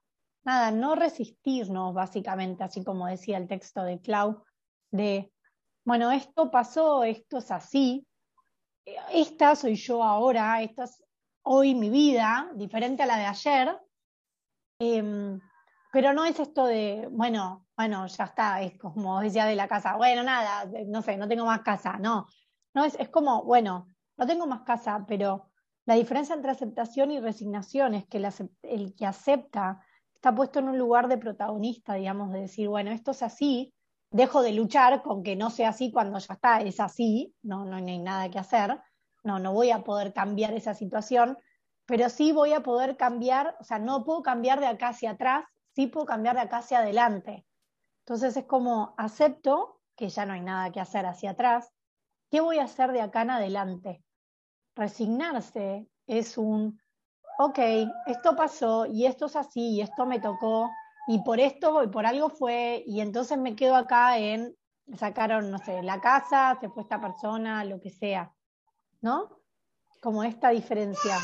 nada, 0.44 0.70
no 0.70 0.94
resistirnos 0.94 1.94
básicamente, 1.94 2.64
así 2.64 2.85
como 2.85 3.07
decía 3.07 3.38
el 3.38 3.48
texto 3.48 3.83
de 3.83 3.98
Clau, 4.01 4.44
de 4.90 5.33
bueno, 5.88 6.12
esto 6.12 6.51
pasó, 6.51 7.03
esto 7.03 7.38
es 7.38 7.51
así, 7.51 8.07
esta 9.11 9.57
soy 9.57 9.74
yo 9.74 10.05
ahora, 10.05 10.61
esta 10.61 10.85
es 10.85 11.03
hoy 11.44 11.74
mi 11.74 11.88
vida, 11.88 12.51
diferente 12.57 13.05
a 13.05 13.07
la 13.07 13.16
de 13.16 13.24
ayer, 13.24 13.81
em, 14.81 15.40
pero 15.90 16.12
no 16.12 16.27
es 16.27 16.38
esto 16.38 16.66
de, 16.66 17.09
bueno, 17.11 17.66
bueno, 17.74 18.07
ya 18.07 18.24
está, 18.24 18.61
es 18.61 18.79
como 18.79 19.18
decía 19.20 19.46
de 19.46 19.57
la 19.57 19.66
casa, 19.66 19.96
bueno, 19.96 20.22
nada, 20.22 20.70
no 20.88 21.01
sé, 21.01 21.16
no 21.16 21.27
tengo 21.27 21.46
más 21.46 21.62
casa, 21.62 21.96
no, 21.98 22.27
no 22.74 22.85
es, 22.85 22.94
es 23.01 23.09
como, 23.09 23.44
bueno, 23.44 23.88
no 24.18 24.27
tengo 24.27 24.46
más 24.46 24.64
casa, 24.64 25.07
pero 25.09 25.48
la 25.87 25.94
diferencia 25.94 26.35
entre 26.35 26.51
aceptación 26.51 27.12
y 27.12 27.20
resignación 27.20 27.94
es 27.94 28.07
que 28.07 28.22
el 28.64 28.94
que 28.94 29.07
acepta 29.07 29.81
está 30.14 30.35
puesto 30.35 30.59
en 30.59 30.68
un 30.68 30.77
lugar 30.77 31.09
de 31.09 31.16
protagonista, 31.16 31.94
digamos, 31.94 32.31
de 32.31 32.40
decir, 32.40 32.68
bueno, 32.68 32.90
esto 32.90 33.12
es 33.12 33.22
así, 33.22 33.72
dejo 34.11 34.42
de 34.42 34.53
luchar 34.53 35.03
con 35.03 35.23
que 35.23 35.37
no 35.37 35.51
sea 35.51 35.71
así 35.71 35.92
cuando 35.92 36.18
ya 36.18 36.35
está, 36.35 36.61
es 36.61 36.81
así, 36.81 37.35
no, 37.42 37.64
no 37.64 37.77
hay 37.77 37.99
nada 37.99 38.31
que 38.31 38.38
hacer, 38.38 38.81
no, 39.23 39.38
no 39.38 39.53
voy 39.53 39.71
a 39.71 39.85
poder 39.85 40.12
cambiar 40.12 40.55
esa 40.55 40.75
situación, 40.75 41.38
pero 41.87 42.09
sí 42.09 42.33
voy 42.33 42.53
a 42.53 42.62
poder 42.62 42.97
cambiar, 42.97 43.57
o 43.61 43.64
sea, 43.64 43.79
no 43.79 44.05
puedo 44.05 44.23
cambiar 44.23 44.61
de 44.61 44.66
acá 44.66 44.88
hacia 44.88 45.12
atrás, 45.12 45.44
sí 45.75 45.87
puedo 45.87 46.07
cambiar 46.07 46.37
de 46.37 46.42
acá 46.42 46.59
hacia 46.59 46.79
adelante. 46.79 47.47
Entonces 48.05 48.37
es 48.37 48.44
como 48.44 48.94
acepto 48.97 49.81
que 49.97 50.09
ya 50.09 50.25
no 50.25 50.33
hay 50.33 50.40
nada 50.40 50.71
que 50.71 50.81
hacer 50.81 51.05
hacia 51.07 51.31
atrás, 51.31 51.71
¿qué 52.31 52.40
voy 52.40 52.59
a 52.59 52.64
hacer 52.64 52.92
de 52.92 53.01
acá 53.01 53.23
en 53.23 53.31
adelante? 53.31 54.05
Resignarse 54.75 55.88
es 56.07 56.38
un, 56.38 56.81
ok, 57.38 57.59
esto 58.07 58.37
pasó 58.37 58.87
y 58.87 59.07
esto 59.07 59.27
es 59.27 59.37
así 59.37 59.75
y 59.75 59.81
esto 59.81 60.07
me 60.07 60.21
tocó 60.21 60.71
y 61.09 61.23
por 61.23 61.40
esto 61.40 61.83
y 61.83 61.88
por 61.88 62.05
algo 62.05 62.29
fue, 62.29 62.85
y 62.87 63.01
entonces 63.01 63.38
me 63.38 63.57
quedo 63.57 63.75
acá 63.77 64.18
en, 64.18 64.55
sacaron, 64.94 65.51
no 65.51 65.59
sé, 65.59 65.83
la 65.83 66.03
casa, 66.03 66.59
se 66.61 66.68
fue 66.68 66.83
esta 66.83 67.01
persona, 67.01 67.64
lo 67.64 67.81
que 67.81 67.88
sea, 67.88 68.35
¿no? 69.01 69.40
Como 70.03 70.23
esta 70.23 70.51
diferencia. 70.51 71.16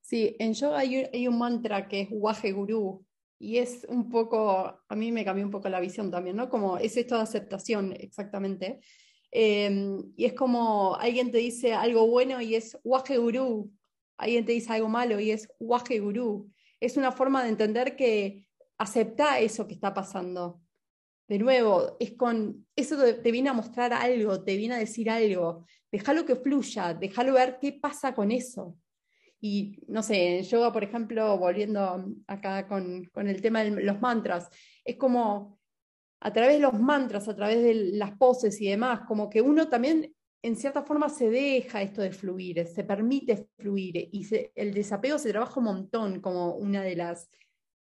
Sí, 0.00 0.36
en 0.38 0.54
yoga 0.54 0.78
hay, 0.78 1.26
un 1.26 1.38
mantra 1.38 1.88
que 1.88 2.02
es 2.02 2.08
Waje 2.12 2.52
Guru, 2.52 3.04
y 3.40 3.58
es 3.58 3.84
un 3.88 4.08
poco, 4.08 4.80
a 4.88 4.94
mí 4.94 5.10
me 5.10 5.24
cambió 5.24 5.44
un 5.44 5.50
poco 5.50 5.68
la 5.68 5.80
visión 5.80 6.10
también, 6.10 6.36
¿no? 6.36 6.48
Como 6.48 6.78
es 6.78 6.96
esto 6.96 7.16
de 7.16 7.22
aceptación, 7.22 7.94
exactamente. 7.98 8.78
Em, 9.32 10.12
y 10.16 10.26
es 10.26 10.34
como 10.34 10.94
alguien 10.96 11.32
te 11.32 11.38
dice 11.38 11.72
algo 11.72 12.06
bueno 12.06 12.40
y 12.40 12.54
es 12.54 12.78
waje 12.84 13.18
gurú, 13.18 13.72
alguien 14.18 14.44
te 14.44 14.52
dice 14.52 14.72
algo 14.72 14.88
malo 14.88 15.18
y 15.18 15.32
es 15.32 15.48
waje 15.58 15.98
gurú. 15.98 16.50
Es 16.80 16.96
una 16.96 17.12
forma 17.12 17.42
de 17.42 17.50
entender 17.50 17.94
que 17.94 18.46
acepta 18.78 19.38
eso 19.38 19.68
que 19.68 19.74
está 19.74 19.92
pasando. 19.92 20.62
De 21.28 21.38
nuevo, 21.38 21.96
es 22.00 22.12
con 22.12 22.66
eso 22.74 22.96
te, 23.22 23.30
viene 23.30 23.50
a 23.50 23.52
mostrar 23.52 23.92
algo, 23.92 24.42
te 24.42 24.56
viene 24.56 24.74
a 24.74 24.78
decir 24.78 25.08
algo. 25.10 25.66
Déjalo 25.92 26.24
que 26.24 26.36
fluya, 26.36 26.94
déjalo 26.94 27.34
ver 27.34 27.58
qué 27.60 27.74
pasa 27.74 28.14
con 28.14 28.32
eso. 28.32 28.76
Y 29.40 29.78
no 29.86 30.02
sé, 30.02 30.38
en 30.38 30.44
yoga, 30.44 30.72
por 30.72 30.82
ejemplo, 30.82 31.38
volviendo 31.38 32.04
acá 32.26 32.66
con, 32.66 33.04
con 33.06 33.28
el 33.28 33.40
tema 33.40 33.62
de 33.62 33.70
los 33.70 34.00
mantras, 34.00 34.48
es 34.84 34.96
como 34.96 35.60
a 36.20 36.32
través 36.32 36.54
de 36.54 36.60
los 36.60 36.74
mantras, 36.74 37.28
a 37.28 37.36
través 37.36 37.62
de 37.62 37.74
las 37.74 38.16
poses 38.18 38.60
y 38.60 38.68
demás, 38.68 39.02
como 39.06 39.30
que 39.30 39.40
uno 39.40 39.68
también 39.68 40.14
en 40.42 40.56
cierta 40.56 40.82
forma 40.82 41.08
se 41.08 41.28
deja 41.30 41.82
esto 41.82 42.02
de 42.02 42.12
fluir, 42.12 42.66
se 42.66 42.84
permite 42.84 43.48
fluir 43.58 43.96
y 43.96 44.26
el 44.54 44.72
desapego 44.72 45.18
se 45.18 45.30
trabaja 45.30 45.60
un 45.60 45.64
montón 45.64 46.20
como 46.20 46.54
una 46.54 46.82
de 46.82 46.96
las 46.96 47.28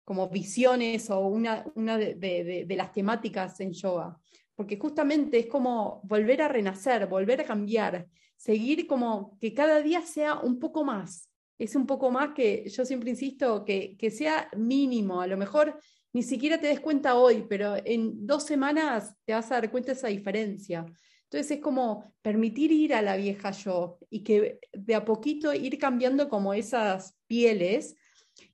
como 0.05 0.31
visiones 0.31 1.11
o 1.11 1.21
una, 1.27 1.67
una 1.75 1.99
de, 1.99 2.15
de, 2.15 2.77
las 2.77 2.93
temáticas 2.93 3.61
en 3.61 3.73
yoga, 3.73 4.19
porque 4.55 4.79
justamente 4.79 5.39
es 5.39 5.47
como 5.47 6.01
volver 6.05 6.41
a 6.41 6.49
renacer, 6.49 7.07
volver 7.07 7.43
a 7.43 7.45
cambiar, 7.45 8.09
seguir 8.35 8.87
como 8.87 9.37
que 9.39 9.53
cada 9.53 9.83
día 9.83 10.01
sea 10.01 10.37
un 10.37 10.59
poco 10.59 10.83
más, 10.83 11.29
es 11.59 11.77
un 11.77 11.87
poco 11.87 12.11
más 12.11 12.31
que 12.35 12.67
yo 12.71 12.87
siempre 12.87 13.11
insisto, 13.11 13.67
que, 13.67 13.99
que 13.99 14.11
sea 14.11 14.49
mínimo, 14.57 15.21
a 15.21 15.27
lo 15.27 15.37
mejor 15.37 15.79
ni 16.15 16.23
siquiera 16.23 16.59
te 16.59 16.69
des 16.69 16.81
cuenta 16.81 17.17
hoy, 17.17 17.45
pero 17.47 17.77
en 17.85 18.27
dos 18.27 18.45
semanas 18.45 19.15
te 19.27 19.35
vas 19.35 19.51
a 19.51 19.57
dar 19.57 19.71
cuenta 19.71 19.93
de 19.93 19.99
esa 19.99 20.09
diferencia. 20.09 20.87
Entonces 21.31 21.59
es 21.59 21.63
como 21.63 22.15
permitir 22.23 22.73
ir 22.73 22.95
a 22.95 23.03
la 23.03 23.17
vieja 23.17 23.51
yo 23.51 23.99
y 24.09 24.25
que 24.25 24.61
de 24.73 24.95
a 24.95 25.05
poquito 25.05 25.53
ir 25.53 25.79
cambiando 25.79 26.31
como 26.31 26.55
esas 26.55 27.19
pieles 27.27 27.97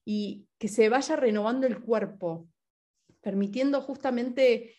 y 0.04 0.48
que 0.58 0.66
se 0.66 0.88
vaya 0.88 1.14
renovando 1.14 1.68
el 1.68 1.80
cuerpo, 1.80 2.48
permitiendo 3.20 3.80
justamente, 3.80 4.74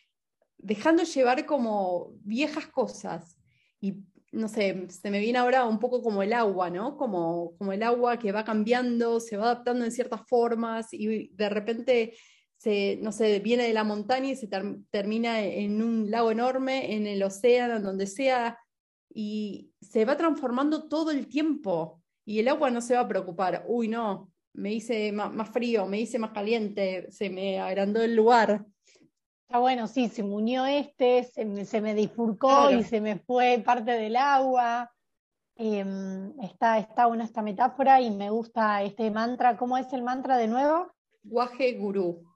dejando 0.57 1.03
llevar 1.03 1.45
como 1.45 2.11
viejas 2.21 2.67
cosas 2.67 3.37
y 3.79 3.95
no 4.33 4.49
sé, 4.49 4.87
se 4.89 5.09
me 5.09 5.19
viene 5.19 5.39
ahora 5.39 5.65
un 5.65 5.79
poco 5.79 6.01
como 6.01 6.21
el 6.21 6.33
agua, 6.33 6.69
¿no? 6.69 6.97
Como, 6.97 7.55
como 7.57 7.71
el 7.71 7.81
agua 7.81 8.19
que 8.19 8.33
va 8.33 8.43
cambiando, 8.43 9.21
se 9.21 9.37
va 9.37 9.45
adaptando 9.45 9.85
en 9.85 9.91
ciertas 9.93 10.27
formas 10.27 10.89
y 10.91 11.29
de 11.29 11.49
repente 11.49 12.13
se, 12.65 12.97
no 12.99 13.11
sé, 13.11 13.37
viene 13.41 13.67
de 13.67 13.73
la 13.73 13.83
montaña 13.83 14.31
y 14.31 14.35
se 14.35 14.49
termina 14.89 15.39
en 15.39 15.83
un 15.83 16.09
lago 16.09 16.31
enorme, 16.31 16.95
en 16.95 17.05
el 17.05 17.21
océano, 17.21 17.79
donde 17.79 18.07
sea, 18.07 18.57
y 19.13 19.69
se 19.81 20.03
va 20.03 20.17
transformando 20.17 20.89
todo 20.89 21.11
el 21.11 21.27
tiempo. 21.27 22.01
Y 22.25 22.39
el 22.39 22.47
agua 22.47 22.71
no 22.71 22.81
se 22.81 22.95
va 22.95 23.01
a 23.01 23.07
preocupar, 23.07 23.65
uy, 23.67 23.87
no, 23.87 24.31
me 24.53 24.73
hice 24.73 25.11
más, 25.11 25.47
frío, 25.49 25.85
me 25.85 25.99
hice 25.99 26.17
más 26.17 26.31
caliente, 26.31 27.05
se 27.11 27.29
me 27.29 27.59
agrandó 27.59 28.01
el 28.01 28.15
lugar. 28.15 28.65
Está 29.47 29.59
bueno, 29.59 29.87
sí, 29.87 30.09
se 30.09 30.23
me 30.23 30.33
unió 30.33 30.65
este, 30.65 31.23
se 31.23 31.45
me, 31.45 31.65
se 31.65 31.81
difurcó 31.93 32.71
y 32.71 32.83
se 32.83 32.99
me 32.99 33.19
fue 33.19 33.61
parte 33.63 33.91
del 33.91 34.15
agua. 34.15 34.91
Em, 35.55 36.33
está, 36.41 36.79
está 36.79 37.05
buena 37.05 37.25
esta 37.25 37.43
metáfora 37.43 38.01
y 38.01 38.09
me 38.09 38.31
gusta 38.31 38.81
este 38.81 39.11
mantra. 39.11 39.55
¿Cómo 39.55 39.77
es 39.77 39.93
el 39.93 40.01
mantra 40.01 40.37
de 40.37 40.47
nuevo? 40.47 40.91
Guaje 41.21 41.73
Gurú. 41.73 42.34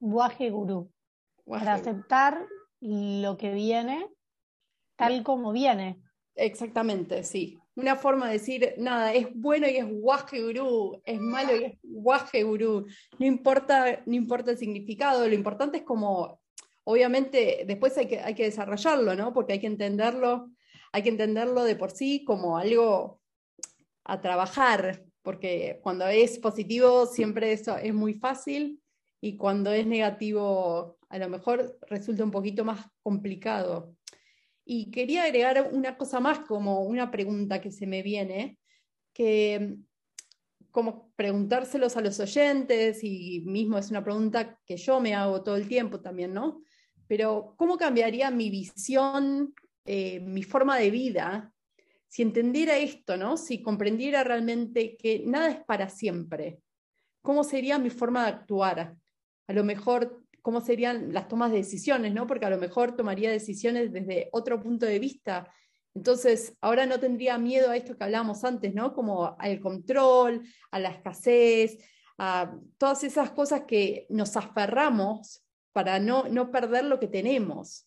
Guaje 0.00 0.50
Gurú. 0.50 0.90
Para 1.44 1.74
aceptar 1.74 2.46
lo 2.80 3.36
que 3.36 3.52
viene 3.52 4.06
tal 4.98 5.22
como 5.22 5.52
viene. 5.52 6.02
Exactamente, 6.34 7.22
sí. 7.22 7.58
Una 7.76 7.96
forma 7.96 8.26
de 8.26 8.32
decir, 8.34 8.74
nada, 8.78 9.14
es 9.14 9.28
bueno 9.34 9.68
y 9.68 9.76
es 9.76 9.86
guaje 9.88 10.42
gurú, 10.42 11.00
es 11.04 11.20
malo 11.20 11.56
y 11.56 11.64
es 11.64 11.78
guaje 11.82 12.42
gurú. 12.42 12.86
No 13.18 13.26
importa, 13.26 14.02
no 14.04 14.14
importa 14.14 14.50
el 14.50 14.58
significado, 14.58 15.26
lo 15.26 15.34
importante 15.34 15.78
es 15.78 15.82
como, 15.84 16.40
obviamente, 16.84 17.64
después 17.66 17.96
hay 17.96 18.06
que, 18.06 18.20
hay 18.20 18.34
que 18.34 18.44
desarrollarlo, 18.44 19.14
¿no? 19.14 19.32
Porque 19.32 19.54
hay 19.54 19.60
que 19.60 19.68
entenderlo, 19.68 20.50
hay 20.92 21.02
que 21.02 21.10
entenderlo 21.10 21.62
de 21.62 21.76
por 21.76 21.92
sí 21.92 22.24
como 22.24 22.58
algo 22.58 23.20
a 24.04 24.20
trabajar, 24.20 25.04
porque 25.22 25.78
cuando 25.82 26.06
es 26.08 26.38
positivo 26.40 27.06
siempre 27.06 27.52
eso 27.52 27.76
es 27.76 27.94
muy 27.94 28.14
fácil 28.14 28.77
y 29.20 29.36
cuando 29.36 29.72
es 29.72 29.86
negativo 29.86 30.98
a 31.08 31.18
lo 31.18 31.28
mejor 31.28 31.78
resulta 31.88 32.24
un 32.24 32.30
poquito 32.30 32.64
más 32.64 32.86
complicado. 33.02 33.96
Y 34.64 34.90
quería 34.90 35.24
agregar 35.24 35.70
una 35.72 35.96
cosa 35.96 36.20
más 36.20 36.40
como 36.40 36.82
una 36.82 37.10
pregunta 37.10 37.60
que 37.60 37.70
se 37.70 37.86
me 37.86 38.02
viene, 38.02 38.58
que 39.12 39.76
como 40.70 41.10
preguntárselos 41.16 41.96
a 41.96 42.02
los 42.02 42.20
oyentes 42.20 43.02
y 43.02 43.42
mismo 43.46 43.78
es 43.78 43.90
una 43.90 44.04
pregunta 44.04 44.58
que 44.66 44.76
yo 44.76 45.00
me 45.00 45.14
hago 45.14 45.42
todo 45.42 45.56
el 45.56 45.66
tiempo 45.66 46.00
también, 46.00 46.34
¿no? 46.34 46.62
Pero 47.06 47.54
¿cómo 47.56 47.78
cambiaría 47.78 48.30
mi 48.30 48.50
visión, 48.50 49.54
eh, 49.86 50.20
mi 50.20 50.42
forma 50.42 50.76
de 50.78 50.90
vida 50.90 51.52
si 52.08 52.22
entendiera 52.22 52.76
esto, 52.78 53.16
¿no? 53.16 53.36
Si 53.36 53.62
comprendiera 53.62 54.24
realmente 54.24 54.96
que 54.96 55.22
nada 55.24 55.50
es 55.50 55.64
para 55.64 55.88
siempre. 55.88 56.60
¿Cómo 57.22 57.44
sería 57.44 57.78
mi 57.78 57.90
forma 57.90 58.24
de 58.24 58.28
actuar? 58.30 58.96
A 59.48 59.52
lo 59.52 59.64
mejor 59.64 60.22
cómo 60.42 60.60
serían 60.60 61.12
las 61.12 61.28
tomas 61.28 61.50
de 61.50 61.58
decisiones, 61.58 62.14
¿no? 62.14 62.26
Porque 62.26 62.46
a 62.46 62.50
lo 62.50 62.58
mejor 62.58 62.96
tomaría 62.96 63.30
decisiones 63.30 63.92
desde 63.92 64.28
otro 64.32 64.60
punto 64.60 64.86
de 64.86 64.98
vista. 64.98 65.52
Entonces, 65.94 66.56
ahora 66.60 66.86
no 66.86 67.00
tendría 67.00 67.38
miedo 67.38 67.70
a 67.70 67.76
esto 67.76 67.96
que 67.96 68.04
hablábamos 68.04 68.44
antes, 68.44 68.74
¿no? 68.74 68.94
Como 68.94 69.36
al 69.38 69.58
control, 69.60 70.46
a 70.70 70.78
la 70.78 70.90
escasez, 70.90 71.78
a 72.18 72.54
todas 72.76 73.04
esas 73.04 73.30
cosas 73.30 73.62
que 73.66 74.06
nos 74.10 74.36
aferramos 74.36 75.42
para 75.72 75.98
no, 75.98 76.24
no 76.28 76.50
perder 76.50 76.84
lo 76.84 77.00
que 77.00 77.08
tenemos. 77.08 77.86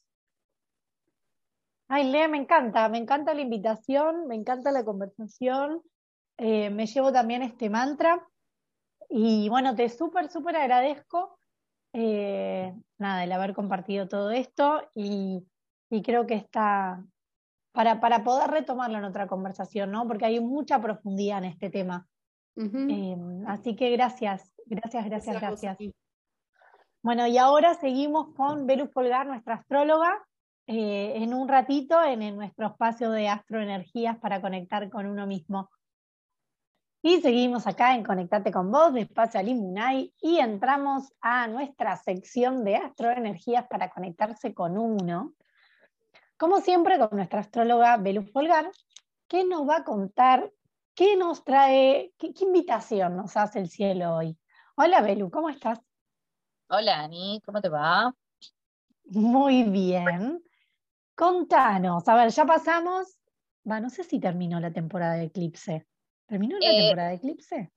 Ay, 1.87 2.09
Lea, 2.09 2.27
me 2.27 2.37
encanta, 2.37 2.89
me 2.89 2.97
encanta 2.97 3.33
la 3.33 3.41
invitación, 3.41 4.27
me 4.27 4.35
encanta 4.35 4.71
la 4.71 4.83
conversación. 4.83 5.81
Eh, 6.37 6.69
me 6.69 6.87
llevo 6.87 7.11
también 7.11 7.43
este 7.43 7.69
mantra. 7.69 8.27
Y 9.09 9.49
bueno, 9.49 9.75
te 9.75 9.89
súper, 9.89 10.29
súper 10.29 10.55
agradezco 10.55 11.37
eh, 11.93 12.73
nada, 12.97 13.23
el 13.23 13.31
haber 13.31 13.53
compartido 13.53 14.07
todo 14.07 14.31
esto 14.31 14.81
y, 14.95 15.45
creo 16.03 16.25
que 16.25 16.35
está 16.35 17.03
para, 17.73 17.99
para, 17.99 18.23
poder 18.23 18.49
retomarlo 18.49 18.97
en 18.97 19.03
otra 19.03 19.27
conversación, 19.27 19.91
¿no? 19.91 20.07
Porque 20.07 20.25
hay 20.25 20.39
mucha 20.39 20.81
profundidad 20.81 21.39
en 21.39 21.45
este 21.45 21.69
tema. 21.69 22.07
Eh, 22.55 23.17
así 23.47 23.75
que 23.75 23.91
gracias, 23.91 24.53
gracias, 24.65 25.05
gracias, 25.05 25.41
gracias. 25.41 25.77
Bueno, 27.01 27.27
y 27.27 27.37
ahora 27.37 27.73
seguimos 27.73 28.33
con 28.35 28.67
Velus 28.67 28.89
Polgar, 28.89 29.25
nuestra 29.25 29.55
astróloga, 29.55 30.23
eh, 30.67 31.13
en 31.15 31.33
un 31.33 31.47
ratito 31.47 32.01
en, 32.03 32.21
en 32.21 32.35
nuestro 32.35 32.67
espacio 32.67 33.09
de 33.11 33.27
astroenergías 33.27 34.17
para 34.19 34.39
conectar 34.39 34.89
con 34.89 35.07
uno 35.07 35.25
mismo. 35.25 35.69
Y 37.03 37.19
seguimos 37.21 37.65
acá 37.65 37.95
en 37.95 38.03
Conectate 38.03 38.51
con 38.51 38.71
vos, 38.71 38.93
de 38.93 39.01
Espacio 39.01 39.39
Alimunay, 39.39 40.13
y 40.21 40.37
entramos 40.37 41.11
a 41.19 41.47
nuestra 41.47 41.97
sección 41.97 42.63
de 42.63 42.75
astroenergías 42.75 43.65
para 43.67 43.89
conectarse 43.89 44.53
con 44.53 44.77
uno. 44.77 45.33
Como 46.37 46.61
siempre, 46.61 46.99
con 46.99 47.09
nuestra 47.13 47.39
astróloga 47.39 47.97
Belu 47.97 48.21
Folgar, 48.21 48.69
que 49.27 49.43
nos 49.43 49.67
va 49.67 49.77
a 49.77 49.83
contar 49.83 50.51
qué 50.93 51.15
nos 51.17 51.43
trae, 51.43 52.13
qué, 52.19 52.33
invitación 52.41 53.17
nos 53.17 53.35
hace 53.35 53.57
el 53.57 53.69
cielo 53.69 54.17
hoy. 54.17 54.37
Hola 54.75 55.01
Belu, 55.01 55.31
¿cómo 55.31 55.49
estás? 55.49 55.79
Hola 56.69 57.01
Ani, 57.01 57.41
¿cómo 57.43 57.61
te 57.61 57.69
va? 57.69 58.13
Muy 59.05 59.63
bien. 59.63 60.43
Contanos, 61.15 62.07
a 62.07 62.15
ver, 62.15 62.29
ya 62.29 62.45
pasamos, 62.45 63.17
va, 63.69 63.79
no 63.79 63.89
sé 63.89 64.03
si 64.03 64.19
terminó 64.19 64.59
la 64.59 64.71
temporada 64.71 65.15
de 65.15 65.23
eclipse. 65.23 65.87
¿Terminó 66.31 66.57
la 66.59 66.71
eh, 66.71 66.77
temporada 66.77 67.09
de 67.09 67.15
eclipse? 67.15 67.71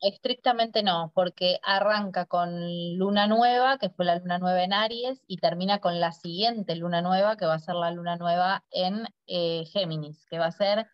Estrictamente 0.00 0.82
no, 0.82 1.12
porque 1.14 1.60
arranca 1.62 2.24
con 2.24 2.96
luna 2.96 3.26
nueva, 3.26 3.76
que 3.76 3.90
fue 3.90 4.06
la 4.06 4.18
luna 4.18 4.38
nueva 4.38 4.64
en 4.64 4.72
Aries, 4.72 5.22
y 5.26 5.36
termina 5.36 5.80
con 5.80 6.00
la 6.00 6.12
siguiente 6.12 6.76
luna 6.76 7.02
nueva, 7.02 7.36
que 7.36 7.44
va 7.44 7.56
a 7.56 7.58
ser 7.58 7.74
la 7.74 7.90
luna 7.90 8.16
nueva 8.16 8.64
en 8.70 9.04
eh, 9.26 9.64
Géminis, 9.66 10.24
que 10.30 10.38
va 10.38 10.46
a 10.46 10.50
ser 10.50 10.86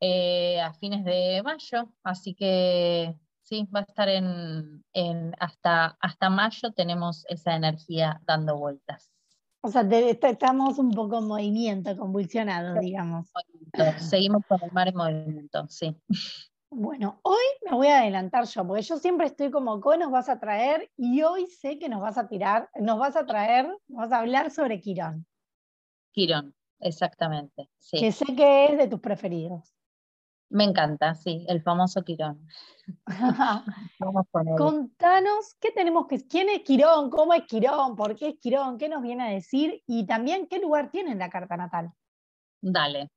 eh, 0.00 0.60
a 0.60 0.74
fines 0.74 1.06
de 1.06 1.40
mayo. 1.42 1.90
Así 2.02 2.34
que 2.34 3.14
sí, 3.44 3.66
va 3.74 3.80
a 3.80 3.84
estar 3.84 4.10
en, 4.10 4.84
hasta, 5.40 5.96
hasta 6.00 6.28
mayo 6.28 6.70
tenemos 6.72 7.24
esa 7.30 7.56
energía 7.56 8.20
dando 8.26 8.58
vueltas. 8.58 9.10
O 9.64 9.68
sea, 9.68 9.82
estamos 9.82 10.78
un 10.78 10.90
poco 10.90 11.18
en 11.18 11.26
movimiento, 11.26 11.96
convulsionados, 11.96 12.80
digamos. 12.80 13.30
Seguimos 13.98 14.44
con 14.46 14.60
el 14.62 14.72
mar 14.72 14.88
en 14.88 14.96
movimiento, 14.96 15.66
sí. 15.68 15.96
Bueno, 16.68 17.20
hoy 17.22 17.44
me 17.64 17.76
voy 17.76 17.86
a 17.86 18.00
adelantar 18.00 18.44
yo, 18.46 18.66
porque 18.66 18.82
yo 18.82 18.96
siempre 18.96 19.26
estoy 19.26 19.50
como, 19.50 19.80
¿cómo 19.80 19.96
nos 19.96 20.10
vas 20.10 20.28
a 20.28 20.40
traer? 20.40 20.90
Y 20.96 21.22
hoy 21.22 21.46
sé 21.46 21.78
que 21.78 21.88
nos 21.88 22.00
vas 22.00 22.18
a 22.18 22.26
tirar, 22.26 22.70
nos 22.80 22.98
vas 22.98 23.14
a 23.14 23.24
traer, 23.24 23.66
nos 23.88 23.98
vas 23.98 24.12
a 24.12 24.18
hablar 24.18 24.50
sobre 24.50 24.80
Quirón. 24.80 25.26
Quirón, 26.10 26.54
exactamente. 26.80 27.68
Sí. 27.78 28.00
Que 28.00 28.10
sé 28.10 28.24
que 28.34 28.66
es 28.66 28.78
de 28.78 28.88
tus 28.88 29.00
preferidos. 29.00 29.72
Me 30.52 30.64
encanta, 30.64 31.14
sí, 31.14 31.46
el 31.48 31.62
famoso 31.62 32.04
Quirón. 32.04 32.46
Vamos 33.98 34.26
con 34.30 34.46
él. 34.46 34.54
Contanos 34.58 35.54
qué 35.58 35.70
tenemos 35.70 36.06
que, 36.06 36.26
quién 36.28 36.50
es 36.50 36.60
Quirón, 36.60 37.08
cómo 37.08 37.32
es 37.32 37.44
Quirón, 37.46 37.96
por 37.96 38.14
qué 38.16 38.28
es 38.28 38.34
Quirón, 38.38 38.76
qué 38.76 38.90
nos 38.90 39.00
viene 39.00 39.24
a 39.24 39.30
decir 39.30 39.82
y 39.86 40.04
también 40.04 40.46
qué 40.48 40.58
lugar 40.58 40.90
tiene 40.90 41.12
en 41.12 41.18
la 41.18 41.30
carta 41.30 41.56
natal. 41.56 41.90
Dale. 42.60 43.08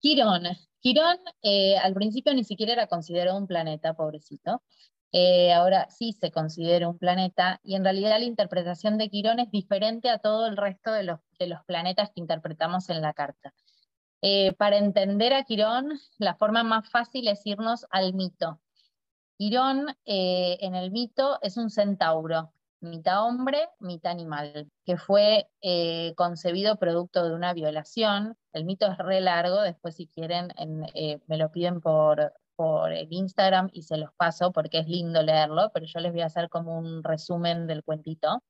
Quirón. 0.00 0.42
Quirón 0.80 1.18
eh, 1.42 1.76
al 1.78 1.94
principio 1.94 2.34
ni 2.34 2.42
siquiera 2.42 2.72
era 2.72 2.88
considerado 2.88 3.38
un 3.38 3.46
planeta, 3.46 3.94
pobrecito. 3.94 4.60
Eh, 5.12 5.52
ahora 5.52 5.88
sí 5.88 6.12
se 6.14 6.32
considera 6.32 6.88
un 6.88 6.98
planeta 6.98 7.60
y 7.62 7.76
en 7.76 7.84
realidad 7.84 8.18
la 8.18 8.24
interpretación 8.24 8.98
de 8.98 9.08
Quirón 9.08 9.38
es 9.38 9.52
diferente 9.52 10.10
a 10.10 10.18
todo 10.18 10.46
el 10.46 10.56
resto 10.56 10.90
de 10.90 11.04
los, 11.04 11.20
de 11.38 11.46
los 11.46 11.64
planetas 11.64 12.10
que 12.10 12.20
interpretamos 12.20 12.90
en 12.90 13.02
la 13.02 13.14
carta. 13.14 13.54
Eh, 14.22 14.52
para 14.54 14.78
entender 14.78 15.32
a 15.32 15.44
Quirón, 15.44 15.98
la 16.18 16.34
forma 16.34 16.62
más 16.62 16.88
fácil 16.90 17.28
es 17.28 17.46
irnos 17.46 17.86
al 17.90 18.14
mito. 18.14 18.60
Quirón 19.38 19.94
en 20.06 20.74
el 20.74 20.90
mito 20.90 21.38
es 21.42 21.58
un 21.58 21.68
centauro, 21.68 22.54
mitad 22.80 23.24
hombre, 23.24 23.68
mitad 23.80 24.12
animal, 24.12 24.70
que 24.84 24.96
fue 24.96 25.48
eh, 25.60 26.14
concebido 26.16 26.76
producto 26.76 27.24
de 27.28 27.34
una 27.34 27.52
violación. 27.52 28.36
El 28.52 28.64
mito 28.64 28.86
es 28.86 28.98
re 28.98 29.20
largo, 29.20 29.60
después 29.62 29.96
si 29.96 30.06
quieren 30.06 30.52
eh, 30.94 31.20
me 31.26 31.36
lo 31.36 31.50
piden 31.50 31.80
por, 31.80 32.32
por 32.54 32.92
el 32.92 33.08
Instagram 33.10 33.70
y 33.72 33.82
se 33.82 33.96
los 33.96 34.12
paso 34.14 34.52
porque 34.52 34.78
es 34.78 34.88
lindo 34.88 35.22
leerlo, 35.22 35.70
pero 35.72 35.86
yo 35.86 36.00
les 36.00 36.12
voy 36.12 36.22
a 36.22 36.26
hacer 36.26 36.48
como 36.48 36.78
un 36.78 37.02
resumen 37.02 37.66
del 37.66 37.82
cuentito. 37.82 38.42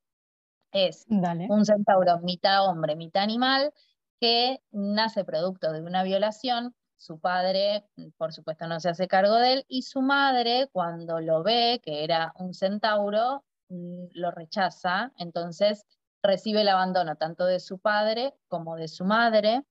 Es 0.73 1.07
un 1.09 1.65
centauro 1.65 2.19
mitad 2.21 2.69
hombre, 2.69 2.97
mitad 2.97 3.23
animal, 3.23 3.73
que 4.21 4.61
nace 4.71 5.25
producto 5.25 5.73
de 5.73 5.83
una 5.83 6.03
violación, 6.03 6.75
su 6.97 7.21
padre, 7.21 7.85
por 8.17 8.33
supuesto, 8.33 8.67
no 8.67 8.81
se 8.81 8.89
hace 8.89 9.09
cargo 9.09 9.37
de 9.37 9.53
él, 9.55 9.65
y 9.69 9.83
su 9.83 10.01
madre, 10.01 10.69
cuando 10.73 11.21
lo 11.21 11.43
ve, 11.43 11.81
que 11.85 12.05
era 12.05 12.33
un 12.39 12.55
centauro, 12.55 13.45
Mm, 13.69 14.07
lo 14.13 14.31
rechaza, 14.31 15.13
entonces 15.19 15.85
recibe 16.23 16.61
el 16.61 16.69
abandono 16.69 17.17
tanto 17.17 17.47
de 17.47 17.59
su 17.61 17.79
padre 17.79 18.35
como 18.49 18.77
de 18.77 18.89
su 18.89 19.05
madre. 19.05 19.63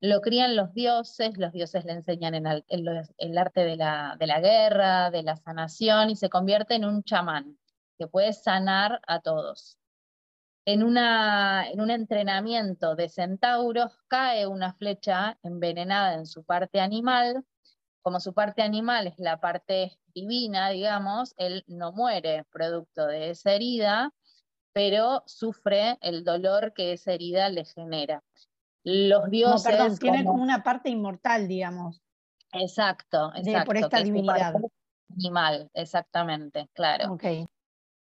Lo 0.00 0.20
crían 0.20 0.56
los 0.56 0.72
dioses, 0.74 1.36
los 1.38 1.52
dioses 1.52 1.84
le 1.84 1.92
enseñan 1.92 2.34
en 2.34 2.46
el, 2.46 3.38
arte 3.38 3.64
de 3.64 3.76
la, 3.76 4.16
guerra, 4.40 5.10
de 5.10 5.22
la 5.22 5.36
sanación, 5.36 6.10
y 6.10 6.16
se 6.16 6.30
convierte 6.30 6.74
en 6.74 6.84
un 6.84 7.02
chamán 7.02 7.58
que 7.98 8.06
puede 8.06 8.32
sanar 8.32 9.00
a 9.06 9.20
todos. 9.20 9.76
En, 10.66 10.82
una, 10.82 11.68
en 11.68 11.80
un 11.80 11.90
entrenamiento 11.90 12.94
de 12.94 13.08
centauros 13.08 13.98
cae 14.08 14.46
una 14.46 14.74
flecha 14.74 15.38
envenenada 15.42 16.14
en 16.14 16.26
su 16.26 16.44
parte 16.44 16.80
animal. 16.80 17.44
Como 18.02 18.20
su 18.20 18.32
parte 18.32 18.62
animal 18.62 19.06
es 19.06 19.18
la 19.18 19.40
parte 19.40 19.98
divina, 20.14 20.70
digamos, 20.70 21.34
él 21.36 21.64
no 21.66 21.92
muere 21.92 22.44
producto 22.50 23.06
de 23.06 23.30
esa 23.30 23.52
herida, 23.52 24.12
pero 24.72 25.22
sufre 25.26 25.98
el 26.00 26.24
dolor 26.24 26.72
que 26.72 26.92
esa 26.92 27.12
herida 27.12 27.48
le 27.48 27.64
genera. 27.64 28.22
Los 28.84 29.28
dioses. 29.28 29.64
No, 29.64 29.70
perdón, 29.70 29.98
tiene 29.98 30.24
como 30.24 30.42
una 30.42 30.62
parte 30.62 30.88
inmortal, 30.88 31.46
digamos. 31.48 32.00
Exacto, 32.52 33.32
exacto. 33.34 33.66
por 33.66 33.76
esta 33.76 34.02
divinidad. 34.02 34.54
Animal, 35.12 35.70
exactamente, 35.74 36.68
claro. 36.72 37.12
Okay. 37.12 37.46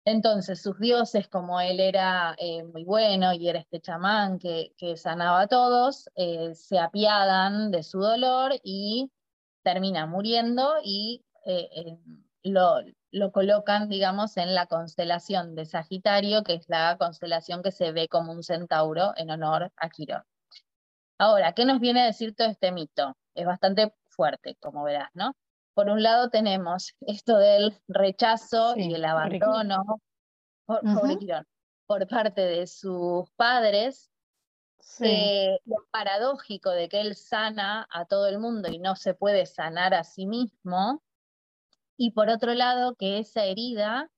Entonces, 0.08 0.62
sus 0.62 0.78
dioses, 0.78 1.26
como 1.26 1.60
él 1.60 1.80
era 1.80 2.36
eh, 2.38 2.62
muy 2.62 2.84
bueno 2.84 3.32
y 3.32 3.48
era 3.48 3.58
este 3.58 3.80
chamán 3.80 4.38
que, 4.38 4.72
sanaba 4.96 5.40
a 5.42 5.46
todos, 5.48 6.08
eh, 6.14 6.54
se 6.54 6.78
apiadan 6.78 7.72
de 7.72 7.82
su 7.82 7.98
dolor 7.98 8.52
y 8.62 9.10
termina 9.64 10.06
muriendo 10.06 10.74
y 10.84 11.24
eh, 11.44 11.98
lo, 12.44 12.76
lo, 13.10 13.32
colocan, 13.32 13.88
digamos, 13.88 14.36
en 14.36 14.54
la 14.54 14.66
constelación 14.66 15.56
de 15.56 15.66
Sagitario, 15.66 16.44
que 16.44 16.54
es 16.54 16.68
la 16.68 16.96
constelación 16.98 17.64
que 17.64 17.72
se 17.72 17.90
ve 17.90 18.06
como 18.06 18.30
un 18.32 18.44
centauro 18.44 19.12
en 19.16 19.30
honor 19.32 19.72
a 19.76 19.90
Quirón. 19.90 20.22
Ahora, 21.18 21.52
¿qué 21.52 21.64
nos 21.64 21.80
viene 21.80 22.02
a 22.02 22.06
decir 22.06 22.32
todo 22.36 22.46
este 22.48 22.70
mito? 22.70 23.16
Es 23.34 23.44
bastante 23.44 23.92
fuerte, 24.08 24.56
como 24.60 24.84
verás, 24.84 25.10
¿no? 25.14 25.34
Por 25.76 25.90
un 25.90 26.02
lado 26.02 26.30
tenemos 26.30 26.96
esto 27.02 27.36
del 27.36 27.78
rechazo 27.86 28.78
y 28.78 28.94
el 28.94 29.04
abandono 29.04 30.00
por, 30.64 30.80
por 31.84 32.08
parte 32.08 32.40
de 32.40 32.66
sus 32.66 33.30
padres, 33.36 34.10
eh, 35.00 35.58
lo 35.66 35.76
paradójico 35.90 36.70
de 36.70 36.88
que 36.88 37.02
él 37.02 37.14
sana 37.14 37.86
a 37.90 38.06
todo 38.06 38.26
el 38.26 38.38
mundo 38.38 38.70
y 38.70 38.78
no 38.78 38.96
se 38.96 39.12
puede 39.12 39.44
sanar 39.44 39.92
a 39.92 40.02
sí 40.02 40.24
mismo, 40.24 41.02
y 41.98 42.12
por 42.12 42.30
otro 42.30 42.54
lado 42.54 42.94
que 42.94 43.18
esa 43.18 43.44
herida 43.44 44.10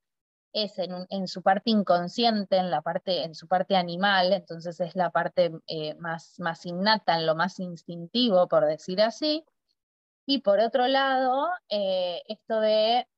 es 0.52 0.78
en, 0.78 1.26
su 1.26 1.42
parte 1.42 1.70
inconsciente, 1.70 2.56
en, 2.56 2.70
la 2.70 2.82
parte, 2.82 3.24
en 3.24 3.34
su 3.34 3.48
parte 3.48 3.74
animal, 3.74 4.32
entonces 4.32 4.78
es 4.78 4.94
la 4.94 5.10
parte 5.10 5.50
eh, 5.66 5.96
más, 5.96 6.38
más 6.38 6.64
innata, 6.66 7.18
en 7.18 7.26
lo 7.26 7.34
más 7.34 7.58
instintivo, 7.58 8.46
por 8.46 8.64
decir 8.64 9.02
así, 9.02 9.44
y 10.28 10.40
por 10.42 10.60
otro 10.60 10.86
lado, 10.88 11.48
eh, 11.70 12.22
esto 12.28 12.60
de, 12.60 13.08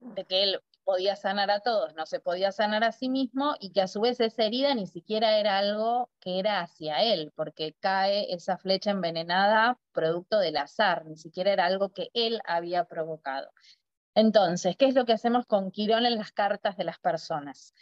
de 0.00 0.24
que 0.24 0.42
él 0.42 0.60
podía 0.82 1.14
sanar 1.14 1.48
a 1.48 1.60
todos, 1.60 1.94
no 1.94 2.06
se 2.06 2.18
podía 2.18 2.50
sanar 2.50 2.82
a 2.82 2.90
sí 2.90 3.08
mismo 3.08 3.54
y 3.60 3.70
que 3.70 3.82
a 3.82 3.86
su 3.86 4.00
vez 4.00 4.18
esa 4.18 4.42
herida 4.42 4.74
ni 4.74 4.88
siquiera 4.88 5.38
era 5.38 5.58
algo 5.58 6.10
que 6.18 6.40
era 6.40 6.60
hacia 6.60 7.04
él, 7.04 7.30
porque 7.36 7.76
cae 7.78 8.34
esa 8.34 8.58
flecha 8.58 8.90
envenenada 8.90 9.78
producto 9.92 10.40
del 10.40 10.56
azar, 10.56 11.06
ni 11.06 11.16
siquiera 11.16 11.52
era 11.52 11.66
algo 11.66 11.90
que 11.90 12.10
él 12.14 12.40
había 12.44 12.84
provocado. 12.86 13.52
Entonces, 14.16 14.76
¿qué 14.76 14.86
es 14.86 14.96
lo 14.96 15.04
que 15.04 15.12
hacemos 15.12 15.46
con 15.46 15.70
Quirón 15.70 16.04
en 16.04 16.16
las 16.16 16.32
cartas 16.32 16.76
de 16.76 16.82
las 16.82 16.98
personas? 16.98 17.74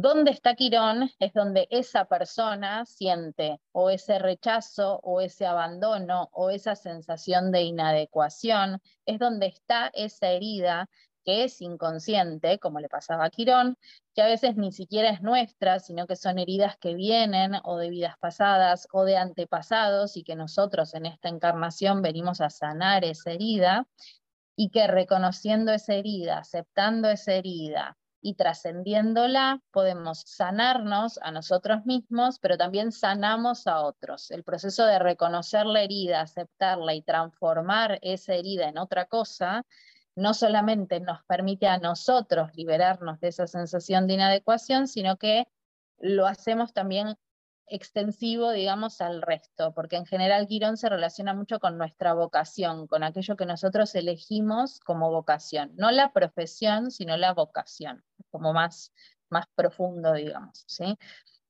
¿Dónde 0.00 0.30
está 0.30 0.54
Quirón? 0.54 1.10
Es 1.18 1.32
donde 1.32 1.66
esa 1.72 2.04
persona 2.04 2.86
siente 2.86 3.60
o 3.72 3.90
ese 3.90 4.20
rechazo 4.20 5.00
o 5.02 5.20
ese 5.20 5.44
abandono 5.44 6.30
o 6.32 6.50
esa 6.50 6.76
sensación 6.76 7.50
de 7.50 7.62
inadecuación, 7.62 8.80
es 9.06 9.18
donde 9.18 9.46
está 9.46 9.90
esa 9.94 10.28
herida 10.28 10.88
que 11.24 11.42
es 11.42 11.60
inconsciente, 11.60 12.60
como 12.60 12.78
le 12.78 12.88
pasaba 12.88 13.24
a 13.24 13.30
Quirón, 13.30 13.76
que 14.14 14.22
a 14.22 14.26
veces 14.26 14.54
ni 14.54 14.70
siquiera 14.70 15.10
es 15.10 15.20
nuestra, 15.20 15.80
sino 15.80 16.06
que 16.06 16.14
son 16.14 16.38
heridas 16.38 16.76
que 16.76 16.94
vienen 16.94 17.54
o 17.64 17.76
de 17.76 17.90
vidas 17.90 18.14
pasadas 18.20 18.86
o 18.92 19.02
de 19.02 19.16
antepasados 19.16 20.16
y 20.16 20.22
que 20.22 20.36
nosotros 20.36 20.94
en 20.94 21.06
esta 21.06 21.28
encarnación 21.28 22.02
venimos 22.02 22.40
a 22.40 22.50
sanar 22.50 23.04
esa 23.04 23.32
herida 23.32 23.88
y 24.54 24.70
que 24.70 24.86
reconociendo 24.86 25.72
esa 25.72 25.94
herida, 25.94 26.38
aceptando 26.38 27.10
esa 27.10 27.32
herida 27.32 27.96
y 28.20 28.34
trascendiéndola, 28.34 29.60
podemos 29.70 30.22
sanarnos 30.26 31.18
a 31.22 31.30
nosotros 31.30 31.86
mismos, 31.86 32.38
pero 32.38 32.56
también 32.56 32.92
sanamos 32.92 33.66
a 33.66 33.82
otros. 33.82 34.30
El 34.30 34.44
proceso 34.44 34.84
de 34.86 34.98
reconocer 34.98 35.66
la 35.66 35.82
herida, 35.82 36.20
aceptarla 36.20 36.94
y 36.94 37.02
transformar 37.02 37.98
esa 38.02 38.34
herida 38.34 38.68
en 38.68 38.78
otra 38.78 39.06
cosa, 39.06 39.64
no 40.16 40.34
solamente 40.34 41.00
nos 41.00 41.22
permite 41.24 41.68
a 41.68 41.78
nosotros 41.78 42.50
liberarnos 42.54 43.20
de 43.20 43.28
esa 43.28 43.46
sensación 43.46 44.06
de 44.06 44.14
inadecuación, 44.14 44.88
sino 44.88 45.16
que 45.16 45.46
lo 45.98 46.26
hacemos 46.26 46.72
también 46.72 47.16
extensivo, 47.70 48.50
digamos, 48.50 49.00
al 49.00 49.22
resto, 49.22 49.72
porque 49.74 49.96
en 49.96 50.06
general 50.06 50.46
Quirón 50.46 50.76
se 50.76 50.88
relaciona 50.88 51.34
mucho 51.34 51.60
con 51.60 51.78
nuestra 51.78 52.14
vocación, 52.14 52.86
con 52.86 53.02
aquello 53.02 53.36
que 53.36 53.46
nosotros 53.46 53.94
elegimos 53.94 54.80
como 54.80 55.10
vocación, 55.10 55.72
no 55.76 55.90
la 55.90 56.12
profesión, 56.12 56.90
sino 56.90 57.16
la 57.16 57.32
vocación, 57.34 58.04
como 58.30 58.52
más, 58.52 58.92
más 59.30 59.46
profundo, 59.54 60.12
digamos, 60.12 60.64
¿sí? 60.66 60.96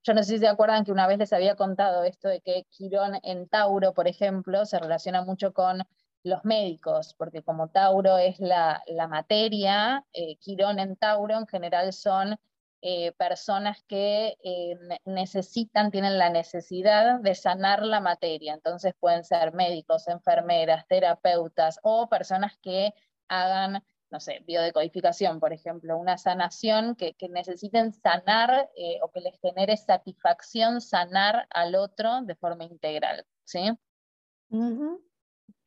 Yo 0.05 0.15
no 0.15 0.23
sé 0.23 0.35
si 0.35 0.39
se 0.39 0.49
acuerdan 0.49 0.85
que 0.85 0.93
una 0.93 1.07
vez 1.07 1.19
les 1.19 1.33
había 1.33 1.55
contado 1.57 2.05
esto 2.05 2.29
de 2.29 2.41
que 2.41 2.65
Quirón 2.71 3.19
en 3.23 3.49
Tauro, 3.49 3.93
por 3.93 4.09
ejemplo, 4.09 4.65
se 4.65 4.79
relaciona 4.79 5.23
mucho 5.23 5.53
con 5.53 5.83
los 6.23 6.45
médicos, 6.45 7.15
porque 7.19 7.43
como 7.43 7.69
Tauro 7.69 8.19
es 8.19 8.39
la, 8.41 8.83
materia, 9.09 10.05
eh, 10.13 10.37
Quirón 10.39 10.79
en 10.79 10.97
Tauro 10.97 11.37
en 11.37 11.47
general 11.47 11.93
son 11.93 12.39
eh, 12.81 13.13
personas 13.13 13.83
que 13.87 14.37
eh, 14.43 14.77
necesitan, 15.05 15.91
tienen 15.91 16.19
la 16.19 16.31
necesidad 16.31 17.21
de 17.21 17.35
sanar 17.35 17.85
la 17.85 18.01
materia. 18.01 18.55
Entonces 18.55 18.95
pueden 18.99 19.25
ser 19.25 19.55
médicos, 19.55 20.09
enfermeras, 20.09 20.87
terapeutas 20.87 21.81
o 21.83 22.09
personas 22.09 22.57
que 22.63 22.95
hagan, 23.29 23.85
no 24.11 24.21
sé, 24.21 24.43
biodecodificación, 24.47 25.41
por 25.41 25.53
ejemplo, 25.53 25.99
una 25.99 26.19
sanación 26.19 26.95
que, 26.97 27.15
necesiten 27.29 27.93
sanar 27.93 28.71
eh, 28.77 28.99
o 29.03 29.11
que 29.11 29.21
les 29.21 29.39
genere 29.41 29.77
satisfacción 29.77 30.81
sanar 30.81 31.47
al 31.51 31.75
otro 31.75 32.23
de 32.23 32.35
forma 32.35 32.65
integral. 32.65 33.27
¿sí? 33.45 33.71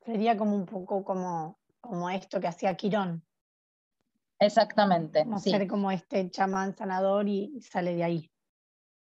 Sería 0.06 0.38
como 0.38 0.56
un 0.56 0.66
poco 0.66 1.04
como 1.04 1.62
como 1.82 2.10
esto 2.10 2.40
que 2.40 2.48
hacía 2.48 2.76
Quirón. 2.76 3.24
Exactamente. 4.42 5.24
Como 5.24 5.40
ser 5.40 5.68
como 5.68 5.92
este 5.92 6.30
chamán 6.32 6.76
sanador 6.76 7.30
y 7.30 7.62
sale 7.62 7.96
de 7.96 8.04
ahí. 8.04 8.32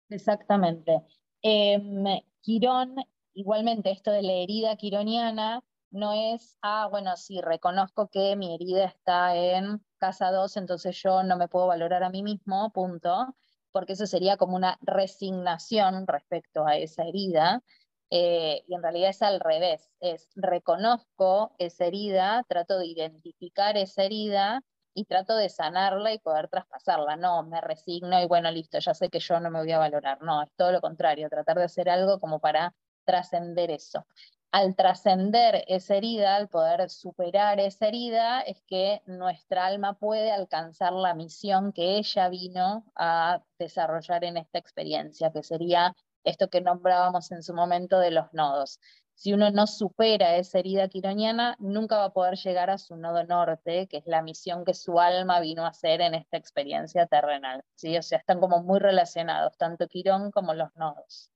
Exactamente. 0.09 1.03
Em, 1.43 2.05
Quirón, 2.41 2.95
igualmente 3.33 3.91
esto 3.91 4.11
de 4.11 4.23
la 4.23 4.33
herida 4.33 4.75
quironiana, 4.77 5.63
no 5.91 6.11
es, 6.13 6.57
ah, 6.63 6.87
bueno, 6.89 7.15
sí, 7.17 7.39
reconozco 7.39 8.09
que 8.09 8.35
mi 8.35 8.55
herida 8.55 8.85
está 8.85 9.35
en 9.35 9.85
casa 9.99 10.31
2, 10.31 10.57
entonces 10.57 10.99
yo 11.01 11.23
no 11.23 11.37
me 11.37 11.47
puedo 11.47 11.67
valorar 11.67 12.03
a 12.03 12.09
mí 12.09 12.23
mismo, 12.23 12.71
punto, 12.71 13.35
porque 13.71 13.93
eso 13.93 14.07
sería 14.07 14.37
como 14.37 14.55
una 14.55 14.77
resignación 14.81 16.07
respecto 16.07 16.65
a 16.65 16.77
esa 16.77 17.03
herida, 17.03 17.63
eh, 18.09 18.63
y 18.67 18.73
en 18.73 18.81
realidad 18.81 19.11
es 19.11 19.21
al 19.21 19.39
revés, 19.39 19.91
es 19.99 20.29
reconozco 20.35 21.55
esa 21.59 21.85
herida, 21.85 22.43
trato 22.47 22.79
de 22.79 22.87
identificar 22.87 23.77
esa 23.77 24.03
herida 24.03 24.63
y 24.97 25.05
trato 25.05 25.35
de 25.35 25.47
sanarla 25.47 26.11
y 26.11 26.17
poder 26.17 26.47
traspasarla. 26.47 27.15
No, 27.17 27.43
me 27.43 27.61
resigno 27.61 28.19
y 28.19 28.25
bueno, 28.25 28.49
listo, 28.49 28.79
ya 28.79 28.95
sé 28.95 29.09
que 29.09 29.19
yo 29.19 29.39
no 29.39 29.51
me 29.51 29.59
voy 29.59 29.71
a 29.71 29.77
valorar. 29.77 30.23
No, 30.23 30.41
es 30.41 30.49
todo 30.55 30.71
lo 30.71 30.81
contrario, 30.81 31.29
tratar 31.29 31.57
de 31.57 31.65
hacer 31.65 31.87
algo 31.87 32.19
como 32.19 32.39
para 32.39 32.73
trascender 33.05 33.69
eso. 33.69 34.07
Al 34.51 34.75
trascender 34.75 35.63
esa 35.67 35.97
herida, 35.97 36.35
al 36.35 36.47
poder 36.49 36.89
superar 36.89 37.59
esa 37.59 37.89
herida, 37.89 38.41
es 38.41 38.63
que 38.63 39.03
nuestra 39.05 39.67
alma 39.67 39.93
puede 39.93 40.31
alcanzar 40.31 40.93
la 40.93 41.13
misión 41.13 41.73
que 41.73 41.97
ella 41.97 42.27
vino 42.29 42.83
a 42.95 43.43
desarrollar 43.59 44.23
en 44.23 44.37
esta 44.37 44.57
experiencia, 44.57 45.31
que 45.31 45.43
sería 45.43 45.93
esto 46.23 46.49
que 46.49 46.61
nombrábamos 46.61 47.31
en 47.31 47.43
su 47.43 47.53
momento 47.53 47.99
de 47.99 48.09
los 48.09 48.33
nodos 48.33 48.79
si 49.17 49.33
uno 49.33 49.49
no 49.49 49.65
supera 49.65 50.35
esa 50.35 50.59
herida 50.59 50.87
quironiana, 50.89 51.55
nunca 51.57 51.97
va 51.97 52.05
a 52.05 52.13
poder 52.13 52.35
llegar 52.35 52.69
a 52.69 52.77
su 52.77 52.95
nodo 52.95 53.23
norte, 53.23 53.87
que 53.87 53.97
es 53.97 54.05
la 54.05 54.21
misión 54.21 54.63
que 54.63 54.75
su 54.75 54.99
alma 54.99 55.39
vino 55.39 55.65
a 55.65 55.69
hacer 55.69 56.01
en 56.01 56.13
esta 56.13 56.37
experiencia 56.37 57.07
terrenal. 57.07 57.63
¿sí? 57.73 57.97
O 57.97 58.03
sea, 58.03 58.19
están 58.19 58.39
como 58.39 58.61
muy 58.61 58.77
relacionados, 58.77 59.57
tanto 59.57 59.87
Quirón 59.87 60.29
como 60.29 60.53
los 60.53 60.69
nodos. 60.75 61.31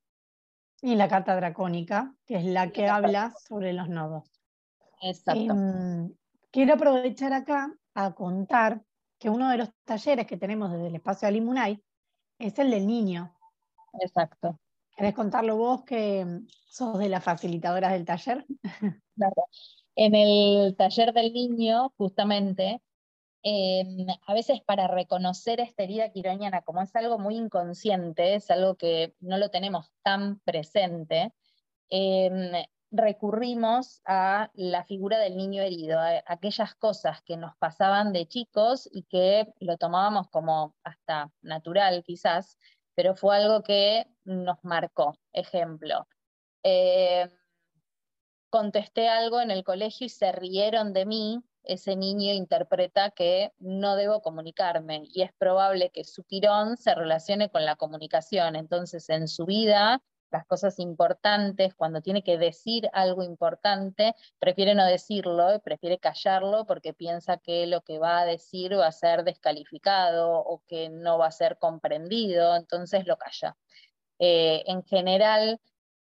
Y 0.80 0.94
la 0.94 1.08
carta 1.08 1.36
dracónica, 1.36 2.14
que 2.28 2.36
es 2.36 2.46
la 2.46 2.70
que 2.70 2.88
habla 2.88 3.34
sobre 3.48 3.74
los 3.74 3.90
nodos. 3.90 4.30
Exacto. 5.02 5.42
Em, 5.42 6.14
quiero 6.52 6.76
aprovechar 6.76 7.34
acá 7.34 7.74
a 7.96 8.14
contar 8.14 8.84
que 9.18 9.32
uno 9.32 9.50
de 9.50 9.58
los 9.58 9.70
talleres 9.86 10.28
que 10.28 10.38
tenemos 10.38 10.72
desde 10.72 10.86
el 10.86 10.96
espacio 10.96 11.26
de 11.26 11.30
Alimunay 11.30 11.84
es 12.38 12.60
el 12.60 12.70
del 12.70 12.86
niño. 12.86 13.36
Exacto. 14.00 14.60
¿Querés 15.02 15.16
contarlo 15.16 15.56
vos 15.58 15.84
que 15.84 16.24
sos 16.68 17.00
de 17.00 17.10
las 17.10 17.24
facilitadoras 17.24 17.94
del 17.94 18.06
taller? 18.06 18.46
En 19.96 20.14
el 20.14 20.76
taller 20.78 21.12
del 21.12 21.34
niño, 21.34 21.92
justamente, 21.98 22.84
em, 23.42 24.06
a 24.28 24.34
veces 24.36 24.62
para 24.62 24.88
reconocer 24.88 25.60
esta 25.60 25.82
herida 25.82 26.12
quironiana, 26.12 26.62
como 26.62 26.84
es 26.84 26.96
algo 26.96 27.18
muy 27.18 27.36
inconsciente, 27.36 28.36
es 28.36 28.52
algo 28.52 28.76
que 28.76 29.16
no 29.20 29.40
lo 29.40 29.50
tenemos 29.50 29.92
tan 30.04 30.40
presente, 30.42 31.34
em, 31.90 32.64
recurrimos 32.92 34.02
a 34.06 34.52
la 34.54 34.84
figura 34.84 35.18
del 35.18 35.36
niño 35.36 35.64
herido, 35.64 36.00
a 36.00 36.22
aquellas 36.28 36.76
cosas 36.76 37.24
que 37.24 37.38
nos 37.38 37.58
pasaban 37.58 38.14
de 38.14 38.28
chicos 38.28 38.88
y 38.92 39.04
que 39.04 39.52
lo 39.60 39.78
tomábamos 39.78 40.30
como 40.30 40.76
hasta 40.84 41.32
natural 41.42 42.04
quizás, 42.06 42.60
pero 43.02 43.16
fue 43.16 43.36
algo 43.36 43.64
que 43.64 44.06
nos 44.26 44.64
marcó. 44.64 45.18
Ejemplo, 45.34 46.08
eh, 46.62 47.28
contesté 48.52 49.10
algo 49.10 49.42
en 49.42 49.50
el 49.50 49.64
colegio 49.64 50.06
y 50.06 50.10
se 50.10 50.32
rieron 50.32 50.94
de 50.94 51.08
mí, 51.08 51.42
ese 51.64 51.96
niño 51.96 52.32
interpreta 52.32 53.10
que 53.10 53.54
no 53.58 53.96
debo 53.96 54.22
comunicarme 54.22 55.02
y 55.12 55.24
es 55.24 55.34
probable 55.34 55.90
que 55.90 56.04
su 56.04 56.22
tirón 56.22 56.78
se 56.78 56.94
relacione 56.94 57.50
con 57.50 57.66
la 57.66 57.76
comunicación. 57.76 58.56
Entonces, 58.56 59.10
en 59.10 59.28
su 59.28 59.48
vida 59.48 60.04
las 60.32 60.46
cosas 60.46 60.80
importantes, 60.80 61.74
cuando 61.76 62.02
tiene 62.02 62.24
que 62.24 62.38
decir 62.38 62.90
algo 62.94 63.24
importante, 63.24 64.16
prefiere 64.40 64.76
no 64.76 64.86
decirlo, 64.86 65.60
prefiere 65.62 66.00
callarlo 66.00 66.66
porque 66.66 66.94
piensa 66.94 67.38
que 67.38 67.68
lo 67.68 67.82
que 67.82 68.00
va 68.00 68.22
a 68.22 68.26
decir 68.26 68.78
va 68.78 68.88
a 68.88 68.92
ser 68.92 69.24
descalificado 69.24 70.32
o 70.32 70.64
que 70.68 70.90
no 70.90 71.18
va 71.18 71.28
a 71.28 71.32
ser 71.32 71.58
comprendido, 71.58 72.56
entonces 72.56 73.06
lo 73.06 73.18
calla. 73.18 73.58
Eh, 74.20 74.64
en 74.68 74.84
general, 74.84 75.60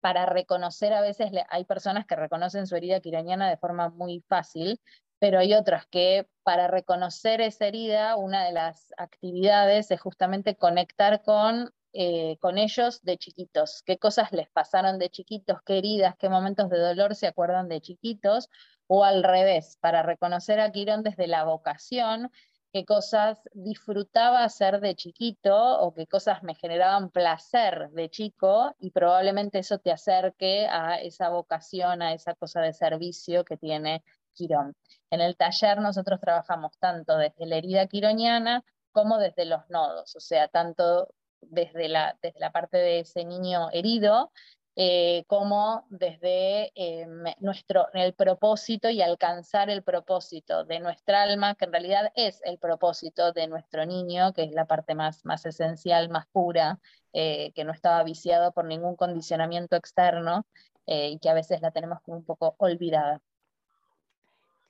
para 0.00 0.26
reconocer 0.26 0.92
a 0.92 1.00
veces, 1.00 1.30
hay 1.50 1.64
personas 1.64 2.06
que 2.06 2.16
reconocen 2.16 2.66
su 2.66 2.76
herida 2.76 3.00
quironiana 3.00 3.48
de 3.48 3.56
forma 3.56 3.90
muy 3.90 4.24
fácil, 4.28 4.80
pero 5.18 5.38
hay 5.38 5.54
otras 5.54 5.86
que 5.86 6.28
para 6.42 6.68
reconocer 6.68 7.40
esa 7.40 7.66
herida, 7.66 8.16
una 8.16 8.44
de 8.44 8.52
las 8.52 8.94
actividades 8.96 9.90
es 9.90 10.00
justamente 10.00 10.56
conectar 10.56 11.22
con 11.22 11.72
eh, 11.92 12.36
con 12.40 12.58
ellos 12.58 13.02
de 13.02 13.18
chiquitos, 13.18 13.82
qué 13.84 13.98
cosas 13.98 14.32
les 14.32 14.48
pasaron 14.50 14.98
de 14.98 15.10
chiquitos, 15.10 15.58
qué 15.64 15.78
heridas, 15.78 16.16
qué 16.18 16.28
momentos 16.28 16.68
de 16.70 16.78
dolor 16.78 17.14
se 17.14 17.26
acuerdan 17.26 17.68
de 17.68 17.80
chiquitos, 17.80 18.48
o 18.86 19.04
al 19.04 19.22
revés, 19.22 19.78
para 19.80 20.02
reconocer 20.02 20.60
a 20.60 20.72
Quirón 20.72 21.02
desde 21.02 21.26
la 21.26 21.44
vocación, 21.44 22.30
qué 22.72 22.84
cosas 22.84 23.38
disfrutaba 23.52 24.44
hacer 24.44 24.80
de 24.80 24.94
chiquito 24.94 25.80
o 25.80 25.94
qué 25.94 26.06
cosas 26.06 26.42
me 26.42 26.54
generaban 26.54 27.10
placer 27.10 27.90
de 27.90 28.10
chico 28.10 28.74
y 28.78 28.90
probablemente 28.90 29.58
eso 29.60 29.78
te 29.78 29.90
acerque 29.90 30.66
a 30.66 31.00
esa 31.00 31.30
vocación, 31.30 32.02
a 32.02 32.12
esa 32.12 32.34
cosa 32.34 32.60
de 32.60 32.72
servicio 32.72 33.44
que 33.44 33.56
tiene 33.56 34.02
Quirón. 34.34 34.74
En 35.10 35.20
el 35.20 35.36
taller 35.36 35.80
nosotros 35.80 36.20
trabajamos 36.20 36.78
tanto 36.78 37.16
desde 37.16 37.46
la 37.46 37.56
herida 37.56 37.86
quironiana 37.86 38.64
como 38.92 39.18
desde 39.18 39.44
los 39.44 39.68
nodos, 39.70 40.16
o 40.16 40.20
sea, 40.20 40.48
tanto 40.48 41.08
desde 41.40 41.88
la, 41.88 42.16
desde 42.22 42.40
la 42.40 42.52
parte 42.52 42.76
de 42.76 43.00
ese 43.00 43.24
niño 43.24 43.70
herido, 43.72 44.32
eh, 44.80 45.24
como 45.26 45.86
desde 45.90 46.70
eh, 46.76 47.04
nuestro, 47.40 47.88
el 47.94 48.14
propósito 48.14 48.88
y 48.88 49.02
alcanzar 49.02 49.70
el 49.70 49.82
propósito 49.82 50.64
de 50.64 50.78
nuestra 50.78 51.22
alma, 51.22 51.56
que 51.56 51.64
en 51.64 51.72
realidad 51.72 52.12
es 52.14 52.40
el 52.44 52.58
propósito 52.58 53.32
de 53.32 53.48
nuestro 53.48 53.86
niño, 53.86 54.32
que 54.32 54.44
es 54.44 54.52
la 54.52 54.66
parte 54.66 54.94
más, 54.94 55.24
más 55.24 55.44
esencial, 55.46 56.10
más 56.10 56.28
pura, 56.28 56.78
eh, 57.12 57.50
que 57.56 57.64
no 57.64 57.72
estaba 57.72 58.04
viciado 58.04 58.52
por 58.52 58.66
ningún 58.66 58.94
condicionamiento 58.94 59.74
externo 59.74 60.46
y 60.90 61.18
que 61.18 61.28
a 61.28 61.34
veces 61.34 61.60
la 61.60 61.70
tenemos 61.70 62.00
como 62.00 62.16
un 62.16 62.24
poco 62.24 62.54
olvidada. 62.56 63.20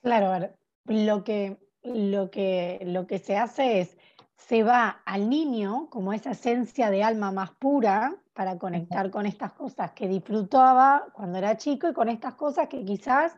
Claro, 0.03 0.53
lo 0.87 1.23
que, 1.23 1.59
lo 1.83 2.31
que, 2.31 2.81
lo 2.83 3.07
que 3.07 3.19
se 3.19 3.37
hace 3.37 3.81
es 3.81 3.97
se 4.39 4.63
va 4.63 5.03
al 5.05 5.29
niño 5.29 5.89
como 5.91 6.13
esa 6.13 6.31
esencia 6.31 6.91
de 6.91 7.03
alma 7.03 7.33
más 7.33 7.51
pura 7.51 8.15
para 8.33 8.57
conectar 8.57 9.11
con 9.11 9.27
estas 9.27 9.53
cosas 9.53 9.91
que 9.93 10.09
disfrutaba 10.09 11.07
cuando 11.13 11.39
era 11.39 11.57
chico 11.57 11.89
y 11.89 11.93
con 11.93 12.09
estas 12.09 12.35
cosas 12.35 12.69
que 12.69 12.85
quizás 12.85 13.37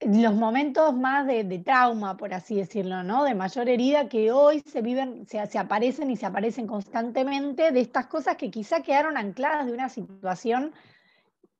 los 0.00 0.34
momentos 0.34 0.96
más 0.96 1.26
de, 1.26 1.62
trauma, 1.64 2.16
por 2.16 2.34
así 2.34 2.56
decirlo, 2.56 3.04
¿no? 3.04 3.22
De 3.22 3.34
mayor 3.34 3.68
herida 3.68 4.08
que 4.08 4.32
hoy 4.32 4.60
se 4.66 4.82
viven, 4.82 5.26
se, 5.26 5.46
se, 5.46 5.58
aparecen 5.58 6.10
y 6.10 6.16
se 6.16 6.26
aparecen 6.26 6.66
constantemente 6.66 7.70
de 7.70 7.80
estas 7.80 8.06
cosas 8.06 8.36
que 8.36 8.50
quizá 8.50 8.82
quedaron 8.82 9.16
ancladas 9.16 9.66
de 9.66 9.72
una 9.72 9.88
situación 9.88 10.72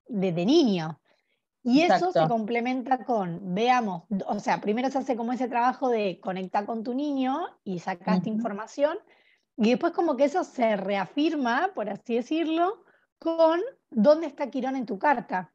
de, 0.09 0.33
de 0.33 0.45
niño. 0.45 0.99
Y 1.65 1.83
eso 1.83 2.11
se 2.11 2.27
complementa 2.27 3.05
con, 3.05 3.55
veamos, 3.55 4.03
o 4.27 4.41
sea, 4.41 4.61
primero 4.61 4.91
se 4.91 4.99
hace 4.99 5.17
como 5.17 5.33
ese 5.33 5.49
trabajo 5.49 5.89
de 5.89 6.19
conectar 6.21 6.67
con 6.67 6.83
tu 6.83 6.93
niño 6.93 7.47
y 7.63 7.79
sacaste 7.79 8.29
información, 8.29 8.99
y 9.57 9.71
después 9.71 9.93
como 9.93 10.17
que 10.17 10.25
eso 10.25 10.43
se 10.43 10.77
reafirma, 10.77 11.71
por 11.75 11.89
así 11.89 12.17
decirlo, 12.17 12.85
con 13.19 13.61
dónde 13.91 14.27
está 14.27 14.51
Quirón 14.51 14.75
en 14.75 14.87
tu 14.87 14.99
carta. 14.99 15.53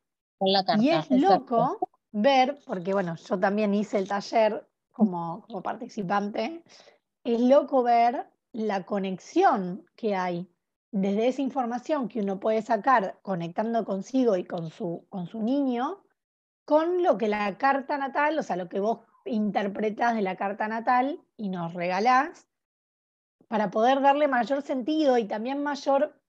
y 0.79 0.89
es 0.89 1.09
loco 1.09 1.77
ver, 2.11 2.57
porque 2.65 2.93
bueno, 2.93 3.15
yo 3.15 3.37
también 3.37 3.73
hice 3.73 3.97
el 3.97 4.07
taller 4.07 4.65
como, 4.91 5.41
como 5.41 5.61
participante, 5.61 6.63
es 7.23 7.41
loco 7.41 7.83
ver 7.83 8.29
la 8.53 8.85
conexión 8.85 9.85
que 9.95 10.15
hay 10.15 10.49
desde 11.01 11.27
esa 11.27 11.41
información 11.41 12.07
que 12.07 12.21
uno 12.21 12.39
puede 12.39 12.61
sacar 12.61 13.19
conectando 13.21 13.85
consigo 13.85 14.37
y 14.37 14.45
con 14.45 14.69
su, 14.69 15.05
con 15.09 15.27
su 15.27 15.41
niño, 15.41 16.03
con 16.65 17.03
lo 17.03 17.17
que 17.17 17.27
la 17.27 17.57
carta 17.57 17.97
natal, 17.97 18.37
o 18.39 18.43
sea, 18.43 18.55
lo 18.55 18.69
que 18.69 18.79
vos 18.79 18.99
interpretás 19.25 20.15
de 20.15 20.21
la 20.21 20.35
carta 20.35 20.67
natal 20.67 21.21
y 21.35 21.49
nos 21.49 21.73
regalás, 21.73 22.47
para 23.47 23.71
poder 23.71 24.01
darle 24.01 24.27
mayor 24.27 24.61
sentido 24.61 25.17
y 25.17 25.25
también 25.25 25.63
mayor, 25.63 26.19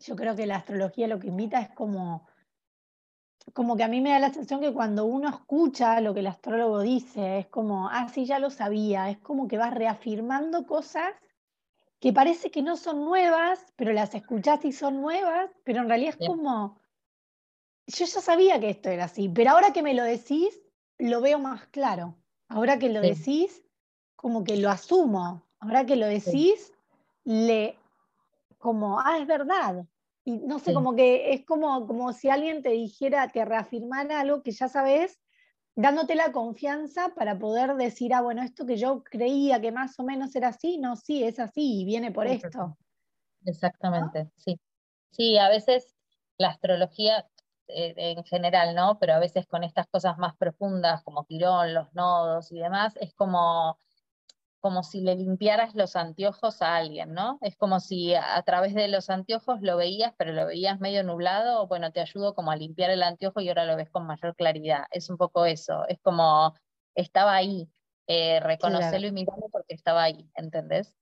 yo 0.00 0.16
creo 0.16 0.34
que 0.34 0.46
la 0.46 0.56
astrología 0.56 1.08
lo 1.08 1.18
que 1.18 1.28
invita 1.28 1.60
es 1.60 1.68
como, 1.70 2.26
como 3.52 3.76
que 3.76 3.84
a 3.84 3.88
mí 3.88 4.00
me 4.00 4.10
da 4.10 4.18
la 4.18 4.32
sensación 4.32 4.60
que 4.60 4.72
cuando 4.72 5.04
uno 5.04 5.28
escucha 5.28 6.00
lo 6.00 6.14
que 6.14 6.20
el 6.20 6.26
astrólogo 6.26 6.80
dice, 6.80 7.40
es 7.40 7.46
como, 7.46 7.88
ah, 7.88 8.08
sí, 8.08 8.24
ya 8.24 8.38
lo 8.38 8.50
sabía, 8.50 9.10
es 9.10 9.18
como 9.18 9.48
que 9.48 9.58
vas 9.58 9.74
reafirmando 9.74 10.66
cosas 10.66 11.12
que 12.00 12.12
parece 12.12 12.50
que 12.50 12.62
no 12.62 12.76
son 12.76 13.04
nuevas, 13.04 13.64
pero 13.76 13.92
las 13.92 14.14
escuchás 14.14 14.64
y 14.64 14.72
son 14.72 15.00
nuevas, 15.00 15.50
pero 15.64 15.80
en 15.80 15.88
realidad 15.88 16.14
es 16.18 16.26
como, 16.26 16.78
yo 17.86 18.04
ya 18.04 18.20
sabía 18.20 18.60
que 18.60 18.70
esto 18.70 18.90
era 18.90 19.04
así, 19.04 19.28
pero 19.28 19.50
ahora 19.50 19.72
que 19.72 19.82
me 19.82 19.94
lo 19.94 20.04
decís, 20.04 20.60
lo 20.98 21.20
veo 21.20 21.38
más 21.38 21.66
claro. 21.68 22.16
Ahora 22.48 22.78
que 22.78 22.88
lo 22.88 23.00
decís, 23.00 23.64
como 24.14 24.44
que 24.44 24.56
lo 24.56 24.70
asumo. 24.70 25.46
Ahora 25.58 25.84
que 25.84 25.96
lo 25.96 26.06
decís, 26.06 26.72
le, 27.24 27.76
como, 28.58 29.00
ah, 29.00 29.18
es 29.18 29.26
verdad. 29.26 29.84
Y 30.24 30.38
no 30.38 30.58
sé, 30.58 30.74
como 30.74 30.94
que 30.94 31.32
es 31.32 31.44
como, 31.44 31.86
como 31.86 32.12
si 32.12 32.28
alguien 32.28 32.62
te 32.62 32.70
dijera, 32.70 33.28
te 33.28 33.44
reafirmara 33.44 34.20
algo 34.20 34.42
que 34.42 34.50
ya 34.50 34.68
sabes, 34.68 35.20
dándote 35.76 36.14
la 36.14 36.32
confianza 36.32 37.12
para 37.14 37.38
poder 37.38 37.74
decir, 37.76 38.14
ah, 38.14 38.22
bueno, 38.22 38.42
esto 38.42 38.66
que 38.66 38.78
yo 38.78 39.04
creía 39.04 39.60
que 39.60 39.70
más 39.70 39.98
o 40.00 40.04
menos 40.04 40.34
era 40.34 40.48
así, 40.48 40.78
no, 40.78 40.96
sí, 40.96 41.22
es 41.22 41.38
así 41.38 41.82
y 41.82 41.84
viene 41.84 42.10
por 42.10 42.26
esto. 42.26 42.76
Exactamente, 43.44 44.30
sí. 44.36 44.58
Sí, 45.10 45.38
a 45.38 45.48
veces 45.48 45.94
la 46.38 46.48
astrología 46.48 47.26
eh, 47.68 47.94
en 47.96 48.24
general, 48.24 48.74
¿no? 48.74 48.98
Pero 48.98 49.14
a 49.14 49.18
veces 49.18 49.46
con 49.46 49.64
estas 49.64 49.86
cosas 49.88 50.18
más 50.18 50.36
profundas, 50.36 51.02
como 51.02 51.24
Quirón, 51.26 51.74
los 51.74 51.92
nodos 51.94 52.50
y 52.52 52.58
demás, 52.58 52.94
es 53.00 53.14
como 53.14 53.78
como 54.66 54.82
si 54.82 55.00
le 55.00 55.14
limpiaras 55.14 55.76
los 55.76 55.94
anteojos 55.94 56.60
a 56.60 56.74
alguien, 56.74 57.14
¿no? 57.14 57.38
Es 57.40 57.54
como 57.54 57.78
si 57.78 58.14
a, 58.14 58.42
través 58.42 58.74
de 58.74 58.88
los 58.88 59.10
anteojos 59.10 59.60
lo 59.62 59.76
veías, 59.76 60.12
pero 60.18 60.32
lo 60.32 60.44
veías 60.44 60.80
medio 60.80 61.04
nublado, 61.04 61.68
bueno, 61.68 61.92
te 61.92 62.00
ayudo 62.00 62.34
como 62.34 62.50
a 62.50 62.56
limpiar 62.56 62.90
el 62.90 63.04
anteojo 63.04 63.40
y 63.40 63.48
ahora 63.48 63.64
lo 63.64 63.76
ves 63.76 63.88
con 63.90 64.08
mayor 64.08 64.34
claridad. 64.34 64.86
Es 64.90 65.08
un 65.08 65.18
poco 65.18 65.46
eso, 65.46 65.86
es 65.86 66.00
como 66.00 66.52
estaba 66.96 67.36
ahí, 67.36 67.70
eh, 68.08 68.40
reconocerlo 68.40 69.06
y 69.06 69.12
mirarlo 69.12 69.48
porque 69.52 69.72
estaba 69.72 70.02
ahí, 70.02 70.28
¿entendés? 70.34 70.96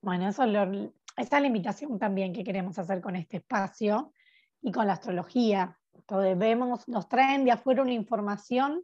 Bueno, 0.00 0.28
eso 0.28 0.44
es 0.44 0.90
esa 1.16 1.36
es 1.36 1.42
la 1.42 1.48
invitación 1.48 1.98
también 1.98 2.32
que 2.32 2.44
queremos 2.44 2.78
hacer 2.78 3.00
con 3.00 3.16
este 3.16 3.38
espacio 3.38 4.12
y 4.60 4.70
con 4.70 4.86
la 4.86 4.92
astrología. 4.92 5.76
Entonces 5.92 6.38
vemos, 6.38 6.86
nos 6.86 7.08
traen 7.08 7.44
de 7.44 7.50
afuera 7.50 7.82
una 7.82 7.94
información 7.94 8.80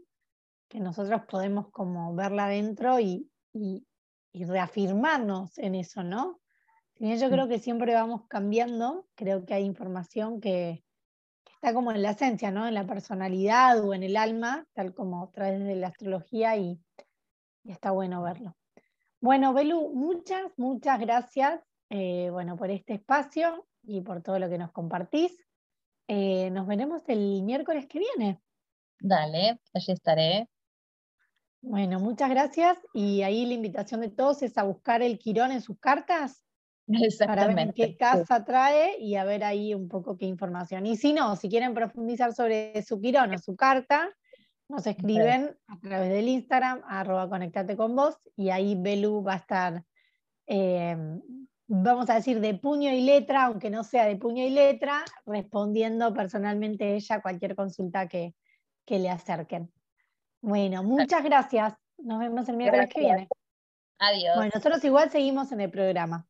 que 0.68 0.80
nosotros 0.80 1.22
podemos 1.28 1.68
como 1.70 2.14
verla 2.14 2.46
adentro 2.46 3.00
y, 3.00 3.30
reafirmarnos 4.32 5.58
en 5.58 5.74
eso, 5.74 6.04
¿no? 6.04 6.38
yo 7.00 7.28
creo 7.28 7.48
que 7.48 7.58
siempre 7.58 7.92
vamos 7.94 8.22
cambiando, 8.28 9.06
creo 9.16 9.44
que 9.44 9.54
hay 9.54 9.64
información 9.64 10.40
que, 10.40 10.84
está 11.60 11.74
como 11.74 11.90
en 11.90 12.02
la 12.02 12.10
esencia, 12.10 12.52
¿no? 12.52 12.68
En 12.68 12.74
la 12.74 12.86
personalidad 12.86 13.84
o 13.84 13.92
en 13.92 14.04
el 14.04 14.16
alma, 14.16 14.64
tal 14.74 14.94
como 14.94 15.30
trae 15.30 15.58
de 15.58 15.74
la 15.74 15.88
astrología 15.88 16.56
y, 16.56 16.80
está 17.64 17.90
bueno 17.90 18.22
verlo. 18.22 18.56
Bueno, 19.20 19.52
Belu, 19.52 19.92
muchas, 19.92 20.44
muchas 20.56 21.00
gracias 21.00 21.60
eh, 21.90 22.30
bueno, 22.30 22.56
por 22.56 22.70
este 22.70 22.94
espacio 22.94 23.66
y 23.82 24.00
por 24.00 24.22
todo 24.22 24.38
lo 24.38 24.48
que 24.48 24.56
nos 24.56 24.70
compartís. 24.70 25.36
Eh, 26.06 26.50
nos 26.50 26.66
veremos 26.66 27.02
el 27.08 27.42
miércoles 27.42 27.86
que 27.86 27.98
viene. 27.98 28.40
Dale, 29.00 29.60
allí 29.74 29.92
estaré. 29.92 30.48
Bueno, 31.60 31.98
muchas 31.98 32.30
gracias. 32.30 32.78
Y 32.94 33.22
ahí 33.22 33.46
la 33.46 33.54
invitación 33.54 34.00
de 34.00 34.10
todos 34.10 34.42
es 34.42 34.56
a 34.58 34.62
buscar 34.62 35.02
el 35.02 35.18
Quirón 35.18 35.52
en 35.52 35.60
sus 35.60 35.78
cartas 35.78 36.44
para 37.26 37.48
ver 37.48 37.74
qué 37.74 37.96
casa 37.96 38.44
trae 38.44 38.98
y 38.98 39.16
a 39.16 39.24
ver 39.24 39.44
ahí 39.44 39.74
un 39.74 39.88
poco 39.88 40.16
qué 40.16 40.26
información. 40.26 40.86
Y 40.86 40.96
si 40.96 41.12
no, 41.12 41.36
si 41.36 41.48
quieren 41.48 41.74
profundizar 41.74 42.32
sobre 42.32 42.82
su 42.82 43.00
Quirón 43.00 43.34
o 43.34 43.38
su 43.38 43.56
carta, 43.56 44.08
nos 44.68 44.86
escriben 44.86 45.56
a 45.66 45.78
través 45.80 46.10
del 46.10 46.28
Instagram, 46.28 46.82
arroba 46.86 47.28
conectate 47.28 47.76
con 47.76 47.96
vos, 47.96 48.18
y 48.36 48.50
ahí 48.50 48.74
Belu 48.74 49.22
va 49.22 49.34
a 49.34 49.36
estar, 49.36 49.84
em, 50.46 51.20
vamos 51.66 52.10
a 52.10 52.14
decir, 52.14 52.40
de 52.40 52.54
puño 52.54 52.90
y 52.92 53.00
letra, 53.00 53.46
aunque 53.46 53.70
no 53.70 53.82
sea 53.82 54.04
de 54.04 54.16
puño 54.16 54.44
y 54.44 54.50
letra, 54.50 55.04
respondiendo 55.26 56.12
personalmente 56.12 56.94
ella 56.94 57.22
cualquier 57.22 57.54
consulta 57.54 58.08
que, 58.08 58.34
que 58.84 58.98
le 58.98 59.08
acerquen. 59.08 59.72
Bueno, 60.40 60.82
muchas 60.82 61.22
gracias. 61.24 61.74
Nos 61.98 62.18
vemos 62.18 62.48
el 62.48 62.56
miércoles 62.56 62.88
que 62.92 63.00
viene. 63.00 63.28
Adiós. 63.98 64.36
Bueno, 64.36 64.52
nosotros 64.54 64.84
igual 64.84 65.10
seguimos 65.10 65.50
en 65.52 65.60
el 65.60 65.70
programa. 65.70 66.26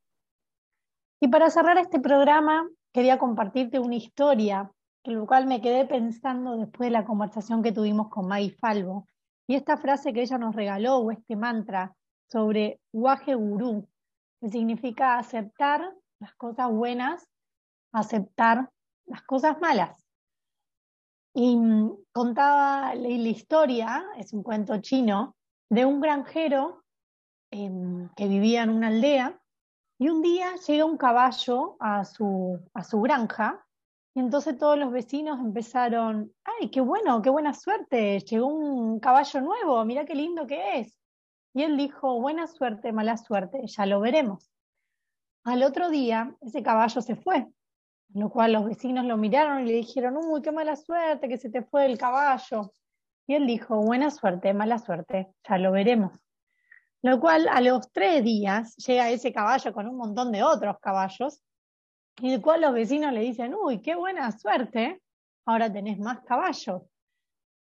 Y 1.21 1.27
para 1.27 1.49
cerrar 1.49 1.77
este 1.77 1.99
programa, 1.99 2.67
quería 2.93 3.19
compartirte 3.19 3.79
una 3.79 3.95
historia, 3.95 4.71
en 5.03 5.19
la 5.19 5.25
cual 5.25 5.45
me 5.45 5.61
quedé 5.61 5.85
pensando 5.85 6.57
después 6.57 6.87
de 6.87 6.91
la 6.91 7.05
conversación 7.05 7.61
que 7.61 7.71
tuvimos 7.71 8.09
con 8.09 8.27
Maggie 8.27 8.55
Falvo. 8.59 9.05
Y 9.47 9.55
esta 9.55 9.77
frase 9.77 10.13
que 10.13 10.21
ella 10.21 10.37
nos 10.37 10.55
regaló, 10.55 10.97
o 10.97 11.11
este 11.11 11.35
mantra, 11.35 11.95
sobre 12.31 12.79
Waje 12.93 13.35
Guru, 13.35 13.87
que 14.39 14.49
significa 14.49 15.17
aceptar 15.17 15.93
las 16.19 16.35
cosas 16.35 16.69
buenas, 16.71 17.27
aceptar 17.91 18.69
las 19.05 19.21
cosas 19.23 19.59
malas. 19.59 20.08
Y 21.33 21.55
mm, 21.55 22.05
contaba 22.11 22.95
la, 22.95 23.07
historia, 23.07 24.05
es 24.17 24.33
un 24.33 24.43
cuento 24.43 24.79
chino, 24.81 25.35
de 25.69 25.85
un 25.85 26.01
granjero 26.01 26.83
em, 27.51 28.09
que 28.15 28.27
vivía 28.27 28.63
en 28.63 28.71
una 28.71 28.87
aldea 28.87 29.39
y 29.99 30.09
un 30.09 30.21
día 30.21 30.55
llega 30.67 30.85
un 30.85 30.97
caballo 30.97 31.75
a 31.79 32.05
su, 32.05 32.59
a 32.73 32.83
su 32.83 33.01
granja 33.01 33.65
y 34.15 34.21
entonces 34.21 34.57
todos 34.57 34.77
los 34.77 34.91
vecinos 34.91 35.39
empezaron, 35.39 36.33
ay, 36.43 36.71
qué 36.71 36.81
bueno, 36.81 37.21
qué 37.21 37.29
buena 37.29 37.53
suerte, 37.53 38.19
llegó 38.19 38.47
un 38.47 38.99
caballo 38.99 39.41
nuevo, 39.41 39.85
mira 39.85 40.05
qué 40.05 40.15
lindo 40.15 40.47
que 40.47 40.79
es. 40.79 40.97
Y 41.53 41.63
él 41.63 41.77
dijo, 41.77 42.19
buena 42.19 42.47
suerte, 42.47 42.91
mala 42.91 43.17
suerte, 43.17 43.61
ya 43.65 43.85
lo 43.85 43.99
veremos. 43.99 44.49
Al 45.43 45.63
otro 45.63 45.89
día, 45.89 46.35
ese 46.41 46.63
caballo 46.63 47.01
se 47.01 47.15
fue 47.15 47.47
lo 48.13 48.29
cual 48.29 48.53
los 48.53 48.65
vecinos 48.65 49.05
lo 49.05 49.17
miraron 49.17 49.61
y 49.61 49.65
le 49.65 49.73
dijeron, 49.73 50.17
uy, 50.17 50.41
qué 50.41 50.51
mala 50.51 50.75
suerte 50.75 51.27
que 51.29 51.37
se 51.37 51.49
te 51.49 51.61
fue 51.61 51.85
el 51.85 51.97
caballo. 51.97 52.73
Y 53.27 53.35
él 53.35 53.45
dijo, 53.45 53.77
buena 53.81 54.09
suerte, 54.09 54.53
mala 54.53 54.79
suerte, 54.79 55.29
ya 55.47 55.57
lo 55.57 55.71
veremos. 55.71 56.13
Lo 57.01 57.19
cual 57.19 57.47
a 57.47 57.61
los 57.61 57.91
tres 57.91 58.23
días 58.23 58.75
llega 58.77 59.09
ese 59.09 59.31
caballo 59.31 59.73
con 59.73 59.87
un 59.87 59.95
montón 59.95 60.31
de 60.31 60.43
otros 60.43 60.77
caballos, 60.81 61.41
y 62.21 62.33
el 62.33 62.41
cual 62.41 62.61
los 62.61 62.73
vecinos 62.73 63.13
le 63.13 63.21
dicen, 63.21 63.55
uy, 63.55 63.81
qué 63.81 63.95
buena 63.95 64.31
suerte, 64.31 65.01
ahora 65.45 65.71
tenés 65.71 65.99
más 65.99 66.19
caballos. 66.21 66.81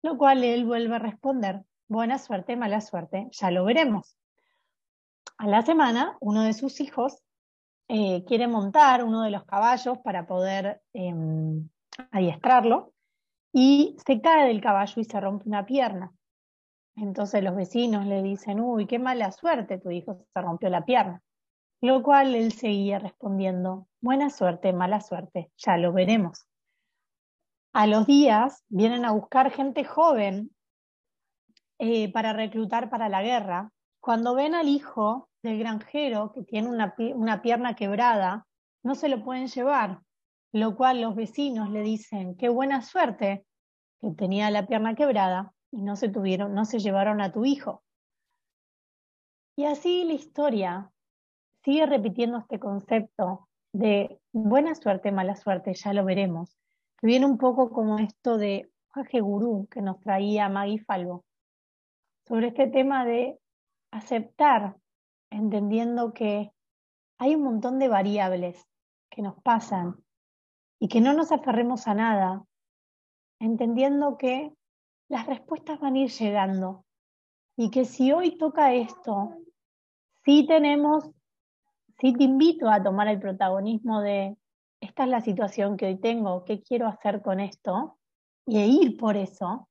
Lo 0.02 0.18
cual 0.18 0.44
él 0.44 0.66
vuelve 0.66 0.96
a 0.96 0.98
responder, 0.98 1.62
buena 1.88 2.18
suerte, 2.18 2.56
mala 2.56 2.80
suerte, 2.80 3.28
ya 3.30 3.50
lo 3.50 3.64
veremos. 3.64 4.18
A 5.38 5.46
la 5.46 5.62
semana, 5.62 6.16
uno 6.20 6.42
de 6.42 6.52
sus 6.52 6.80
hijos 6.80 7.22
eh, 7.88 8.24
quiere 8.24 8.48
montar 8.48 9.04
uno 9.04 9.22
de 9.22 9.30
los 9.30 9.44
caballos 9.44 9.98
para 9.98 10.26
poder 10.26 10.82
em, 10.92 11.68
adiestrarlo 12.10 12.92
y 13.52 13.96
se 14.04 14.20
cae 14.20 14.48
del 14.48 14.60
caballo 14.60 15.00
y 15.00 15.04
se 15.04 15.20
rompe 15.20 15.48
una 15.48 15.66
pierna. 15.66 16.12
Entonces 16.96 17.42
los 17.42 17.56
vecinos 17.56 18.06
le 18.06 18.22
dicen, 18.22 18.60
uy, 18.60 18.86
qué 18.86 18.98
mala 18.98 19.32
suerte, 19.32 19.78
tu 19.78 19.90
hijo 19.90 20.26
se 20.32 20.40
rompió 20.40 20.68
la 20.68 20.84
pierna. 20.84 21.22
Lo 21.80 22.02
cual 22.02 22.34
él 22.34 22.52
seguía 22.52 22.98
respondiendo, 22.98 23.88
buena 24.00 24.30
suerte, 24.30 24.72
mala 24.72 25.00
suerte, 25.00 25.50
ya 25.56 25.76
lo 25.76 25.92
veremos. 25.92 26.46
A 27.74 27.86
los 27.86 28.06
días 28.06 28.64
vienen 28.68 29.04
a 29.04 29.12
buscar 29.12 29.50
gente 29.50 29.84
joven 29.84 30.50
eh, 31.78 32.12
para 32.12 32.32
reclutar 32.32 32.90
para 32.90 33.08
la 33.08 33.22
guerra. 33.22 33.72
Cuando 34.00 34.34
ven 34.34 34.54
al 34.54 34.68
hijo 34.68 35.28
del 35.42 35.58
granjero 35.58 36.32
que 36.32 36.42
tiene 36.42 36.68
una, 36.68 36.94
una 37.14 37.42
pierna 37.42 37.74
quebrada, 37.74 38.46
no 38.82 38.94
se 38.94 39.08
lo 39.08 39.22
pueden 39.24 39.48
llevar, 39.48 40.00
lo 40.52 40.76
cual 40.76 41.00
los 41.00 41.14
vecinos 41.14 41.70
le 41.70 41.82
dicen, 41.82 42.36
qué 42.36 42.48
buena 42.48 42.82
suerte 42.82 43.44
que 44.00 44.10
tenía 44.10 44.50
la 44.50 44.66
pierna 44.66 44.94
quebrada 44.94 45.52
y 45.70 45.82
no 45.82 45.96
se 45.96 46.08
tuvieron, 46.08 46.54
no 46.54 46.64
se 46.64 46.78
llevaron 46.78 47.20
a 47.20 47.32
tu 47.32 47.44
hijo. 47.44 47.82
Y 49.56 49.64
así 49.64 50.04
la 50.04 50.14
historia 50.14 50.90
sigue 51.64 51.86
repitiendo 51.86 52.38
este 52.38 52.58
concepto 52.58 53.48
de 53.72 54.20
buena 54.32 54.74
suerte, 54.74 55.12
mala 55.12 55.36
suerte, 55.36 55.74
ya 55.74 55.92
lo 55.92 56.04
veremos. 56.04 56.56
viene 57.00 57.26
un 57.26 57.38
poco 57.38 57.70
como 57.70 57.98
esto 57.98 58.38
de 58.38 58.70
Jorge 58.88 59.20
Gurú 59.20 59.66
que 59.70 59.80
nos 59.80 59.98
traía 60.00 60.48
Maggie 60.48 60.84
Falvo, 60.84 61.24
sobre 62.26 62.48
este 62.48 62.66
tema 62.68 63.04
de 63.04 63.38
aceptar 63.90 64.76
entendiendo 65.32 66.12
que 66.12 66.52
hay 67.18 67.34
un 67.34 67.42
montón 67.42 67.78
de 67.78 67.88
variables 67.88 68.66
que 69.10 69.22
nos 69.22 69.40
pasan 69.42 69.96
y 70.78 70.88
que 70.88 71.00
no 71.00 71.12
nos 71.12 71.32
aferremos 71.32 71.86
a 71.86 71.94
nada, 71.94 72.44
entendiendo 73.38 74.18
que 74.18 74.52
las 75.08 75.26
respuestas 75.26 75.78
van 75.80 75.94
a 75.94 75.98
ir 75.98 76.10
llegando 76.10 76.84
y 77.56 77.70
que 77.70 77.84
si 77.84 78.12
hoy 78.12 78.38
toca 78.38 78.72
esto, 78.72 79.36
sí 80.24 80.46
tenemos, 80.46 81.10
sí 82.00 82.12
te 82.14 82.24
invito 82.24 82.68
a 82.68 82.82
tomar 82.82 83.08
el 83.08 83.20
protagonismo 83.20 84.00
de 84.00 84.36
esta 84.80 85.04
es 85.04 85.10
la 85.10 85.20
situación 85.20 85.76
que 85.76 85.86
hoy 85.86 86.00
tengo, 86.00 86.44
qué 86.44 86.60
quiero 86.60 86.88
hacer 86.88 87.22
con 87.22 87.38
esto 87.38 87.98
y 88.46 88.58
ir 88.58 88.96
por 88.96 89.16
eso, 89.16 89.68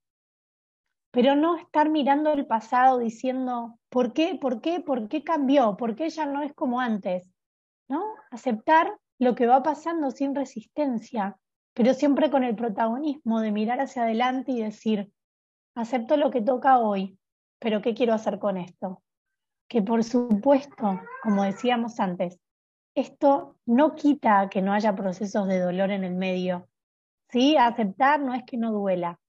pero 1.11 1.35
no 1.35 1.57
estar 1.57 1.89
mirando 1.89 2.31
el 2.31 2.45
pasado 2.45 2.97
diciendo, 2.97 3.77
¿por 3.91 4.13
qué? 4.13 4.35
¿Por 4.41 4.61
qué? 4.61 4.79
¿Por 4.79 5.09
qué 5.09 5.23
cambió? 5.23 5.77
¿Por 5.77 5.95
qué 5.95 6.09
ya 6.09 6.25
no 6.25 6.41
es 6.41 6.53
como 6.53 6.79
antes? 6.79 7.29
¿No? 7.87 8.01
Aceptar 8.31 8.97
lo 9.19 9.35
que 9.35 9.45
va 9.45 9.61
pasando 9.61 10.09
sin 10.09 10.33
resistencia, 10.33 11.37
pero 11.73 11.93
siempre 11.93 12.31
con 12.31 12.43
el 12.43 12.55
protagonismo 12.55 13.41
de 13.41 13.51
mirar 13.51 13.81
hacia 13.81 14.03
adelante 14.03 14.53
y 14.53 14.63
decir, 14.63 15.11
acepto 15.75 16.17
lo 16.17 16.31
que 16.31 16.41
toca 16.41 16.79
hoy, 16.79 17.19
pero 17.59 17.81
¿qué 17.81 17.93
quiero 17.93 18.13
hacer 18.13 18.39
con 18.39 18.57
esto? 18.57 19.03
Que 19.67 19.81
por 19.81 20.03
supuesto, 20.03 21.01
como 21.21 21.43
decíamos 21.43 21.99
antes, 21.99 22.39
esto 22.95 23.57
no 23.65 23.95
quita 23.95 24.49
que 24.49 24.61
no 24.61 24.73
haya 24.73 24.95
procesos 24.95 25.47
de 25.47 25.59
dolor 25.59 25.91
en 25.91 26.03
el 26.03 26.15
medio. 26.15 26.67
¿sí? 27.29 27.57
Aceptar 27.57 28.21
no 28.21 28.33
es 28.33 28.43
que 28.43 28.57
no 28.57 28.71
duela. 28.71 29.19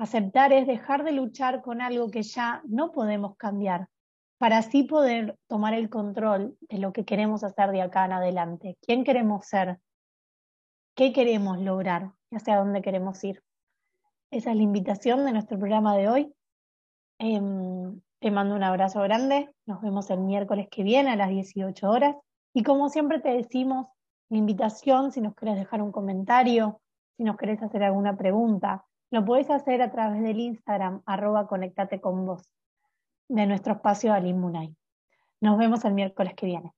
Aceptar 0.00 0.50
es 0.54 0.66
dejar 0.66 1.04
de 1.04 1.12
luchar 1.12 1.60
con 1.60 1.82
algo 1.82 2.10
que 2.10 2.22
ya 2.22 2.62
no 2.66 2.90
podemos 2.90 3.36
cambiar, 3.36 3.88
para 4.38 4.56
así 4.56 4.84
poder 4.84 5.36
tomar 5.46 5.74
el 5.74 5.90
control 5.90 6.56
de 6.70 6.78
lo 6.78 6.94
que 6.94 7.04
queremos 7.04 7.44
hacer 7.44 7.70
de 7.70 7.82
acá 7.82 8.06
en 8.06 8.12
adelante. 8.12 8.78
¿Quién 8.80 9.04
queremos 9.04 9.44
ser? 9.44 9.78
¿Qué 10.96 11.12
queremos 11.12 11.58
lograr? 11.58 12.12
¿Y 12.30 12.36
hacia 12.36 12.56
dónde 12.56 12.80
queremos 12.80 13.22
ir? 13.24 13.42
Esa 14.30 14.52
es 14.52 14.56
la 14.56 14.62
invitación 14.62 15.26
de 15.26 15.32
nuestro 15.32 15.58
programa 15.58 15.94
de 15.94 16.08
hoy. 16.08 16.34
Em, 17.18 18.00
te 18.20 18.30
mando 18.30 18.54
un 18.54 18.62
abrazo 18.62 19.02
grande. 19.02 19.50
Nos 19.66 19.82
vemos 19.82 20.08
el 20.08 20.20
miércoles 20.20 20.68
que 20.70 20.82
viene 20.82 21.10
a 21.10 21.16
las 21.16 21.28
18 21.28 21.90
horas. 21.90 22.16
Y 22.54 22.62
como 22.62 22.88
siempre 22.88 23.20
te 23.20 23.34
decimos, 23.34 23.88
la 24.30 24.38
invitación, 24.38 25.12
si 25.12 25.20
nos 25.20 25.34
querés 25.34 25.56
dejar 25.56 25.82
un 25.82 25.92
comentario, 25.92 26.80
si 27.18 27.24
nos 27.24 27.36
querés 27.36 27.62
hacer 27.62 27.82
alguna 27.82 28.16
pregunta, 28.16 28.86
lo 29.10 29.24
podés 29.24 29.50
hacer 29.50 29.82
a 29.82 29.90
través 29.90 30.22
del 30.22 30.38
Instagram, 30.38 31.02
arroba 31.04 31.46
conectate 31.46 32.00
con 32.00 32.26
vos, 32.26 32.48
de 33.28 33.46
nuestro 33.46 33.74
espacio 33.74 34.12
Alimunay. 34.12 34.74
Nos 35.40 35.58
vemos 35.58 35.84
el 35.84 35.94
miércoles 35.94 36.34
que 36.34 36.46
viene. 36.46 36.72